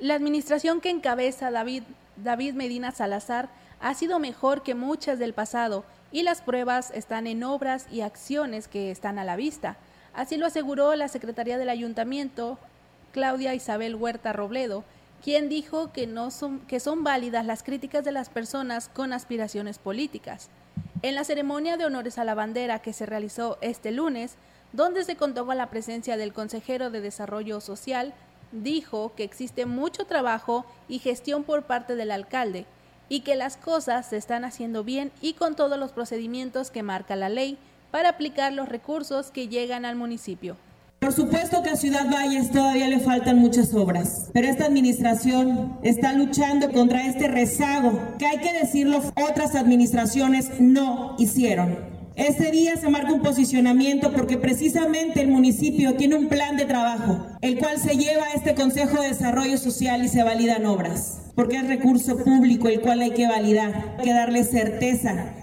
La 0.00 0.14
administración 0.14 0.80
que 0.80 0.90
encabeza 0.90 1.52
David, 1.52 1.84
David 2.16 2.54
Medina 2.54 2.90
Salazar 2.90 3.48
ha 3.80 3.94
sido 3.94 4.18
mejor 4.18 4.62
que 4.62 4.74
muchas 4.74 5.20
del 5.20 5.34
pasado 5.34 5.84
y 6.12 6.22
las 6.22 6.40
pruebas 6.42 6.90
están 6.92 7.26
en 7.26 7.44
obras 7.44 7.86
y 7.90 8.00
acciones 8.00 8.68
que 8.68 8.90
están 8.90 9.18
a 9.18 9.24
la 9.24 9.36
vista. 9.36 9.76
Así 10.12 10.36
lo 10.36 10.46
aseguró 10.46 10.94
la 10.96 11.08
Secretaría 11.08 11.58
del 11.58 11.68
Ayuntamiento, 11.68 12.58
Claudia 13.12 13.54
Isabel 13.54 13.94
Huerta 13.94 14.32
Robledo, 14.32 14.84
quien 15.22 15.48
dijo 15.48 15.92
que, 15.92 16.06
no 16.06 16.30
son, 16.30 16.62
son 16.80 17.04
válidas 17.04 17.44
las 17.44 17.62
críticas 17.62 18.04
de 18.04 18.12
las 18.12 18.28
personas 18.28 18.88
con 18.88 19.12
aspiraciones 19.12 19.78
políticas. 19.78 20.48
En 21.02 21.14
la 21.14 21.24
ceremonia 21.24 21.76
de 21.76 21.84
honores 21.84 22.18
a 22.18 22.24
la 22.24 22.34
bandera 22.34 22.80
que 22.80 22.92
se 22.92 23.06
realizó 23.06 23.58
este 23.60 23.90
lunes, 23.90 24.34
donde 24.72 25.04
se 25.04 25.16
contó 25.16 25.46
con 25.46 25.56
la 25.56 25.70
presencia 25.70 26.16
del 26.16 26.32
consejero 26.32 26.90
de 26.90 27.00
Desarrollo 27.00 27.60
Social, 27.60 28.14
dijo 28.52 29.12
que 29.14 29.24
existe 29.24 29.66
mucho 29.66 30.04
trabajo 30.04 30.64
y 30.88 30.98
gestión 30.98 31.44
por 31.44 31.64
parte 31.64 31.96
del 31.96 32.10
alcalde, 32.10 32.66
y 33.10 33.20
que 33.20 33.34
las 33.34 33.58
cosas 33.58 34.08
se 34.08 34.16
están 34.16 34.46
haciendo 34.46 34.82
bien 34.82 35.12
y 35.20 35.34
con 35.34 35.54
todos 35.54 35.78
los 35.78 35.92
procedimientos 35.92 36.70
que 36.70 36.82
marca 36.82 37.16
la 37.16 37.28
ley 37.28 37.58
para 37.90 38.08
aplicar 38.08 38.54
los 38.54 38.70
recursos 38.70 39.30
que 39.30 39.48
llegan 39.48 39.84
al 39.84 39.96
municipio. 39.96 40.56
Por 41.00 41.12
supuesto 41.12 41.62
que 41.62 41.70
a 41.70 41.76
Ciudad 41.76 42.10
Valles 42.10 42.52
todavía 42.52 42.86
le 42.86 43.00
faltan 43.00 43.38
muchas 43.38 43.74
obras, 43.74 44.30
pero 44.32 44.46
esta 44.46 44.66
administración 44.66 45.78
está 45.82 46.12
luchando 46.12 46.70
contra 46.70 47.06
este 47.06 47.26
rezago 47.26 47.98
que 48.18 48.26
hay 48.26 48.38
que 48.38 48.52
decirlo, 48.52 49.02
otras 49.16 49.54
administraciones 49.54 50.60
no 50.60 51.16
hicieron. 51.18 51.99
Este 52.16 52.50
día 52.50 52.76
se 52.76 52.88
marca 52.88 53.12
un 53.12 53.22
posicionamiento 53.22 54.12
porque 54.12 54.36
precisamente 54.36 55.20
el 55.20 55.28
municipio 55.28 55.94
tiene 55.94 56.16
un 56.16 56.28
plan 56.28 56.56
de 56.56 56.64
trabajo, 56.64 57.24
el 57.40 57.58
cual 57.58 57.78
se 57.78 57.96
lleva 57.96 58.24
a 58.24 58.32
este 58.32 58.54
Consejo 58.54 59.00
de 59.00 59.08
Desarrollo 59.08 59.56
Social 59.56 60.04
y 60.04 60.08
se 60.08 60.24
validan 60.24 60.66
obras, 60.66 61.30
porque 61.34 61.56
es 61.56 61.66
recurso 61.66 62.18
público 62.18 62.68
el 62.68 62.80
cual 62.80 63.00
hay 63.00 63.12
que 63.12 63.28
validar, 63.28 63.94
hay 63.98 64.04
que 64.04 64.12
darle 64.12 64.44
certeza. 64.44 65.34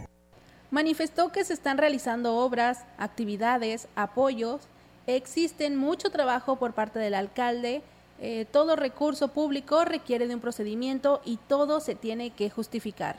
Manifestó 0.70 1.32
que 1.32 1.45
se 1.45 1.53
están 1.53 1.78
realizando 1.78 2.36
obras, 2.36 2.80
actividades, 2.97 3.88
apoyos, 3.95 4.61
existen 5.07 5.78
mucho 5.78 6.09
trabajo 6.09 6.57
por 6.57 6.74
parte 6.74 6.99
del 6.99 7.13
alcalde, 7.13 7.82
eh, 8.20 8.45
todo 8.51 8.76
recurso 8.76 9.30
público 9.30 9.86
requiere 9.86 10.28
de 10.28 10.36
un 10.36 10.41
procedimiento 10.41 11.22
y 11.24 11.38
todo 11.47 11.80
se 11.80 11.95
tiene 11.95 12.32
que 12.32 12.49
justificar. 12.49 13.15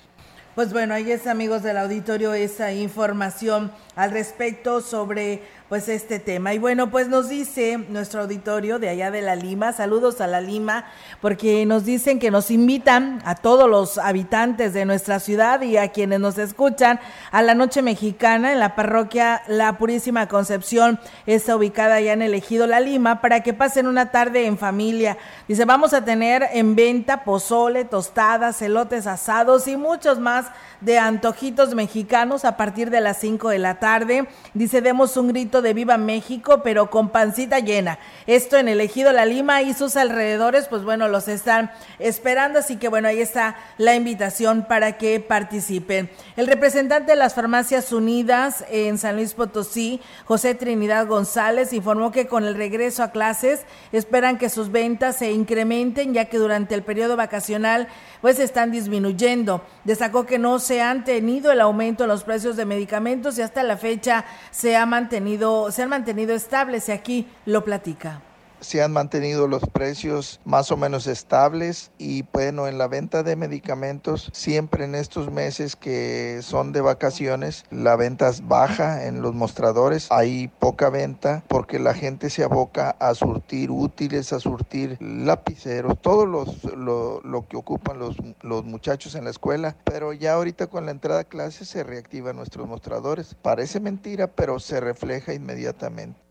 Pues 0.58 0.72
bueno, 0.72 0.92
ahí 0.94 1.12
es 1.12 1.28
amigos 1.28 1.62
del 1.62 1.76
auditorio 1.76 2.34
esa 2.34 2.72
información 2.72 3.70
al 3.94 4.10
respecto 4.10 4.80
sobre 4.80 5.42
pues 5.68 5.88
este 5.90 6.18
tema. 6.18 6.54
Y 6.54 6.58
bueno, 6.58 6.90
pues 6.90 7.08
nos 7.08 7.28
dice 7.28 7.76
nuestro 7.90 8.22
auditorio 8.22 8.78
de 8.78 8.88
allá 8.88 9.10
de 9.10 9.20
la 9.20 9.36
Lima, 9.36 9.74
saludos 9.74 10.22
a 10.22 10.26
la 10.26 10.40
Lima, 10.40 10.86
porque 11.20 11.66
nos 11.66 11.84
dicen 11.84 12.18
que 12.18 12.30
nos 12.30 12.50
invitan 12.50 13.20
a 13.26 13.34
todos 13.34 13.68
los 13.68 13.98
habitantes 13.98 14.72
de 14.72 14.86
nuestra 14.86 15.20
ciudad 15.20 15.60
y 15.60 15.76
a 15.76 15.88
quienes 15.88 16.20
nos 16.20 16.38
escuchan 16.38 17.00
a 17.30 17.42
la 17.42 17.54
noche 17.54 17.82
mexicana 17.82 18.52
en 18.52 18.60
la 18.60 18.74
parroquia 18.74 19.42
La 19.46 19.76
Purísima 19.76 20.26
Concepción, 20.26 20.98
está 21.26 21.56
ubicada 21.56 21.96
allá 21.96 22.14
en 22.14 22.22
el 22.22 22.32
Ejido 22.32 22.66
La 22.66 22.80
Lima, 22.80 23.20
para 23.20 23.42
que 23.42 23.52
pasen 23.52 23.86
una 23.86 24.10
tarde 24.10 24.46
en 24.46 24.56
familia. 24.56 25.18
Dice, 25.48 25.66
vamos 25.66 25.92
a 25.92 26.04
tener 26.04 26.48
en 26.52 26.76
venta 26.76 27.24
pozole, 27.24 27.84
tostadas, 27.84 28.62
elotes 28.62 29.06
asados 29.06 29.68
y 29.68 29.76
muchos 29.76 30.18
más 30.18 30.46
de 30.80 30.98
antojitos 30.98 31.74
mexicanos 31.74 32.44
a 32.44 32.56
partir 32.56 32.90
de 32.90 33.00
las 33.00 33.18
5 33.18 33.50
de 33.50 33.58
la 33.58 33.78
tarde. 33.80 34.28
Dice, 34.54 34.80
demos 34.80 35.16
un 35.16 35.28
grito 35.28 35.57
de 35.62 35.74
Viva 35.74 35.96
México, 35.96 36.62
pero 36.62 36.90
con 36.90 37.10
pancita 37.10 37.58
llena. 37.58 37.98
Esto 38.26 38.56
en 38.56 38.68
el 38.68 38.80
Ejido 38.80 39.12
La 39.12 39.24
Lima 39.24 39.62
y 39.62 39.74
sus 39.74 39.96
alrededores, 39.96 40.68
pues 40.68 40.84
bueno, 40.84 41.08
los 41.08 41.28
están 41.28 41.70
esperando, 41.98 42.58
así 42.58 42.76
que 42.76 42.88
bueno, 42.88 43.08
ahí 43.08 43.20
está 43.20 43.56
la 43.76 43.94
invitación 43.94 44.66
para 44.68 44.98
que 44.98 45.20
participen. 45.20 46.10
El 46.36 46.46
representante 46.46 47.12
de 47.12 47.16
las 47.16 47.34
Farmacias 47.34 47.92
Unidas 47.92 48.64
en 48.70 48.98
San 48.98 49.16
Luis 49.16 49.34
Potosí, 49.34 50.00
José 50.24 50.54
Trinidad 50.54 51.06
González, 51.06 51.72
informó 51.72 52.12
que 52.12 52.26
con 52.26 52.44
el 52.44 52.54
regreso 52.54 53.02
a 53.02 53.10
clases 53.10 53.62
esperan 53.92 54.38
que 54.38 54.48
sus 54.48 54.70
ventas 54.70 55.16
se 55.16 55.32
incrementen, 55.32 56.14
ya 56.14 56.26
que 56.26 56.38
durante 56.38 56.74
el 56.74 56.82
periodo 56.82 57.16
vacacional 57.16 57.88
pues 58.20 58.38
están 58.38 58.70
disminuyendo. 58.70 59.62
Destacó 59.84 60.26
que 60.26 60.38
no 60.38 60.58
se 60.58 60.80
han 60.80 61.04
tenido 61.04 61.52
el 61.52 61.60
aumento 61.60 62.04
en 62.04 62.08
los 62.08 62.24
precios 62.24 62.56
de 62.56 62.64
medicamentos 62.64 63.38
y 63.38 63.42
hasta 63.42 63.62
la 63.62 63.76
fecha 63.76 64.24
se 64.50 64.76
ha 64.76 64.86
mantenido, 64.86 65.47
se 65.70 65.82
han 65.82 65.88
mantenido 65.88 66.34
estables 66.34 66.88
y 66.88 66.92
aquí 66.92 67.26
lo 67.46 67.64
platica 67.64 68.22
se 68.60 68.82
han 68.82 68.92
mantenido 68.92 69.48
los 69.48 69.62
precios 69.68 70.40
más 70.44 70.70
o 70.70 70.76
menos 70.76 71.06
estables 71.06 71.90
y 71.98 72.24
bueno, 72.32 72.66
en 72.66 72.78
la 72.78 72.88
venta 72.88 73.22
de 73.22 73.36
medicamentos, 73.36 74.30
siempre 74.32 74.84
en 74.84 74.94
estos 74.94 75.30
meses 75.30 75.76
que 75.76 76.40
son 76.42 76.72
de 76.72 76.80
vacaciones, 76.80 77.64
la 77.70 77.96
venta 77.96 78.28
es 78.28 78.46
baja 78.46 79.06
en 79.06 79.22
los 79.22 79.34
mostradores, 79.34 80.08
hay 80.10 80.48
poca 80.48 80.90
venta 80.90 81.44
porque 81.48 81.78
la 81.78 81.94
gente 81.94 82.30
se 82.30 82.44
aboca 82.44 82.90
a 82.98 83.14
surtir 83.14 83.70
útiles, 83.70 84.32
a 84.32 84.40
surtir 84.40 84.96
lapiceros, 85.00 86.00
todo 86.00 86.26
los, 86.26 86.64
lo, 86.64 87.20
lo 87.22 87.46
que 87.46 87.56
ocupan 87.56 87.98
los, 87.98 88.16
los 88.42 88.64
muchachos 88.64 89.14
en 89.14 89.24
la 89.24 89.30
escuela, 89.30 89.76
pero 89.84 90.12
ya 90.12 90.34
ahorita 90.34 90.68
con 90.68 90.86
la 90.86 90.92
entrada 90.92 91.20
a 91.20 91.24
clases 91.24 91.68
se 91.68 91.82
reactivan 91.82 92.36
nuestros 92.36 92.68
mostradores. 92.68 93.34
Parece 93.34 93.80
mentira, 93.80 94.28
pero 94.28 94.58
se 94.58 94.80
refleja 94.80 95.34
inmediatamente. 95.34 96.27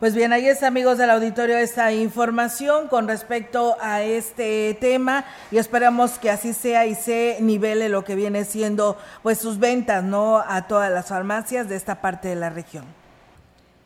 Pues 0.00 0.14
bien, 0.14 0.32
ahí 0.32 0.48
está, 0.48 0.68
amigos 0.68 0.96
del 0.96 1.10
auditorio, 1.10 1.58
esta 1.58 1.92
información 1.92 2.88
con 2.88 3.06
respecto 3.06 3.76
a 3.82 4.02
este 4.02 4.74
tema 4.80 5.26
y 5.50 5.58
esperamos 5.58 6.12
que 6.12 6.30
así 6.30 6.54
sea 6.54 6.86
y 6.86 6.94
se 6.94 7.36
nivele 7.42 7.90
lo 7.90 8.02
que 8.02 8.14
viene 8.14 8.46
siendo 8.46 8.96
pues 9.22 9.36
sus 9.36 9.58
ventas, 9.58 10.02
¿no? 10.02 10.38
A 10.38 10.66
todas 10.68 10.90
las 10.90 11.08
farmacias 11.08 11.68
de 11.68 11.76
esta 11.76 12.00
parte 12.00 12.28
de 12.28 12.36
la 12.36 12.48
región. 12.48 12.86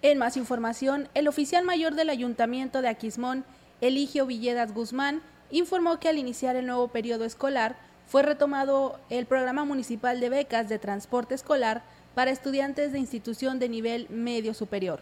En 0.02 0.18
más 0.18 0.36
información, 0.36 1.08
el 1.14 1.26
oficial 1.26 1.64
mayor 1.64 1.96
del 1.96 2.10
Ayuntamiento 2.10 2.80
de 2.80 2.90
Aquismón, 2.90 3.44
Eligio 3.80 4.24
Villedas 4.24 4.72
Guzmán, 4.72 5.20
informó 5.50 5.98
que 5.98 6.08
al 6.10 6.18
iniciar 6.18 6.54
el 6.54 6.66
nuevo 6.66 6.86
periodo 6.86 7.24
escolar 7.24 7.74
fue 8.06 8.22
retomado 8.22 9.00
el 9.10 9.26
programa 9.26 9.64
municipal 9.64 10.20
de 10.20 10.28
becas 10.28 10.68
de 10.68 10.78
transporte 10.78 11.34
escolar 11.34 11.82
para 12.14 12.30
estudiantes 12.30 12.92
de 12.92 13.00
institución 13.00 13.58
de 13.58 13.68
nivel 13.68 14.06
medio 14.10 14.54
superior. 14.54 15.00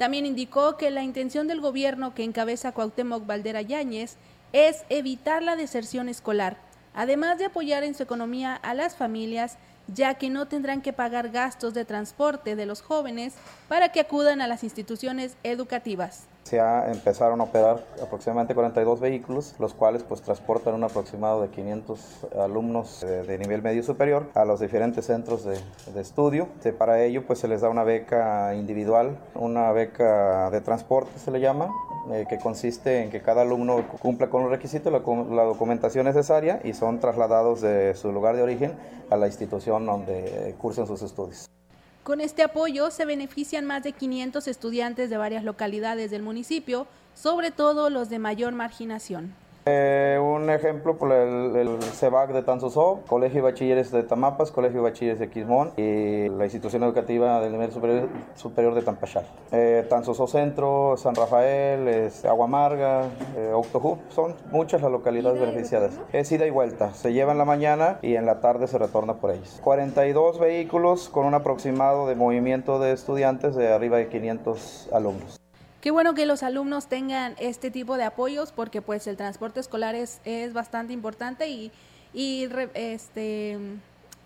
También 0.00 0.24
indicó 0.24 0.78
que 0.78 0.90
la 0.90 1.02
intención 1.02 1.46
del 1.46 1.60
gobierno 1.60 2.14
que 2.14 2.24
encabeza 2.24 2.72
Cuauhtémoc 2.72 3.26
Valdera 3.26 3.60
Yáñez 3.60 4.16
es 4.54 4.82
evitar 4.88 5.42
la 5.42 5.56
deserción 5.56 6.08
escolar, 6.08 6.56
además 6.94 7.36
de 7.36 7.44
apoyar 7.44 7.84
en 7.84 7.94
su 7.94 8.02
economía 8.02 8.54
a 8.54 8.72
las 8.72 8.96
familias, 8.96 9.58
ya 9.88 10.14
que 10.14 10.30
no 10.30 10.48
tendrán 10.48 10.80
que 10.80 10.94
pagar 10.94 11.28
gastos 11.28 11.74
de 11.74 11.84
transporte 11.84 12.56
de 12.56 12.64
los 12.64 12.80
jóvenes 12.80 13.34
para 13.68 13.90
que 13.90 14.00
acudan 14.00 14.40
a 14.40 14.46
las 14.46 14.64
instituciones 14.64 15.36
educativas. 15.42 16.29
Se 16.50 16.58
empezaron 16.58 17.40
a 17.40 17.44
operar 17.44 17.84
aproximadamente 18.02 18.56
42 18.56 18.98
vehículos, 18.98 19.54
los 19.60 19.72
cuales 19.72 20.02
pues 20.02 20.20
transportan 20.20 20.74
un 20.74 20.82
aproximado 20.82 21.42
de 21.42 21.48
500 21.48 22.26
alumnos 22.40 23.02
de, 23.02 23.38
nivel 23.38 23.62
medio 23.62 23.84
superior 23.84 24.26
a 24.34 24.44
los 24.44 24.58
diferentes 24.58 25.06
centros 25.06 25.44
de, 25.44 25.60
estudio. 26.00 26.48
para 26.76 27.04
ello 27.04 27.24
pues 27.24 27.38
se 27.38 27.46
les 27.46 27.60
da 27.60 27.68
una 27.68 27.84
beca 27.84 28.52
individual, 28.56 29.16
una 29.36 29.70
beca 29.70 30.50
de 30.50 30.60
transporte 30.60 31.20
se 31.20 31.30
le 31.30 31.38
llama, 31.38 31.70
eh, 32.10 32.26
que 32.28 32.38
consiste 32.38 33.04
en 33.04 33.10
que 33.10 33.22
cada 33.22 33.42
alumno 33.42 33.86
cumpla 34.00 34.28
con 34.28 34.42
los 34.42 34.50
requisitos, 34.50 34.92
la, 34.92 34.98
la, 35.32 35.44
documentación 35.44 36.04
necesaria 36.04 36.60
y 36.64 36.72
son 36.72 36.98
trasladados 36.98 37.60
de 37.60 37.94
su 37.94 38.10
lugar 38.10 38.34
de 38.34 38.42
origen 38.42 38.72
a 39.08 39.16
la 39.16 39.28
institución 39.28 39.86
donde 39.86 40.56
cursan 40.58 40.88
sus 40.88 41.00
estudios. 41.02 41.48
Con 42.02 42.22
este 42.22 42.42
apoyo 42.42 42.90
se 42.90 43.04
benefician 43.04 43.66
más 43.66 43.82
de 43.82 43.92
500 43.92 44.48
estudiantes 44.48 45.10
de 45.10 45.18
varias 45.18 45.44
localidades 45.44 46.10
del 46.10 46.22
municipio, 46.22 46.86
sobre 47.14 47.50
todo 47.50 47.90
los 47.90 48.08
de 48.08 48.18
mayor 48.18 48.54
marginación. 48.54 49.34
Eh, 49.66 50.18
un 50.20 50.48
ejemplo, 50.48 50.96
por 50.96 51.12
el, 51.12 51.54
el 51.54 51.82
CEBAC 51.82 52.32
de 52.32 52.42
Tanzosó, 52.42 53.00
Colegio 53.06 53.42
de 53.42 53.50
Bachilleres 53.50 53.90
de 53.90 54.02
Tamapas, 54.02 54.50
Colegio 54.50 54.82
de 54.82 54.90
Bachilleres 54.90 55.18
de 55.18 55.28
Quismón 55.28 55.72
y 55.76 56.28
la 56.30 56.44
institución 56.44 56.82
educativa 56.82 57.40
del 57.40 57.52
nivel 57.52 57.70
superior, 57.70 58.08
superior 58.34 58.74
de 58.74 58.82
Tampachal. 58.82 59.26
Eh, 59.52 59.86
Tanzosó 59.88 60.26
Centro, 60.26 60.96
San 60.96 61.14
Rafael, 61.14 61.88
es 61.88 62.24
Aguamarga, 62.24 63.04
eh, 63.36 63.52
Octojú, 63.54 63.98
son 64.08 64.34
muchas 64.50 64.80
las 64.80 64.90
localidades 64.90 65.38
beneficiadas. 65.40 66.00
Es 66.12 66.32
ida 66.32 66.46
y 66.46 66.50
vuelta, 66.50 66.94
se 66.94 67.12
lleva 67.12 67.32
en 67.32 67.38
la 67.38 67.44
mañana 67.44 67.98
y 68.00 68.14
en 68.14 68.24
la 68.24 68.40
tarde 68.40 68.66
se 68.66 68.78
retorna 68.78 69.14
por 69.14 69.30
ellos. 69.30 69.60
42 69.62 70.38
vehículos 70.38 71.10
con 71.10 71.26
un 71.26 71.34
aproximado 71.34 72.06
de 72.06 72.14
movimiento 72.14 72.78
de 72.78 72.92
estudiantes 72.92 73.54
de 73.56 73.72
arriba 73.72 73.98
de 73.98 74.08
500 74.08 74.88
alumnos. 74.92 75.40
Qué 75.80 75.90
bueno 75.90 76.12
que 76.14 76.26
los 76.26 76.42
alumnos 76.42 76.88
tengan 76.88 77.34
este 77.38 77.70
tipo 77.70 77.96
de 77.96 78.04
apoyos 78.04 78.52
porque 78.52 78.82
pues 78.82 79.06
el 79.06 79.16
transporte 79.16 79.60
escolar 79.60 79.94
es, 79.94 80.20
es 80.24 80.52
bastante 80.52 80.92
importante 80.92 81.48
y, 81.48 81.72
y 82.12 82.48
este 82.74 83.56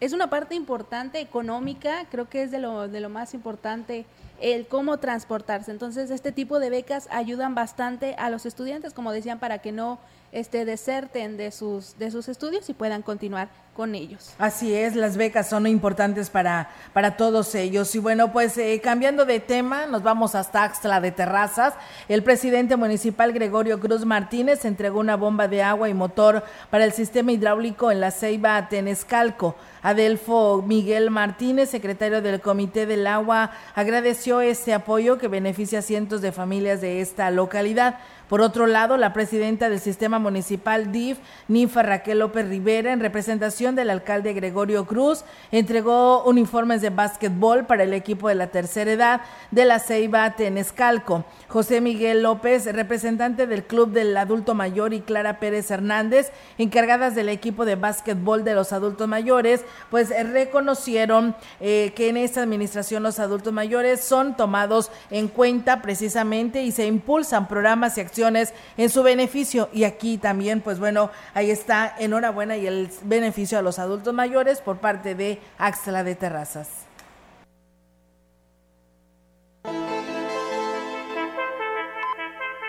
es 0.01 0.13
una 0.13 0.29
parte 0.29 0.57
importante 0.57 1.21
económica, 1.21 2.07
creo 2.11 2.29
que 2.29 2.43
es 2.43 2.51
de 2.51 2.59
lo, 2.59 2.89
de 2.89 3.01
lo 3.01 3.09
más 3.09 3.35
importante 3.35 4.05
el 4.41 4.67
cómo 4.67 4.99
transportarse. 4.99 5.71
Entonces, 5.71 6.11
este 6.11 6.33
tipo 6.33 6.59
de 6.59 6.69
becas 6.69 7.09
ayudan 7.11 7.55
bastante 7.55 8.15
a 8.19 8.31
los 8.31 8.47
estudiantes, 8.47 8.93
como 8.93 9.13
decían, 9.13 9.39
para 9.39 9.59
que 9.59 9.71
no 9.71 10.01
este, 10.33 10.65
deserten 10.65 11.37
de 11.37 11.53
sus, 11.53 11.97
de 11.99 12.11
sus 12.11 12.29
estudios 12.29 12.69
y 12.69 12.75
puedan 12.75 13.03
continuar 13.03 13.49
con 13.75 13.95
ellos. 13.95 14.33
Así 14.39 14.73
es, 14.73 14.95
las 14.95 15.17
becas 15.17 15.49
son 15.49 15.67
importantes 15.67 16.31
para, 16.31 16.71
para 16.93 17.17
todos 17.17 17.55
ellos. 17.55 17.95
Y 17.95 17.99
bueno, 17.99 18.33
pues 18.33 18.57
eh, 18.57 18.81
cambiando 18.83 19.25
de 19.25 19.41
tema, 19.41 19.87
nos 19.87 20.03
vamos 20.03 20.35
hasta 20.35 20.63
Axtla 20.63 21.01
de 21.01 21.11
Terrazas. 21.11 21.75
El 22.09 22.23
presidente 22.23 22.77
municipal 22.77 23.33
Gregorio 23.33 23.81
Cruz 23.81 24.05
Martínez 24.05 24.65
entregó 24.65 25.01
una 25.01 25.17
bomba 25.17 25.49
de 25.49 25.63
agua 25.63 25.89
y 25.89 25.95
motor 25.95 26.45
para 26.71 26.85
el 26.85 26.93
sistema 26.93 27.33
hidráulico 27.33 27.91
en 27.91 28.01
la 28.01 28.11
Ceiba 28.11 28.69
Tenescalco. 28.69 29.57
Adelfo 29.83 30.63
Miguel 30.67 31.11
Martínez, 31.11 31.69
secretario 31.69 32.23
del 32.23 32.41
Comité 32.41 32.87
del 32.87 33.07
Agua, 33.07 33.51
agradeció 33.75 34.41
este 34.41 34.73
apoyo 34.73 35.19
que 35.19 35.29
beneficia 35.29 35.81
a 35.81 35.83
cientos 35.83 36.23
de 36.23 36.33
familias 36.33 36.81
de 36.81 37.03
esta 37.03 37.31
localidad. 37.31 37.99
Por 38.29 38.41
otro 38.41 38.67
lado, 38.67 38.97
la 38.97 39.13
presidenta 39.13 39.69
del 39.69 39.81
sistema 39.81 40.19
municipal 40.19 40.91
DIF, 40.91 41.19
Ninfa 41.49 41.83
Raquel 41.83 42.21
López 42.21 42.49
Rivera, 42.49 42.93
en 42.93 43.01
representación 43.01 43.64
del 43.73 43.89
alcalde 43.89 44.35
Gregorio 44.35 44.85
Cruz, 44.85 45.25
entregó 45.51 46.25
uniformes 46.25 46.83
de 46.83 46.91
básquetbol 46.91 47.65
para 47.65 47.85
el 47.85 47.95
equipo 47.95 48.29
de 48.29 48.35
la 48.35 48.49
tercera 48.49 48.93
edad 48.93 49.21
de 49.51 49.65
la 49.65 49.79
Ceiba 49.79 50.37
Tenescalco. 50.37 51.25
José 51.49 51.81
Miguel 51.81 52.23
López, 52.23 52.67
representante 52.67 53.47
del 53.47 53.65
Club 53.65 53.93
del 53.93 54.15
Adulto 54.17 54.55
Mayor, 54.55 54.93
y 54.93 55.01
Clara 55.01 55.39
Pérez 55.39 55.71
Hernández, 55.71 56.33
encargadas 56.59 57.15
del 57.15 57.29
equipo 57.29 57.65
de 57.65 57.77
básquetbol 57.77 58.45
de 58.45 58.55
los 58.55 58.73
adultos 58.73 59.09
mayores, 59.09 59.65
pues 59.91 60.11
reconocieron 60.33 61.37
eh, 61.61 61.93
que 61.95 62.09
en 62.09 62.17
esta 62.17 62.43
administración 62.43 63.03
los 63.03 63.19
adultos 63.19 63.53
mayores 63.53 64.01
son 64.01 64.37
tomados 64.37 64.91
en 65.11 65.29
cuenta 65.29 65.81
precisamente 65.81 66.63
y 66.63 66.73
se 66.73 66.87
impulsan 66.87 67.47
programas 67.47 67.97
y 67.97 68.01
acciones 68.01 68.53
en 68.77 68.91
su 68.91 69.03
beneficio. 69.03 69.69
Y 69.73 69.85
aquí 69.85 70.19
también, 70.19 70.61
pues 70.61 70.79
bueno, 70.79 71.11
ahí 71.35 71.51
está, 71.51 71.95
enhorabuena 71.99 72.57
y 72.57 72.67
el 72.67 72.91
beneficio 73.05 73.54
a 73.55 73.63
los 73.63 73.79
adultos 73.79 74.15
mayores 74.15 74.61
por 74.61 74.79
parte 74.79 75.15
de 75.15 75.41
Axla 75.59 76.05
de 76.05 76.15
Terrazas. 76.15 76.87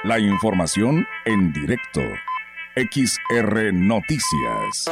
La 0.04 0.20
información 0.20 1.08
en 1.26 1.52
directo. 1.52 2.02
XR 2.76 3.74
Noticias. 3.74 4.86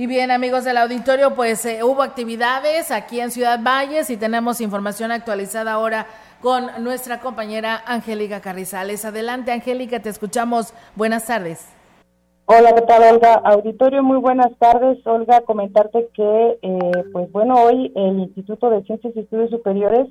Y 0.00 0.06
bien, 0.06 0.30
amigos 0.30 0.64
del 0.64 0.78
auditorio, 0.78 1.34
pues 1.34 1.62
eh, 1.66 1.84
hubo 1.84 2.00
actividades 2.00 2.90
aquí 2.90 3.20
en 3.20 3.30
Ciudad 3.30 3.60
Valles 3.62 4.08
y 4.08 4.16
tenemos 4.16 4.62
información 4.62 5.12
actualizada 5.12 5.72
ahora 5.72 6.06
con 6.40 6.82
nuestra 6.82 7.20
compañera 7.20 7.82
Angélica 7.84 8.40
Carrizales. 8.40 9.04
Adelante, 9.04 9.52
Angélica, 9.52 10.00
te 10.00 10.08
escuchamos. 10.08 10.72
Buenas 10.96 11.26
tardes. 11.26 11.68
Hola, 12.46 12.74
¿qué 12.74 12.80
tal, 12.80 13.14
Olga? 13.14 13.42
Auditorio, 13.44 14.02
muy 14.02 14.16
buenas 14.16 14.56
tardes. 14.58 15.06
Olga, 15.06 15.42
comentarte 15.42 16.08
que, 16.14 16.58
eh, 16.62 17.04
pues 17.12 17.30
bueno, 17.30 17.62
hoy 17.62 17.92
el 17.94 18.20
Instituto 18.20 18.70
de 18.70 18.82
Ciencias 18.84 19.14
y 19.14 19.20
Estudios 19.20 19.50
Superiores 19.50 20.08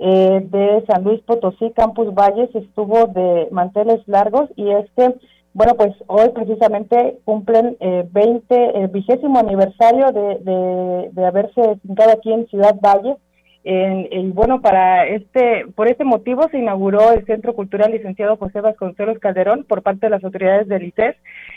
eh, 0.00 0.46
de 0.50 0.84
San 0.86 1.02
Luis 1.02 1.22
Potosí, 1.22 1.70
Campus 1.70 2.12
Valles, 2.12 2.54
estuvo 2.54 3.06
de 3.06 3.48
manteles 3.52 4.06
largos 4.06 4.50
y 4.56 4.70
es 4.70 4.84
que 4.94 5.14
bueno, 5.52 5.74
pues 5.74 5.92
hoy 6.06 6.28
precisamente 6.30 7.18
cumplen 7.24 7.76
eh, 7.80 8.06
20, 8.10 8.78
el 8.78 8.88
vigésimo 8.88 9.38
aniversario 9.38 10.12
de, 10.12 10.38
de, 10.38 11.10
de 11.12 11.26
haberse 11.26 11.78
sentado 11.84 12.12
aquí 12.12 12.32
en 12.32 12.46
Ciudad 12.46 12.76
Valle. 12.80 13.16
Y 13.62 14.30
bueno, 14.30 14.62
para 14.62 15.06
este, 15.06 15.66
por 15.74 15.86
este 15.88 16.04
motivo 16.04 16.48
se 16.50 16.58
inauguró 16.58 17.12
el 17.12 17.26
Centro 17.26 17.54
Cultural 17.54 17.92
Licenciado 17.92 18.38
José 18.38 18.62
Vasconcelos 18.62 19.18
Calderón 19.18 19.64
por 19.64 19.82
parte 19.82 20.06
de 20.06 20.10
las 20.10 20.24
autoridades 20.24 20.66
del 20.66 20.84
ICES. 20.84 21.16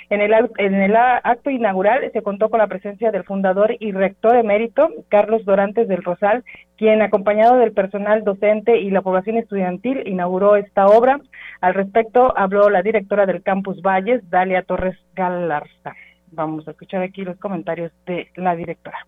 En 0.10 0.20
el, 0.20 0.34
en 0.58 0.74
el 0.76 0.96
acto 0.98 1.50
inaugural 1.50 2.10
se 2.12 2.22
contó 2.22 2.50
con 2.50 2.60
la 2.60 2.68
presencia 2.68 3.12
del 3.12 3.24
fundador 3.24 3.78
y 3.80 3.94
rector 3.94 4.36
emérito, 4.36 4.90
Carlos 5.08 5.46
Dorantes 5.46 5.88
del 5.88 6.04
Rosal, 6.04 6.44
quien 6.78 7.02
acompañado 7.02 7.56
del 7.56 7.72
personal 7.72 8.26
docente 8.26 8.80
y 8.80 8.90
la 8.90 9.02
población 9.02 9.38
estudiantil 9.38 10.06
inauguró 10.06 10.58
esta 10.58 10.88
obra. 10.88 11.22
Al 11.62 11.74
respecto 11.74 12.38
habló 12.38 12.70
la 12.70 12.82
directora 12.82 13.26
del 13.26 13.44
Campus 13.44 13.82
Valles, 13.82 14.30
Dalia 14.30 14.64
Torres 14.64 14.98
Galarza. 15.16 15.96
Vamos 16.32 16.68
a 16.68 16.72
escuchar 16.72 17.02
aquí 17.02 17.22
los 17.22 17.38
comentarios 17.38 17.94
de 18.06 18.28
la 18.36 18.58
directora. 18.58 19.08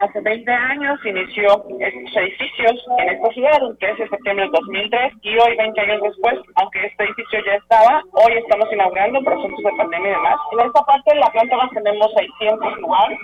Hace 0.00 0.20
20 0.20 0.50
años 0.50 0.98
inició 1.04 1.64
estos 1.78 2.16
edificios 2.16 2.84
en 2.98 3.08
esta 3.10 3.28
ciudad, 3.32 3.62
un 3.62 3.76
13 3.76 4.02
de 4.02 4.08
septiembre 4.08 4.44
del 4.46 4.52
2003, 4.52 5.12
y 5.20 5.38
hoy, 5.38 5.56
20 5.56 5.80
años 5.80 6.00
después, 6.02 6.34
aunque 6.56 6.86
este 6.86 7.04
edificio 7.04 7.40
ya 7.44 7.54
estaba, 7.54 8.02
hoy 8.12 8.32
estamos 8.32 8.66
inaugurando 8.72 9.18
asuntos 9.18 9.62
de 9.62 9.76
pandemia 9.76 10.08
y 10.08 10.14
demás. 10.14 10.36
En 10.52 10.60
esta 10.66 10.82
parte 10.84 11.14
de 11.14 11.20
la 11.20 11.30
planta 11.30 11.56
baja 11.56 11.70
tenemos 11.74 12.12
600 12.16 12.78
lugares 12.78 13.18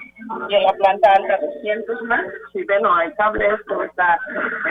y 0.51 0.55
en 0.55 0.63
la 0.63 0.73
planta 0.75 1.13
alta 1.13 1.39
200 1.39 2.03
más. 2.03 2.25
Si 2.53 2.65
ven, 2.65 2.83
no 2.83 2.95
hay 2.95 3.11
cables, 3.15 3.59
todo 3.67 3.85
está 3.85 4.19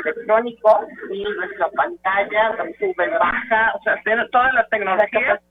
electrónico 0.06 0.86
y 1.12 1.24
nuestra 1.24 1.70
pantalla 1.70 2.56
sube 2.80 3.10
baja, 3.18 3.74
o 3.74 3.82
sea, 3.82 3.96
toda 4.32 4.54
la 4.54 4.68
tecnología 4.68 5.42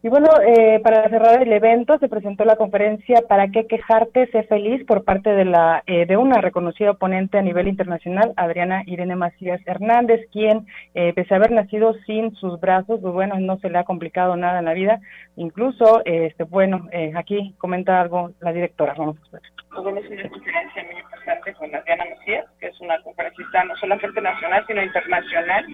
y 0.00 0.08
bueno, 0.08 0.28
eh, 0.46 0.80
para 0.82 1.08
cerrar 1.08 1.42
el 1.42 1.52
evento 1.52 1.98
se 1.98 2.08
presentó 2.08 2.44
la 2.44 2.56
conferencia 2.56 3.22
¿Para 3.28 3.48
qué 3.48 3.66
quejarte? 3.66 4.28
Sé 4.30 4.44
feliz 4.44 4.84
por 4.86 5.04
parte 5.04 5.30
de 5.30 5.44
la 5.44 5.82
eh, 5.86 6.06
de 6.06 6.16
una 6.16 6.40
reconocida 6.40 6.92
oponente 6.92 7.36
a 7.36 7.42
nivel 7.42 7.66
internacional, 7.66 8.32
Adriana 8.36 8.82
Irene 8.86 9.16
Macías 9.16 9.60
Hernández, 9.66 10.20
quien, 10.32 10.66
eh, 10.94 11.12
pese 11.14 11.34
a 11.34 11.38
haber 11.38 11.50
nacido 11.50 11.94
sin 12.06 12.34
sus 12.36 12.60
brazos, 12.60 13.00
pues 13.00 13.12
bueno, 13.12 13.38
no 13.40 13.58
se 13.58 13.70
le 13.70 13.78
ha 13.78 13.84
complicado 13.84 14.36
nada 14.36 14.60
en 14.60 14.66
la 14.66 14.74
vida. 14.74 15.00
Incluso, 15.36 16.02
este 16.04 16.44
bueno, 16.44 16.88
aquí 17.16 17.54
comenta 17.58 18.00
algo 18.00 18.30
la 18.40 18.52
directora. 18.52 18.94
Vamos 18.96 19.16
a 19.28 19.32
ver. 19.32 19.57
Tuvimos 19.74 20.04
una 20.06 20.28
conferencia 20.28 20.82
muy 20.84 21.00
importante 21.00 21.54
con 21.54 21.74
Adriana 21.74 22.04
Macías, 22.16 22.46
que 22.58 22.66
es 22.68 22.80
una 22.80 23.00
conferencista 23.02 23.64
no 23.64 23.76
solamente 23.76 24.20
nacional, 24.20 24.64
sino 24.66 24.82
internacional. 24.82 25.66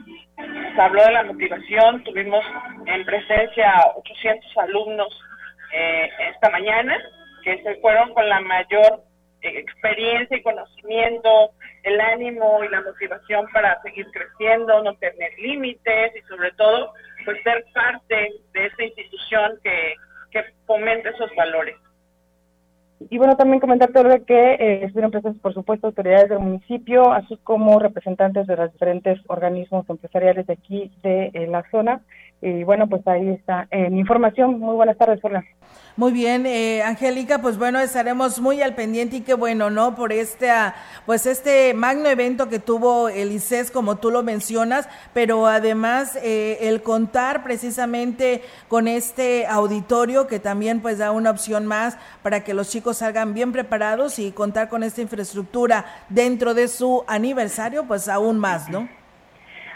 Se 0.74 0.80
habló 0.80 1.04
de 1.04 1.12
la 1.12 1.22
motivación, 1.22 2.02
tuvimos 2.04 2.44
en 2.86 3.04
presencia 3.04 3.72
800 3.96 4.58
alumnos 4.58 5.08
eh, 5.72 6.10
esta 6.32 6.50
mañana, 6.50 6.96
que 7.44 7.62
se 7.62 7.76
fueron 7.76 8.12
con 8.14 8.28
la 8.28 8.40
mayor 8.40 9.04
eh, 9.42 9.58
experiencia 9.58 10.36
y 10.36 10.42
conocimiento, 10.42 11.50
el 11.84 12.00
ánimo 12.00 12.64
y 12.64 12.68
la 12.68 12.80
motivación 12.80 13.46
para 13.52 13.80
seguir 13.82 14.06
creciendo, 14.10 14.82
no 14.82 14.94
tener 14.96 15.32
límites 15.38 16.16
y 16.16 16.20
sobre 16.28 16.50
todo, 16.52 16.92
pues 17.24 17.42
ser 17.42 17.64
parte 17.72 18.32
de 18.52 18.66
esta 18.66 18.84
institución 18.84 19.58
que, 19.62 19.94
que 20.30 20.44
fomenta 20.66 21.10
esos 21.10 21.34
valores. 21.36 21.76
Y 23.10 23.18
bueno, 23.18 23.36
también 23.36 23.60
comentarte 23.60 24.22
que 24.24 24.54
eh, 24.54 24.84
estuvieron 24.84 25.10
presentes, 25.10 25.40
por 25.42 25.52
supuesto, 25.52 25.88
autoridades 25.88 26.28
del 26.28 26.38
municipio, 26.38 27.12
así 27.12 27.36
como 27.42 27.78
representantes 27.78 28.46
de 28.46 28.56
los 28.56 28.72
diferentes 28.72 29.20
organismos 29.26 29.88
empresariales 29.88 30.46
de 30.46 30.52
aquí, 30.52 30.90
de 31.02 31.30
eh, 31.34 31.46
la 31.48 31.64
zona. 31.70 32.00
Y 32.40 32.64
bueno, 32.64 32.88
pues 32.88 33.06
ahí 33.06 33.30
está 33.30 33.66
eh, 33.70 33.88
mi 33.90 34.00
información. 34.00 34.58
Muy 34.60 34.74
buenas 34.74 34.98
tardes, 34.98 35.20
Hola. 35.22 35.44
Muy 35.96 36.10
bien, 36.10 36.44
eh, 36.44 36.82
Angélica, 36.82 37.40
pues 37.40 37.56
bueno, 37.56 37.78
estaremos 37.78 38.40
muy 38.40 38.60
al 38.60 38.74
pendiente 38.74 39.18
y 39.18 39.20
qué 39.20 39.34
bueno, 39.34 39.70
¿no? 39.70 39.94
Por 39.94 40.12
este, 40.12 40.50
ah, 40.50 40.74
pues 41.06 41.24
este 41.24 41.72
magno 41.72 42.08
evento 42.08 42.48
que 42.48 42.58
tuvo 42.58 43.08
el 43.08 43.30
ICES, 43.30 43.70
como 43.70 43.94
tú 43.94 44.10
lo 44.10 44.24
mencionas, 44.24 44.88
pero 45.12 45.46
además 45.46 46.18
eh, 46.20 46.58
el 46.62 46.82
contar 46.82 47.44
precisamente 47.44 48.42
con 48.66 48.88
este 48.88 49.46
auditorio 49.46 50.26
que 50.26 50.40
también 50.40 50.80
pues 50.80 50.98
da 50.98 51.12
una 51.12 51.30
opción 51.30 51.64
más 51.64 51.96
para 52.24 52.42
que 52.42 52.54
los 52.54 52.70
chicos 52.70 52.96
salgan 52.96 53.32
bien 53.32 53.52
preparados 53.52 54.18
y 54.18 54.32
contar 54.32 54.68
con 54.68 54.82
esta 54.82 55.00
infraestructura 55.00 55.84
dentro 56.08 56.54
de 56.54 56.66
su 56.66 57.04
aniversario, 57.06 57.84
pues 57.84 58.08
aún 58.08 58.40
más, 58.40 58.68
¿no? 58.68 58.88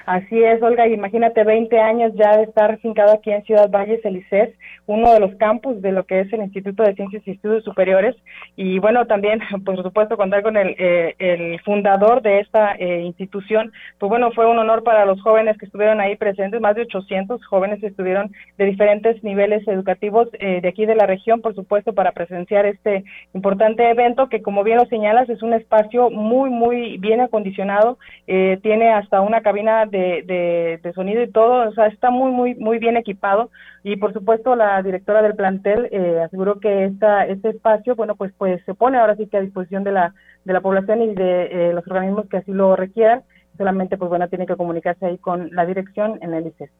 Así 0.08 0.42
es, 0.42 0.62
Olga, 0.62 0.88
imagínate 0.88 1.44
20 1.44 1.78
años 1.78 2.14
ya 2.14 2.38
de 2.38 2.44
estar 2.44 2.78
fincado 2.78 3.12
aquí 3.12 3.30
en 3.30 3.44
Ciudad 3.44 3.68
Valles, 3.68 4.02
el 4.06 4.16
ICES, 4.16 4.54
uno 4.86 5.12
de 5.12 5.20
los 5.20 5.34
campus 5.34 5.82
de 5.82 5.92
lo 5.92 6.06
que 6.06 6.20
es 6.20 6.32
el 6.32 6.40
Instituto 6.40 6.82
de 6.82 6.94
Ciencias 6.94 7.22
y 7.26 7.32
Estudios 7.32 7.62
Superiores. 7.62 8.16
Y 8.56 8.78
bueno, 8.78 9.06
también, 9.06 9.40
por 9.66 9.76
supuesto, 9.82 10.16
contar 10.16 10.42
con 10.42 10.56
el, 10.56 10.74
eh, 10.78 11.58
fundador 11.62 12.22
de 12.22 12.40
esta 12.40 12.74
eh, 12.76 13.02
institución. 13.02 13.70
Pues 13.98 14.08
bueno, 14.08 14.30
fue 14.32 14.46
un 14.46 14.58
honor 14.58 14.82
para 14.82 15.04
los 15.04 15.20
jóvenes 15.20 15.58
que 15.58 15.66
estuvieron 15.66 16.00
ahí 16.00 16.16
presentes, 16.16 16.58
más 16.58 16.74
de 16.74 16.82
800 16.82 17.44
jóvenes 17.44 17.82
estuvieron 17.82 18.32
de 18.56 18.64
diferentes 18.64 19.22
niveles 19.22 19.68
educativos 19.68 20.28
eh, 20.40 20.62
de 20.62 20.68
aquí 20.68 20.86
de 20.86 20.94
la 20.94 21.04
región, 21.04 21.42
por 21.42 21.54
supuesto, 21.54 21.92
para 21.92 22.12
presenciar 22.12 22.64
este 22.64 23.04
importante 23.34 23.90
evento 23.90 24.30
que, 24.30 24.40
como 24.40 24.64
bien 24.64 24.78
lo 24.78 24.86
señalas, 24.86 25.28
es 25.28 25.42
un 25.42 25.52
espacio 25.52 26.08
muy, 26.08 26.48
muy 26.48 26.96
bien 26.96 27.20
acondicionado. 27.20 27.98
tiene 28.26 28.90
hasta 28.90 29.20
una 29.20 29.42
cabina 29.42 29.84
de 29.84 29.97
de, 29.98 30.92
sonido 30.94 31.22
y 31.22 31.30
todo, 31.30 31.68
o 31.68 31.72
sea, 31.72 31.86
está 31.86 32.10
muy, 32.10 32.30
muy, 32.30 32.54
muy 32.54 32.78
bien 32.78 32.96
equipado 32.96 33.50
y 33.84 33.96
por 33.96 34.12
supuesto 34.12 34.56
la 34.56 34.82
directora 34.82 35.22
del 35.22 35.34
plantel 35.34 35.88
eh, 35.90 36.20
aseguró 36.24 36.58
que 36.60 36.84
esta, 36.84 37.26
este 37.26 37.50
espacio, 37.50 37.94
bueno, 37.94 38.16
pues, 38.16 38.32
pues 38.36 38.62
se 38.64 38.74
pone 38.74 38.98
ahora 38.98 39.16
sí 39.16 39.26
que 39.26 39.36
a 39.36 39.40
disposición 39.40 39.84
de 39.84 39.92
la, 39.92 40.14
de 40.44 40.52
la 40.52 40.60
población 40.60 41.02
y 41.02 41.14
de 41.14 41.44
eh, 41.44 41.72
los 41.72 41.86
organismos 41.86 42.28
que 42.28 42.38
así 42.38 42.52
lo 42.52 42.76
requieran, 42.76 43.22
solamente 43.56 43.96
pues 43.96 44.08
bueno, 44.08 44.28
tiene 44.28 44.46
que 44.46 44.56
comunicarse 44.56 45.06
ahí 45.06 45.18
con 45.18 45.54
la 45.54 45.66
dirección 45.66 46.18
en 46.22 46.34
el 46.34 46.46
ICES. 46.46 46.70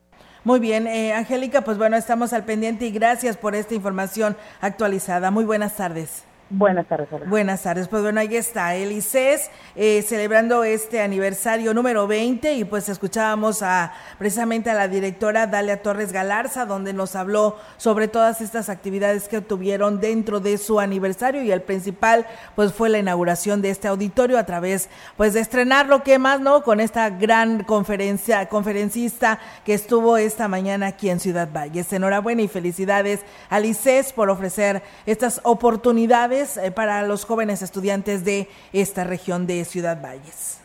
Muy 0.44 0.60
bien, 0.60 0.86
eh, 0.86 1.12
Angélica, 1.12 1.62
pues 1.62 1.76
bueno, 1.78 1.96
estamos 1.96 2.32
al 2.32 2.44
pendiente 2.44 2.86
y 2.86 2.90
gracias 2.90 3.36
por 3.36 3.54
esta 3.54 3.74
información 3.74 4.36
actualizada. 4.60 5.30
Muy 5.30 5.44
buenas 5.44 5.76
tardes. 5.76 6.26
Buenas 6.50 6.86
tardes. 6.86 7.08
Buenas 7.28 7.62
tardes. 7.62 7.88
Pues 7.88 8.02
bueno, 8.02 8.20
ahí 8.20 8.34
está 8.34 8.74
el 8.74 8.90
ICES 8.90 9.50
eh, 9.76 10.00
celebrando 10.00 10.64
este 10.64 11.02
aniversario 11.02 11.74
número 11.74 12.06
20 12.06 12.54
y 12.54 12.64
pues 12.64 12.88
escuchábamos 12.88 13.60
a 13.62 13.92
precisamente 14.18 14.70
a 14.70 14.74
la 14.74 14.88
directora 14.88 15.46
Dalia 15.46 15.82
Torres 15.82 16.10
Galarza 16.10 16.64
donde 16.64 16.94
nos 16.94 17.16
habló 17.16 17.58
sobre 17.76 18.08
todas 18.08 18.40
estas 18.40 18.70
actividades 18.70 19.28
que 19.28 19.42
tuvieron 19.42 20.00
dentro 20.00 20.40
de 20.40 20.56
su 20.56 20.80
aniversario 20.80 21.42
y 21.42 21.52
el 21.52 21.60
principal 21.60 22.24
pues 22.56 22.72
fue 22.72 22.88
la 22.88 22.98
inauguración 22.98 23.60
de 23.60 23.68
este 23.68 23.88
auditorio 23.88 24.38
a 24.38 24.46
través 24.46 24.88
pues 25.18 25.34
de 25.34 25.40
estrenar 25.40 25.84
lo 25.86 26.02
que 26.02 26.18
más, 26.18 26.40
¿no? 26.40 26.62
Con 26.62 26.80
esta 26.80 27.10
gran 27.10 27.62
conferencia, 27.62 28.48
conferencista 28.48 29.38
que 29.66 29.74
estuvo 29.74 30.16
esta 30.16 30.48
mañana 30.48 30.86
aquí 30.86 31.10
en 31.10 31.20
Ciudad 31.20 31.50
Valles. 31.52 31.92
Enhorabuena 31.92 32.40
y 32.40 32.48
felicidades 32.48 33.20
al 33.50 33.66
ICES 33.66 34.14
por 34.14 34.30
ofrecer 34.30 34.82
estas 35.04 35.42
oportunidades 35.44 36.37
eh, 36.38 36.70
para 36.70 37.02
los 37.02 37.24
jóvenes 37.24 37.62
estudiantes 37.62 38.24
de 38.24 38.48
esta 38.72 39.04
región 39.04 39.46
de 39.46 39.64
Ciudad 39.64 40.00
Valles. 40.00 40.58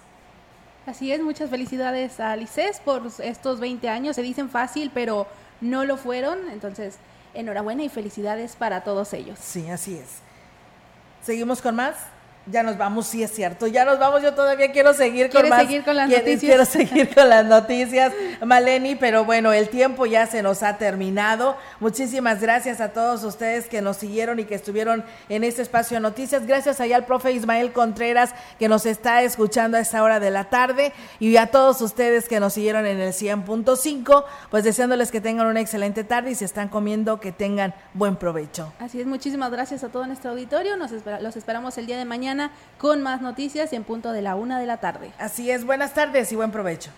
Así 0.85 1.11
es, 1.11 1.21
muchas 1.21 1.49
felicidades 1.49 2.19
a 2.19 2.35
Lices 2.35 2.79
por 2.79 3.01
estos 3.19 3.59
20 3.59 3.89
años. 3.89 4.15
Se 4.15 4.21
dicen 4.21 4.49
fácil, 4.49 4.91
pero 4.93 5.27
no 5.61 5.83
lo 5.85 5.97
fueron. 5.97 6.37
Entonces, 6.51 6.97
enhorabuena 7.33 7.83
y 7.83 7.89
felicidades 7.89 8.55
para 8.55 8.83
todos 8.83 9.13
ellos. 9.13 9.39
Sí, 9.41 9.67
así 9.69 9.95
es. 9.95 10.19
¿Seguimos 11.23 11.61
con 11.61 11.75
más? 11.75 11.95
Ya 12.45 12.61
nos 12.61 12.77
vamos, 12.77 13.07
sí 13.07 13.23
es 13.23 13.31
cierto. 13.31 13.67
Ya 13.67 13.85
nos 13.85 13.99
vamos. 13.99 14.21
Yo 14.21 14.33
todavía 14.33 14.71
quiero 14.71 14.93
seguir 14.93 15.29
con 15.29 15.47
más. 15.47 15.61
seguir 15.61 15.83
con 15.83 15.95
las 15.95 16.09
noticias? 16.09 16.39
Quiero 16.39 16.65
seguir 16.65 17.13
con 17.15 17.29
las 17.29 17.45
noticias, 17.63 18.11
Maleni, 18.45 18.95
pero 18.95 19.23
bueno, 19.23 19.53
el 19.53 19.69
tiempo 19.69 20.05
ya 20.05 20.25
se 20.27 20.43
nos 20.43 20.61
ha 20.61 20.77
terminado. 20.77 21.55
Muchísimas 21.79 22.41
gracias 22.41 22.81
a 22.81 22.89
todos 22.89 23.23
ustedes 23.23 23.67
que 23.67 23.81
nos 23.81 23.97
siguieron 23.97 24.39
y 24.39 24.45
que 24.45 24.55
estuvieron 24.55 25.05
en 25.29 25.45
este 25.45 25.61
espacio 25.61 25.95
de 25.95 26.01
noticias. 26.01 26.45
Gracias 26.45 26.81
allá 26.81 26.97
al 26.97 27.05
profe 27.05 27.31
Ismael 27.31 27.71
Contreras 27.71 28.35
que 28.59 28.67
nos 28.67 28.85
está 28.85 29.21
escuchando 29.23 29.77
a 29.77 29.79
esta 29.79 30.03
hora 30.03 30.19
de 30.19 30.29
la 30.29 30.45
tarde 30.45 30.91
y 31.19 31.37
a 31.37 31.47
todos 31.47 31.81
ustedes 31.81 32.27
que 32.27 32.41
nos 32.41 32.53
siguieron 32.53 32.85
en 32.85 32.99
el 32.99 33.13
100.5, 33.13 34.25
pues 34.49 34.65
deseándoles 34.65 35.11
que 35.11 35.21
tengan 35.21 35.47
una 35.47 35.61
excelente 35.61 36.03
tarde 36.03 36.31
y 36.31 36.35
si 36.35 36.43
están 36.43 36.67
comiendo 36.67 37.21
que 37.21 37.31
tengan 37.31 37.73
buen 37.93 38.17
provecho. 38.17 38.73
Así 38.79 38.99
es, 38.99 39.07
muchísimas 39.07 39.49
gracias 39.51 39.83
a 39.85 39.89
todo 39.89 40.05
nuestro 40.07 40.31
auditorio. 40.31 40.75
Nos 40.75 40.91
los 41.21 41.37
esperamos 41.37 41.77
el 41.77 41.85
día 41.85 41.97
de 41.97 42.05
mañana 42.33 42.51
con 42.77 43.01
más 43.01 43.21
noticias 43.21 43.71
en 43.73 43.83
punto 43.83 44.11
de 44.11 44.21
la 44.21 44.35
una 44.35 44.59
de 44.59 44.65
la 44.65 44.77
tarde. 44.77 45.11
Así 45.19 45.51
es, 45.51 45.65
buenas 45.65 45.93
tardes 45.93 46.31
y 46.31 46.35
buen 46.35 46.51
provecho. 46.51 46.91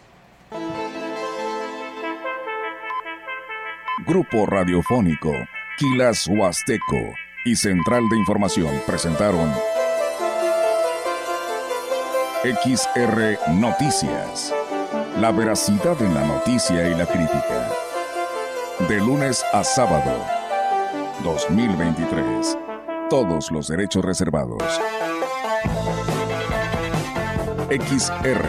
Grupo 4.08 4.46
Radiofónico, 4.46 5.32
Quilas 5.78 6.28
Huasteco 6.28 7.14
y 7.44 7.56
Central 7.56 8.04
de 8.10 8.18
Información 8.18 8.82
presentaron 8.86 9.52
XR 12.44 13.52
Noticias. 13.54 14.54
La 15.20 15.32
veracidad 15.32 16.00
en 16.02 16.14
la 16.14 16.26
noticia 16.26 16.88
y 16.88 16.96
la 16.96 17.06
crítica. 17.06 17.72
De 18.88 18.98
lunes 18.98 19.44
a 19.54 19.64
sábado, 19.64 20.24
2023. 21.24 22.58
Todos 23.10 23.50
los 23.52 23.68
derechos 23.68 24.04
reservados. 24.04 24.62
XR 27.70 28.42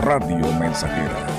Radio 0.00 0.50
Mensajera 0.58 1.35